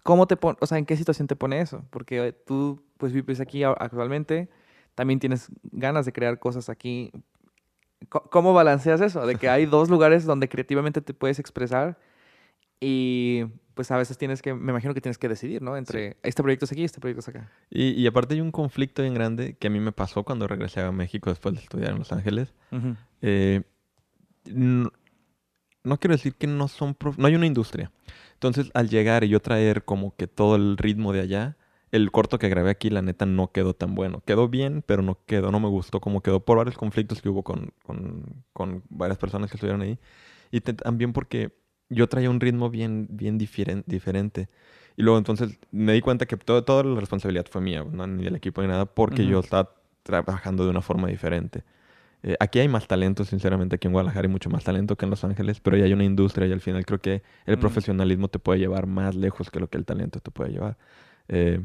¿cómo 0.02 0.26
te 0.26 0.36
pone, 0.36 0.58
o 0.60 0.66
sea, 0.66 0.78
en 0.78 0.86
qué 0.86 0.96
situación 0.96 1.26
te 1.26 1.36
pone 1.36 1.60
eso? 1.60 1.84
Porque 1.90 2.32
tú, 2.32 2.84
pues, 2.98 3.12
vives 3.12 3.40
aquí 3.40 3.64
actualmente, 3.64 4.48
también 4.94 5.20
tienes 5.20 5.48
ganas 5.62 6.06
de 6.06 6.12
crear 6.12 6.38
cosas 6.38 6.68
aquí. 6.68 7.12
¿Cómo 8.08 8.52
balanceas 8.52 9.00
eso? 9.00 9.26
De 9.26 9.36
que 9.36 9.48
hay 9.48 9.64
dos 9.64 9.88
lugares 9.88 10.24
donde 10.24 10.48
creativamente 10.48 11.00
te 11.00 11.14
puedes 11.14 11.38
expresar 11.38 11.98
y 12.80 13.44
pues 13.74 13.90
a 13.90 13.96
veces 13.96 14.18
tienes 14.18 14.42
que, 14.42 14.54
me 14.54 14.72
imagino 14.72 14.94
que 14.94 15.00
tienes 15.00 15.18
que 15.18 15.28
decidir, 15.28 15.62
¿no? 15.62 15.76
Entre 15.76 16.16
este 16.22 16.42
proyecto 16.42 16.64
es 16.66 16.72
aquí 16.72 16.82
y 16.82 16.84
este 16.84 17.00
proyecto 17.00 17.20
es 17.20 17.28
acá. 17.28 17.50
Y, 17.70 18.06
aparte 18.06 18.34
hay 18.34 18.40
un 18.40 18.52
conflicto 18.52 19.02
bien 19.02 19.14
grande 19.14 19.54
que 19.54 19.68
a 19.68 19.70
mí 19.70 19.80
me 19.80 19.92
pasó 19.92 20.24
cuando 20.24 20.46
regresé 20.46 20.80
a 20.80 20.92
México 20.92 21.30
después 21.30 21.54
de 21.54 21.60
estudiar 21.60 21.92
en 21.92 21.98
Los 21.98 22.12
Ángeles. 22.12 22.52
Eh, 23.22 23.62
no, 24.44 24.90
quiero 25.98 26.14
decir 26.14 26.34
que 26.34 26.46
no 26.46 26.68
son, 26.68 26.96
no 27.16 27.26
hay 27.26 27.34
una 27.34 27.46
industria. 27.46 27.90
Entonces 28.34 28.70
al 28.74 28.88
llegar 28.88 29.24
y 29.24 29.28
yo 29.28 29.40
traer 29.40 29.84
como 29.84 30.14
que 30.16 30.26
todo 30.26 30.56
el 30.56 30.76
ritmo 30.76 31.12
de 31.12 31.20
allá, 31.20 31.56
el 31.92 32.10
corto 32.10 32.38
que 32.38 32.48
grabé 32.48 32.70
aquí, 32.70 32.90
la 32.90 33.02
neta, 33.02 33.26
no 33.26 33.52
quedó 33.52 33.74
tan 33.74 33.94
bueno. 33.94 34.22
Quedó 34.24 34.48
bien, 34.48 34.82
pero 34.84 35.02
no 35.02 35.18
quedó, 35.26 35.50
no 35.50 35.60
me 35.60 35.68
gustó 35.68 36.00
como 36.00 36.22
quedó 36.22 36.40
por 36.40 36.56
varios 36.58 36.76
conflictos 36.76 37.20
que 37.22 37.28
hubo 37.28 37.42
con, 37.42 37.72
con, 37.84 38.82
varias 38.88 39.18
personas 39.18 39.50
que 39.50 39.56
estuvieron 39.56 39.82
ahí. 39.82 39.98
Y 40.50 40.60
también 40.60 41.12
porque 41.12 41.61
yo 41.92 42.08
traía 42.08 42.30
un 42.30 42.40
ritmo 42.40 42.70
bien, 42.70 43.06
bien 43.10 43.38
diferente. 43.38 44.48
Y 44.96 45.02
luego 45.02 45.18
entonces 45.18 45.58
me 45.70 45.92
di 45.92 46.00
cuenta 46.00 46.26
que 46.26 46.36
todo, 46.36 46.64
toda 46.64 46.84
la 46.84 47.00
responsabilidad 47.00 47.46
fue 47.50 47.60
mía, 47.60 47.84
no 47.90 48.06
ni 48.06 48.24
del 48.24 48.36
equipo 48.36 48.62
ni 48.62 48.68
nada, 48.68 48.86
porque 48.86 49.26
yo 49.26 49.40
estaba 49.40 49.74
trabajando 50.02 50.64
de 50.64 50.70
una 50.70 50.82
forma 50.82 51.08
diferente. 51.08 51.64
Eh, 52.22 52.36
aquí 52.38 52.60
hay 52.60 52.68
más 52.68 52.86
talento, 52.86 53.24
sinceramente, 53.24 53.76
aquí 53.76 53.88
en 53.88 53.92
Guadalajara 53.92 54.26
hay 54.26 54.32
mucho 54.32 54.48
más 54.48 54.62
talento 54.62 54.96
que 54.96 55.06
en 55.06 55.10
Los 55.10 55.24
Ángeles, 55.24 55.60
pero 55.60 55.76
ya 55.76 55.84
hay 55.84 55.92
una 55.92 56.04
industria 56.04 56.46
y 56.46 56.52
al 56.52 56.60
final 56.60 56.84
creo 56.86 57.00
que 57.00 57.22
el 57.46 57.58
profesionalismo 57.58 58.28
te 58.28 58.38
puede 58.38 58.60
llevar 58.60 58.86
más 58.86 59.16
lejos 59.16 59.50
que 59.50 59.58
lo 59.58 59.68
que 59.68 59.78
el 59.78 59.84
talento 59.84 60.20
te 60.20 60.30
puede 60.30 60.52
llevar. 60.52 60.76
Eh, 61.28 61.64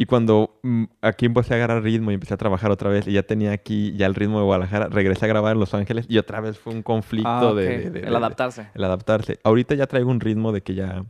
y 0.00 0.06
cuando 0.06 0.60
mm, 0.62 0.84
aquí 1.02 1.26
empecé 1.26 1.54
a 1.54 1.56
agarrar 1.56 1.82
ritmo 1.82 2.12
y 2.12 2.14
empecé 2.14 2.32
a 2.32 2.36
trabajar 2.36 2.70
otra 2.70 2.88
vez 2.88 3.08
y 3.08 3.12
ya 3.12 3.24
tenía 3.24 3.50
aquí 3.50 3.92
ya 3.96 4.06
el 4.06 4.14
ritmo 4.14 4.38
de 4.38 4.44
Guadalajara, 4.44 4.86
regresé 4.86 5.24
a 5.24 5.28
grabar 5.28 5.54
en 5.54 5.60
Los 5.60 5.74
Ángeles 5.74 6.06
y 6.08 6.18
otra 6.18 6.40
vez 6.40 6.56
fue 6.56 6.72
un 6.72 6.82
conflicto 6.84 7.28
ah, 7.28 7.52
de, 7.52 8.04
El 8.06 8.14
adaptarse. 8.14 8.68
el 8.74 8.84
adaptarse. 8.84 9.40
Ahorita 9.42 9.74
ya 9.74 9.88
traigo 9.88 10.08
un 10.10 10.20
ritmo 10.20 10.52
de 10.52 10.62
que 10.62 10.74
ya... 10.74 11.04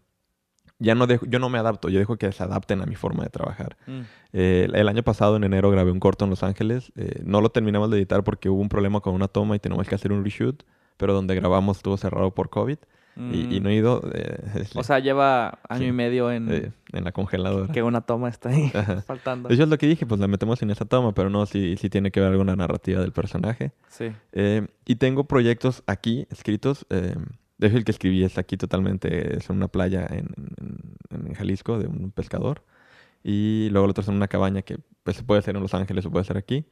Ya 0.81 0.95
no 0.95 1.09
dejo, 1.09 1.27
yo 1.27 1.41
no 1.41 1.49
me 1.49 1.59
adapto, 1.59 1.89
yo 1.89 1.99
dejo 1.99 2.17
que 2.19 2.31
se 2.31 2.41
adapten 2.41 2.81
a 2.81 2.87
mi 2.87 2.95
forma 2.95 3.25
de 3.25 3.31
trabajar. 3.31 3.77
Mm. 3.89 4.01
Eh, 4.33 4.69
el 4.73 4.89
año 4.89 5.03
pasado, 5.03 5.35
en 5.35 5.43
enero, 5.43 5.73
grabé 5.73 5.91
un 5.91 5.99
corto 5.99 6.25
en 6.25 6.31
Los 6.31 6.45
Ángeles. 6.45 6.93
Eh, 6.95 7.21
no 7.25 7.41
lo 7.41 7.51
terminamos 7.51 7.91
de 7.91 7.97
editar 7.97 8.23
porque 8.23 8.49
hubo 8.49 8.61
un 8.61 8.69
problema 8.69 9.01
con 9.01 9.13
una 9.13 9.27
toma 9.27 9.57
y 9.57 9.59
tenemos 9.59 9.89
que 9.89 9.97
hacer 9.97 10.13
un 10.13 10.25
reshoot, 10.25 10.63
pero 10.97 11.15
donde 11.15 11.35
grabamos 11.35 11.79
estuvo 11.79 11.97
cerrado 11.97 12.33
por 12.33 12.49
COVID. 12.49 12.79
Y, 13.19 13.59
no 13.61 13.69
he 13.69 13.75
ido. 13.75 14.03
Eh, 14.15 14.65
o 14.75 14.85
sea, 14.85 15.01
lleva 15.01 15.59
año 15.69 15.87
y 15.87 15.93
medio 15.93 16.31
en. 16.31 16.53
Eh, 16.53 16.73
en 16.93 17.05
la 17.05 17.13
congeladora. 17.13 17.73
Que 17.73 17.83
una 17.83 18.03
toma 18.03 18.29
está 18.29 18.51
ahí 18.51 18.71
faltando. 19.07 19.49
Eso 19.49 19.65
es 19.65 19.69
lo 19.69 19.77
que 19.77 19.87
dije, 19.87 20.07
pues 20.07 20.21
la 20.21 20.29
metemos 20.29 20.63
en 20.63 20.71
esa 20.71 20.85
toma, 20.85 21.13
pero 21.13 21.29
no, 21.29 21.45
si 21.45 21.77
sí 21.77 21.91
tiene 21.91 22.11
que 22.11 22.21
ver 22.21 22.31
alguna 22.31 22.55
narrativa 22.55 23.01
del 23.01 23.13
personaje. 23.13 23.73
Sí. 23.89 24.13
Eh, 24.33 24.67
y 24.87 24.97
tengo 24.97 25.25
proyectos 25.25 25.83
aquí 25.87 26.27
escritos. 26.31 26.87
de 26.89 27.67
hecho, 27.67 27.77
el 27.77 27.85
que 27.85 27.91
escribí 27.91 28.23
es 28.23 28.39
aquí 28.39 28.57
totalmente. 28.57 29.37
Es 29.37 29.51
en 29.51 29.57
una 29.57 29.69
playa 29.69 30.07
en, 30.09 30.29
en, 31.11 31.35
Jalisco 31.35 31.79
de 31.79 31.89
un 31.89 32.13
pescador. 32.13 32.63
Y 33.25 33.69
luego 33.73 33.87
el 33.87 33.91
otro 33.91 34.03
es 34.03 34.09
en 34.09 34.15
una 34.15 34.29
cabaña 34.29 34.63
que 34.63 34.79
pues, 35.03 35.17
se 35.17 35.25
puede 35.25 35.41
hacer 35.41 35.57
en 35.57 35.63
Los 35.63 35.75
Ángeles 35.75 36.07
o 36.07 36.11
puede 36.11 36.25
ser 36.25 36.37
aquí. 36.37 36.67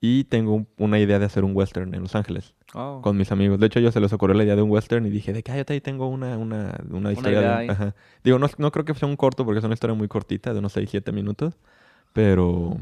Y 0.00 0.24
tengo 0.24 0.66
una 0.78 0.98
idea 0.98 1.18
de 1.18 1.26
hacer 1.26 1.44
un 1.44 1.54
western 1.54 1.94
en 1.94 2.00
Los 2.00 2.14
Ángeles 2.14 2.54
oh. 2.74 3.00
con 3.02 3.16
mis 3.18 3.30
amigos. 3.32 3.60
De 3.60 3.66
hecho, 3.66 3.80
yo 3.80 3.92
se 3.92 4.00
les 4.00 4.12
ocurrió 4.12 4.34
la 4.34 4.44
idea 4.44 4.56
de 4.56 4.62
un 4.62 4.70
western 4.70 5.04
y 5.04 5.10
dije, 5.10 5.32
de 5.32 5.42
que 5.42 5.52
ahí 5.52 5.80
tengo 5.82 6.08
una, 6.08 6.38
una, 6.38 6.78
una 6.90 7.12
historia. 7.12 7.94
Digo, 8.24 8.38
no, 8.38 8.48
no, 8.56 8.72
creo 8.72 8.84
que 8.86 8.94
sea 8.94 9.08
un 9.08 9.16
corto 9.16 9.44
porque 9.44 9.58
es 9.58 9.64
una 9.64 9.74
historia 9.74 9.94
muy 9.94 10.08
cortita, 10.08 10.52
de 10.54 10.58
unos 10.58 10.72
6, 10.72 10.88
7 10.90 11.12
minutos. 11.12 11.58
Pero, 12.14 12.78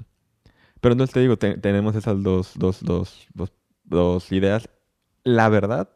pero 0.81 0.93
entonces 0.93 1.13
te 1.13 1.21
digo, 1.21 1.37
tenemos 1.37 1.97
esas 1.97 2.23
dos, 2.23 2.53
dos, 2.57 2.83
dos, 2.83 3.27
dos, 3.35 3.53
dos 3.85 4.31
ideas. 4.31 4.69
La 5.25 5.49
verdad, 5.49 5.91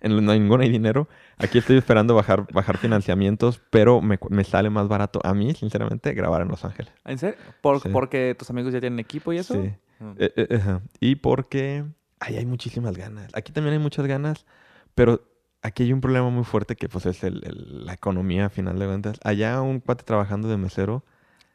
en 0.00 0.24
no 0.24 0.32
hay 0.32 0.40
ninguna 0.40 0.64
hay 0.64 0.70
dinero. 0.70 1.08
Aquí 1.38 1.58
estoy 1.58 1.76
esperando 1.76 2.14
bajar, 2.14 2.46
bajar 2.52 2.78
financiamientos, 2.78 3.60
pero 3.70 4.00
me, 4.00 4.18
me, 4.30 4.44
sale 4.44 4.70
más 4.70 4.88
barato 4.88 5.20
a 5.22 5.34
mí, 5.34 5.54
sinceramente, 5.54 6.12
grabar 6.14 6.42
en 6.42 6.48
Los 6.48 6.64
Ángeles. 6.64 6.92
¿En 7.04 7.18
serio? 7.18 7.36
¿Por, 7.60 7.90
¿Porque 7.92 8.34
tus 8.38 8.50
amigos 8.50 8.72
ya 8.72 8.80
tienen 8.80 8.98
equipo 8.98 9.32
y 9.32 9.38
eso? 9.38 9.54
Sí. 9.54 9.72
Eh, 10.18 10.32
eh, 10.36 10.78
y 11.00 11.16
porque 11.16 11.84
ahí 12.20 12.36
hay 12.36 12.46
muchísimas 12.46 12.96
ganas. 12.96 13.30
Aquí 13.34 13.52
también 13.52 13.74
hay 13.74 13.78
muchas 13.78 14.06
ganas, 14.06 14.44
pero 14.94 15.22
aquí 15.62 15.84
hay 15.84 15.92
un 15.92 16.00
problema 16.00 16.30
muy 16.30 16.44
fuerte 16.44 16.76
que 16.76 16.88
pues 16.88 17.06
es 17.06 17.24
el, 17.24 17.84
la 17.84 17.94
economía, 17.94 18.46
a 18.46 18.50
final 18.50 18.78
de 18.78 18.86
cuentas. 18.86 19.18
Allá 19.22 19.60
un 19.62 19.80
cuate 19.80 20.04
trabajando 20.04 20.48
de 20.48 20.56
mesero. 20.56 21.04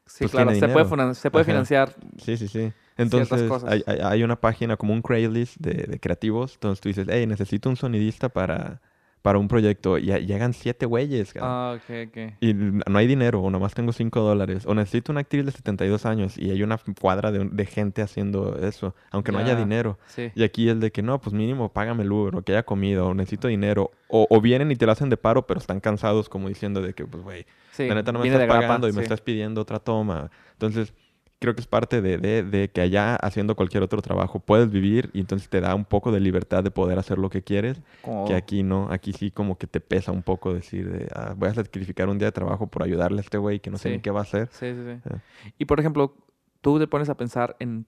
Sí, 0.06 0.26
pues, 0.26 0.32
claro, 0.32 0.52
se 0.54 0.68
puede, 0.68 1.16
se 1.16 1.32
puede 1.32 1.46
financiar. 1.46 1.96
Sí, 2.18 2.36
sí, 2.36 2.48
sí. 2.48 2.74
Entonces 2.98 3.50
hay, 3.66 3.84
hay, 3.86 4.24
una 4.24 4.36
página 4.36 4.76
como 4.76 4.94
un 4.94 5.02
Craigslist 5.02 5.58
de, 5.58 5.86
de 5.88 6.00
creativos. 6.00 6.56
Entonces 6.56 6.82
tú 6.82 6.90
dices, 6.90 7.08
hey, 7.10 7.26
necesito 7.26 7.70
un 7.70 7.78
sonidista 7.78 8.30
para 8.30 8.82
para 9.22 9.38
un 9.38 9.48
proyecto 9.48 9.98
y 9.98 10.06
llegan 10.26 10.54
siete 10.54 10.86
güeyes. 10.86 11.34
Ah, 11.40 11.78
ok, 11.78 12.08
ok. 12.08 12.34
Y 12.40 12.54
no 12.54 12.98
hay 12.98 13.08
dinero, 13.08 13.42
o 13.42 13.50
nomás 13.52 13.74
tengo 13.74 13.94
cinco 13.94 14.22
dólares. 14.22 14.64
O 14.66 14.74
necesito 14.74 15.12
una 15.12 15.22
actriz 15.22 15.46
de 15.46 15.52
72 15.52 16.06
años 16.06 16.38
y 16.38 16.50
hay 16.50 16.64
una 16.64 16.80
cuadra 17.00 17.32
de, 17.32 17.48
de 17.52 17.66
gente 17.66 18.02
haciendo 18.02 18.58
eso, 18.58 18.96
aunque 19.12 19.32
no 19.32 19.38
haya 19.38 19.56
dinero. 19.56 20.00
Sí. 20.08 20.32
Y 20.34 20.44
aquí 20.44 20.70
es 20.70 20.80
de 20.80 20.92
que 20.92 21.04
no, 21.04 21.22
pues 21.22 21.34
mínimo 21.34 21.72
págame 21.72 22.04
el 22.04 22.12
Uber, 22.12 22.36
o 22.36 22.42
que 22.42 22.54
haya 22.54 22.64
comida, 22.64 23.04
o 23.04 23.14
necesito 23.14 23.48
dinero. 23.48 23.92
O, 24.08 24.28
o, 24.30 24.42
vienen 24.42 24.72
y 24.72 24.76
te 24.76 24.86
lo 24.86 24.92
hacen 24.92 25.10
de 25.10 25.18
paro, 25.18 25.46
pero 25.46 25.60
están 25.60 25.80
cansados 25.80 26.28
como 26.28 26.50
diciendo 26.50 26.82
de 26.82 26.94
que, 26.94 27.06
pues, 27.06 27.24
güey, 27.24 27.46
la 27.78 27.96
neta 27.96 28.12
no 28.12 28.20
me 28.20 28.28
estás 28.28 28.48
pagando 28.48 28.90
y 28.90 28.92
me 28.92 29.04
estás 29.04 29.22
pidiendo 29.22 29.62
otra 29.62 29.80
toma. 29.80 30.30
Entonces 30.54 30.94
creo 31.42 31.56
que 31.56 31.62
es 31.62 31.68
parte 31.68 32.04
de, 32.04 32.20
de, 32.20 32.44
de, 32.44 32.70
que 32.70 32.82
allá 32.82 33.16
haciendo 33.16 33.56
cualquier 33.56 33.82
otro 33.82 34.00
trabajo 34.04 34.40
puedes 34.40 34.70
vivir 34.70 35.10
y 35.12 35.22
entonces 35.22 35.50
te 35.50 35.60
da 35.60 35.74
un 35.74 35.86
poco 35.86 36.12
de 36.12 36.20
libertad 36.20 36.64
de 36.64 36.70
poder 36.70 37.00
hacer 37.00 37.18
lo 37.18 37.32
que 37.32 37.42
quieres, 37.42 37.82
que 38.28 38.36
aquí 38.36 38.62
no, 38.62 38.88
aquí 38.92 39.12
sí 39.12 39.32
como 39.32 39.58
que 39.58 39.66
te 39.66 39.82
pesa 39.82 40.12
un 40.12 40.22
poco 40.22 40.54
decir 40.54 40.92
de, 40.92 41.08
ah, 41.16 41.34
voy 41.36 41.50
a 41.50 41.56
sacrificar 41.56 42.10
un 42.10 42.20
día 42.20 42.28
de 42.28 42.32
trabajo 42.32 42.68
por 42.68 42.84
ayudarle 42.84 43.18
a 43.18 43.22
este 43.22 43.40
güey 43.40 43.60
que 43.60 43.72
no 43.72 43.80
sé 43.80 43.90
ni 43.90 44.00
qué 44.02 44.12
va 44.12 44.20
a 44.20 44.24
hacer. 44.24 44.50
Sí, 44.52 44.72
sí, 44.72 44.84
sí. 44.86 45.10
Eh. 45.10 45.20
Y 45.58 45.66
por 45.66 45.80
ejemplo, 45.80 46.14
tú 46.62 46.78
te 46.78 46.86
pones 46.86 47.10
a 47.10 47.18
pensar 47.18 47.56
en, 47.58 47.88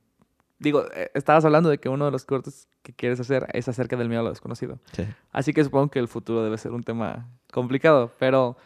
digo, 0.57 0.85
eh, 0.91 1.11
estabas 1.13 1.45
hablando 1.45 1.69
de 1.69 1.77
que 1.77 1.89
uno 1.89 2.05
de 2.05 2.11
los 2.11 2.25
cortes 2.25 2.67
que 2.81 2.91
quieres 2.91 3.19
hacer 3.19 3.45
es 3.53 3.67
acerca 3.67 3.95
del 3.97 4.09
miedo 4.09 4.21
a 4.21 4.23
lo 4.23 4.29
desconocido. 4.31 4.79
Sí. 4.93 5.05
Así 5.31 5.53
que 5.53 5.63
supongo 5.63 5.89
que 5.89 5.99
el 5.99 6.07
futuro 6.07 6.43
debe 6.43 6.57
ser 6.57 6.71
un 6.71 6.81
tema 6.81 7.29
complicado, 7.51 8.11
pero 8.17 8.57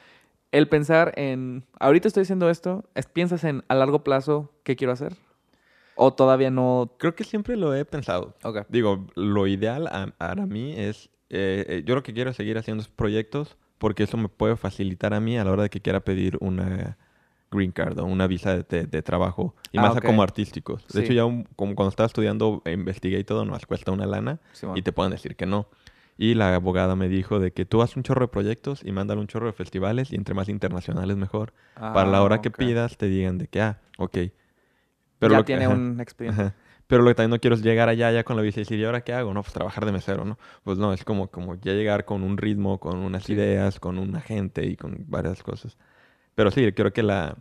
el 0.52 0.68
pensar 0.68 1.14
en, 1.16 1.66
ahorita 1.80 2.08
estoy 2.08 2.24
haciendo 2.24 2.50
esto, 2.50 2.86
¿piensas 3.14 3.44
en 3.44 3.64
a 3.68 3.76
largo 3.76 4.04
plazo 4.04 4.52
qué 4.64 4.76
quiero 4.76 4.94
hacer? 4.94 5.16
¿O 5.96 6.14
todavía 6.14 6.52
no? 6.52 6.94
Creo 7.00 7.16
que 7.16 7.24
siempre 7.24 7.58
lo 7.58 7.74
he 7.74 7.84
pensado. 7.84 8.36
Okay. 8.44 8.64
Digo, 8.70 9.08
lo 9.16 9.48
ideal 9.48 10.14
para 10.18 10.46
mí 10.46 10.74
es, 10.78 11.10
eh, 11.30 11.66
eh, 11.68 11.84
yo 11.86 11.96
lo 11.96 12.04
que 12.04 12.14
quiero 12.14 12.30
es 12.30 12.36
seguir 12.36 12.58
haciendo 12.58 12.84
proyectos 12.96 13.58
porque 13.78 14.04
eso 14.04 14.18
me 14.18 14.30
puede 14.30 14.56
facilitar 14.56 15.14
a 15.14 15.20
mí 15.20 15.38
a 15.38 15.44
la 15.44 15.52
hora 15.52 15.64
de 15.64 15.70
que 15.70 15.82
quiera 15.82 16.00
pedir 16.00 16.38
una 16.40 16.98
green 17.52 17.72
card 17.72 18.00
o 18.00 18.06
una 18.06 18.28
visa 18.28 18.58
de, 18.58 19.02
trabajo 19.02 19.56
y 19.72 19.78
ah, 19.78 19.82
más 19.82 20.02
como 20.02 20.22
artísticos. 20.22 20.86
De 20.88 21.02
hecho, 21.02 21.14
ya 21.14 21.24
como 21.56 21.76
cuando 21.76 21.90
estaba 21.90 22.08
estudiando 22.08 22.62
investigué 22.66 23.20
y 23.20 23.24
todo, 23.24 23.46
nos 23.46 23.66
cuesta 23.66 23.92
una 23.92 24.06
lana 24.06 24.40
y 24.76 24.82
te 24.82 24.92
pueden 24.92 25.12
decir 25.12 25.36
que 25.36 25.46
no. 25.46 25.68
Y 26.18 26.34
la 26.34 26.56
abogada 26.56 26.96
me 26.96 27.10
dijo 27.10 27.40
de 27.40 27.52
que 27.52 27.66
tú 27.66 27.82
haces 27.82 27.96
un 27.96 28.04
chorro 28.04 28.22
de 28.22 28.28
proyectos 28.30 28.82
y 28.84 28.92
mándale 28.92 29.22
un 29.22 29.28
chorro 29.28 29.46
de 29.46 29.54
festivales 29.54 30.12
y 30.12 30.16
entre 30.16 30.34
más 30.34 30.50
internacionales 30.50 31.16
mejor. 31.16 31.54
Para 31.76 32.10
la 32.10 32.24
hora 32.24 32.42
que 32.42 32.50
pidas 32.50 32.98
te 32.98 33.08
digan 33.08 33.38
de 33.38 33.48
que, 33.48 33.62
ah, 33.62 33.80
ok. 33.98 34.18
Pero 35.20 35.34
ya 35.34 35.44
tiene 35.44 35.68
un 35.68 36.00
expediente. 36.00 36.54
Pero 36.88 37.04
lo 37.04 37.10
que 37.10 37.16
también 37.16 37.32
no 37.32 37.40
quiero 37.40 37.56
es 37.56 37.62
llegar 37.62 37.90
allá 37.90 38.12
ya 38.12 38.24
con 38.24 38.38
la 38.38 38.42
visa 38.42 38.62
y 38.62 38.64
decir, 38.64 38.80
¿y 38.80 38.86
ahora 38.86 39.02
qué 39.02 39.14
hago? 39.14 39.34
No, 39.34 39.44
pues 39.44 39.54
trabajar 39.54 39.86
de 39.86 39.92
mesero, 39.92 40.24
¿no? 40.24 40.40
Pues 40.64 40.78
no, 40.78 40.94
es 40.94 41.04
como, 41.04 41.28
como 41.30 41.56
ya 41.56 41.74
llegar 41.74 42.06
con 42.06 42.24
un 42.24 42.38
ritmo, 42.38 42.80
con 42.80 42.98
unas 43.00 43.30
ideas, 43.30 43.80
con 43.80 44.00
una 44.00 44.22
gente 44.22 44.66
y 44.66 44.78
con 44.78 45.04
varias 45.08 45.44
cosas. 45.44 45.78
Pero 46.34 46.50
sí, 46.50 46.72
creo 46.72 46.94
que 46.94 47.04
la... 47.04 47.36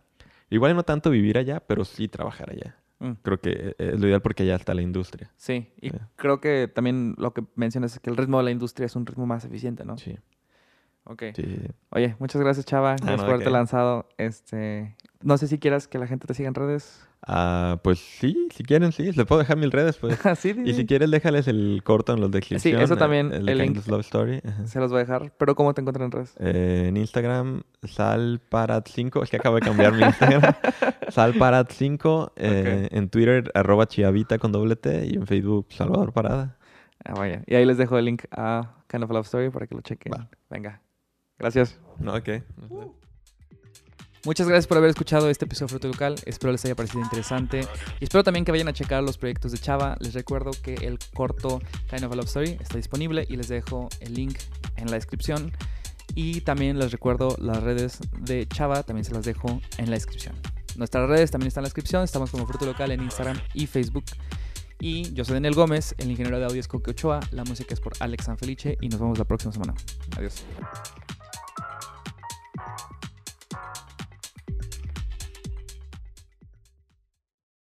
Igual 0.50 0.74
no 0.74 0.82
tanto 0.82 1.10
vivir 1.10 1.38
allá, 1.38 1.60
pero 1.60 1.84
sí 1.84 2.08
trabajar 2.08 2.50
allá. 2.50 2.76
Mm. 2.98 3.12
Creo 3.22 3.40
que 3.40 3.50
eh, 3.50 3.74
es 3.78 4.00
lo 4.00 4.06
ideal 4.06 4.22
porque 4.22 4.46
ya 4.46 4.54
está 4.54 4.74
la 4.74 4.82
industria. 4.82 5.30
Sí, 5.36 5.72
y 5.80 5.90
creo 6.16 6.40
que 6.40 6.68
también 6.68 7.14
lo 7.18 7.34
que 7.34 7.44
mencionas 7.54 7.92
es 7.94 8.00
que 8.00 8.10
el 8.10 8.16
ritmo 8.16 8.38
de 8.38 8.44
la 8.44 8.50
industria 8.50 8.86
es 8.86 8.96
un 8.96 9.06
ritmo 9.06 9.26
más 9.26 9.44
eficiente, 9.44 9.84
¿no? 9.84 9.98
Sí. 9.98 10.16
Ok. 11.04 11.22
Oye, 11.90 12.16
muchas 12.18 12.40
gracias, 12.40 12.66
Chava. 12.66 12.92
Ah, 12.92 12.96
gracias 12.96 13.20
por 13.20 13.30
haberte 13.30 13.50
lanzado. 13.50 14.08
Este, 14.18 14.96
no 15.22 15.38
sé 15.38 15.46
si 15.46 15.58
quieras 15.58 15.86
que 15.86 15.98
la 15.98 16.06
gente 16.06 16.26
te 16.26 16.34
siga 16.34 16.48
en 16.48 16.54
redes. 16.54 17.05
Ah, 17.22 17.80
pues 17.82 17.98
sí, 17.98 18.48
si 18.54 18.62
quieren, 18.62 18.92
sí. 18.92 19.10
Les 19.12 19.26
puedo 19.26 19.40
dejar 19.40 19.56
mil 19.56 19.72
redes, 19.72 19.96
pues. 19.96 20.18
sí, 20.38 20.54
y 20.64 20.74
si 20.74 20.86
quieres, 20.86 21.10
déjales 21.10 21.48
el 21.48 21.80
corto 21.84 22.12
en 22.12 22.20
los 22.20 22.30
de. 22.30 22.40
Sí, 22.42 22.70
eso 22.70 22.96
también. 22.96 23.32
El, 23.32 23.48
el 23.48 23.58
link. 23.58 23.86
Love 23.86 24.00
Story. 24.00 24.40
Se 24.64 24.78
los 24.78 24.90
voy 24.90 24.98
a 24.98 25.00
dejar. 25.00 25.32
Pero 25.36 25.54
¿cómo 25.56 25.74
te 25.74 25.80
encuentran 25.80 26.06
en 26.06 26.12
redes? 26.12 26.34
Eh, 26.38 26.86
en 26.88 26.96
Instagram, 26.96 27.62
salparat5. 27.82 29.22
Es 29.24 29.30
que 29.30 29.36
acabo 29.36 29.56
de 29.56 29.62
cambiar 29.62 29.92
mi 29.92 30.02
Instagram. 30.02 30.42
salparat5. 31.08 32.32
Eh, 32.36 32.88
en 32.92 33.08
Twitter, 33.08 33.50
arroba 33.54 33.86
chiavita 33.86 34.38
con 34.38 34.52
doble 34.52 34.76
T. 34.76 35.06
Y 35.06 35.14
en 35.14 35.26
Facebook, 35.26 35.66
Salvador 35.70 36.12
Parada. 36.12 36.56
Ah, 37.04 37.14
vaya. 37.14 37.42
Y 37.46 37.54
ahí 37.54 37.64
les 37.64 37.76
dejo 37.76 37.98
el 37.98 38.04
link 38.04 38.24
a 38.30 38.76
Kind 38.88 39.04
of 39.04 39.10
Love 39.10 39.26
Story 39.26 39.50
para 39.50 39.66
que 39.66 39.74
lo 39.74 39.80
chequen. 39.80 40.12
Venga. 40.48 40.80
Gracias. 41.38 41.80
No, 41.98 42.14
ok. 42.14 42.28
Uh. 42.70 43.05
Muchas 44.26 44.48
gracias 44.48 44.66
por 44.66 44.76
haber 44.76 44.90
escuchado 44.90 45.30
este 45.30 45.44
episodio 45.44 45.66
de 45.66 45.70
Fruto 45.70 45.86
Local. 45.86 46.16
Espero 46.24 46.50
les 46.50 46.64
haya 46.64 46.74
parecido 46.74 47.00
interesante. 47.00 47.60
Y 48.00 48.04
espero 48.04 48.24
también 48.24 48.44
que 48.44 48.50
vayan 48.50 48.66
a 48.66 48.72
checar 48.72 49.00
los 49.04 49.18
proyectos 49.18 49.52
de 49.52 49.58
Chava. 49.58 49.96
Les 50.00 50.14
recuerdo 50.14 50.50
que 50.50 50.74
el 50.74 50.98
corto 51.14 51.60
Kind 51.88 52.02
of 52.02 52.12
a 52.12 52.16
Love 52.16 52.26
Story 52.26 52.58
está 52.60 52.76
disponible 52.76 53.24
y 53.28 53.36
les 53.36 53.46
dejo 53.46 53.88
el 54.00 54.14
link 54.14 54.36
en 54.78 54.86
la 54.86 54.94
descripción. 54.94 55.52
Y 56.16 56.40
también 56.40 56.76
les 56.76 56.90
recuerdo 56.90 57.36
las 57.38 57.62
redes 57.62 58.00
de 58.18 58.48
Chava, 58.48 58.82
también 58.82 59.04
se 59.04 59.14
las 59.14 59.24
dejo 59.24 59.60
en 59.78 59.90
la 59.90 59.94
descripción. 59.94 60.34
Nuestras 60.74 61.08
redes 61.08 61.30
también 61.30 61.46
están 61.46 61.60
en 61.60 61.66
la 61.66 61.68
descripción. 61.68 62.02
Estamos 62.02 62.32
como 62.32 62.48
Fruto 62.48 62.66
Local 62.66 62.90
en 62.90 63.04
Instagram 63.04 63.40
y 63.54 63.68
Facebook. 63.68 64.06
Y 64.80 65.14
yo 65.14 65.24
soy 65.24 65.34
Daniel 65.34 65.54
Gómez, 65.54 65.94
el 65.98 66.10
ingeniero 66.10 66.40
de 66.40 66.46
audio 66.46 66.58
es 66.58 66.66
Coque 66.66 66.90
Ochoa. 66.90 67.20
La 67.30 67.44
música 67.44 67.74
es 67.74 67.80
por 67.80 67.92
Alex 68.00 68.24
Sanfelice 68.24 68.76
y 68.80 68.88
nos 68.88 68.98
vemos 68.98 69.18
la 69.18 69.24
próxima 69.24 69.52
semana. 69.52 69.74
Adiós. 70.16 70.44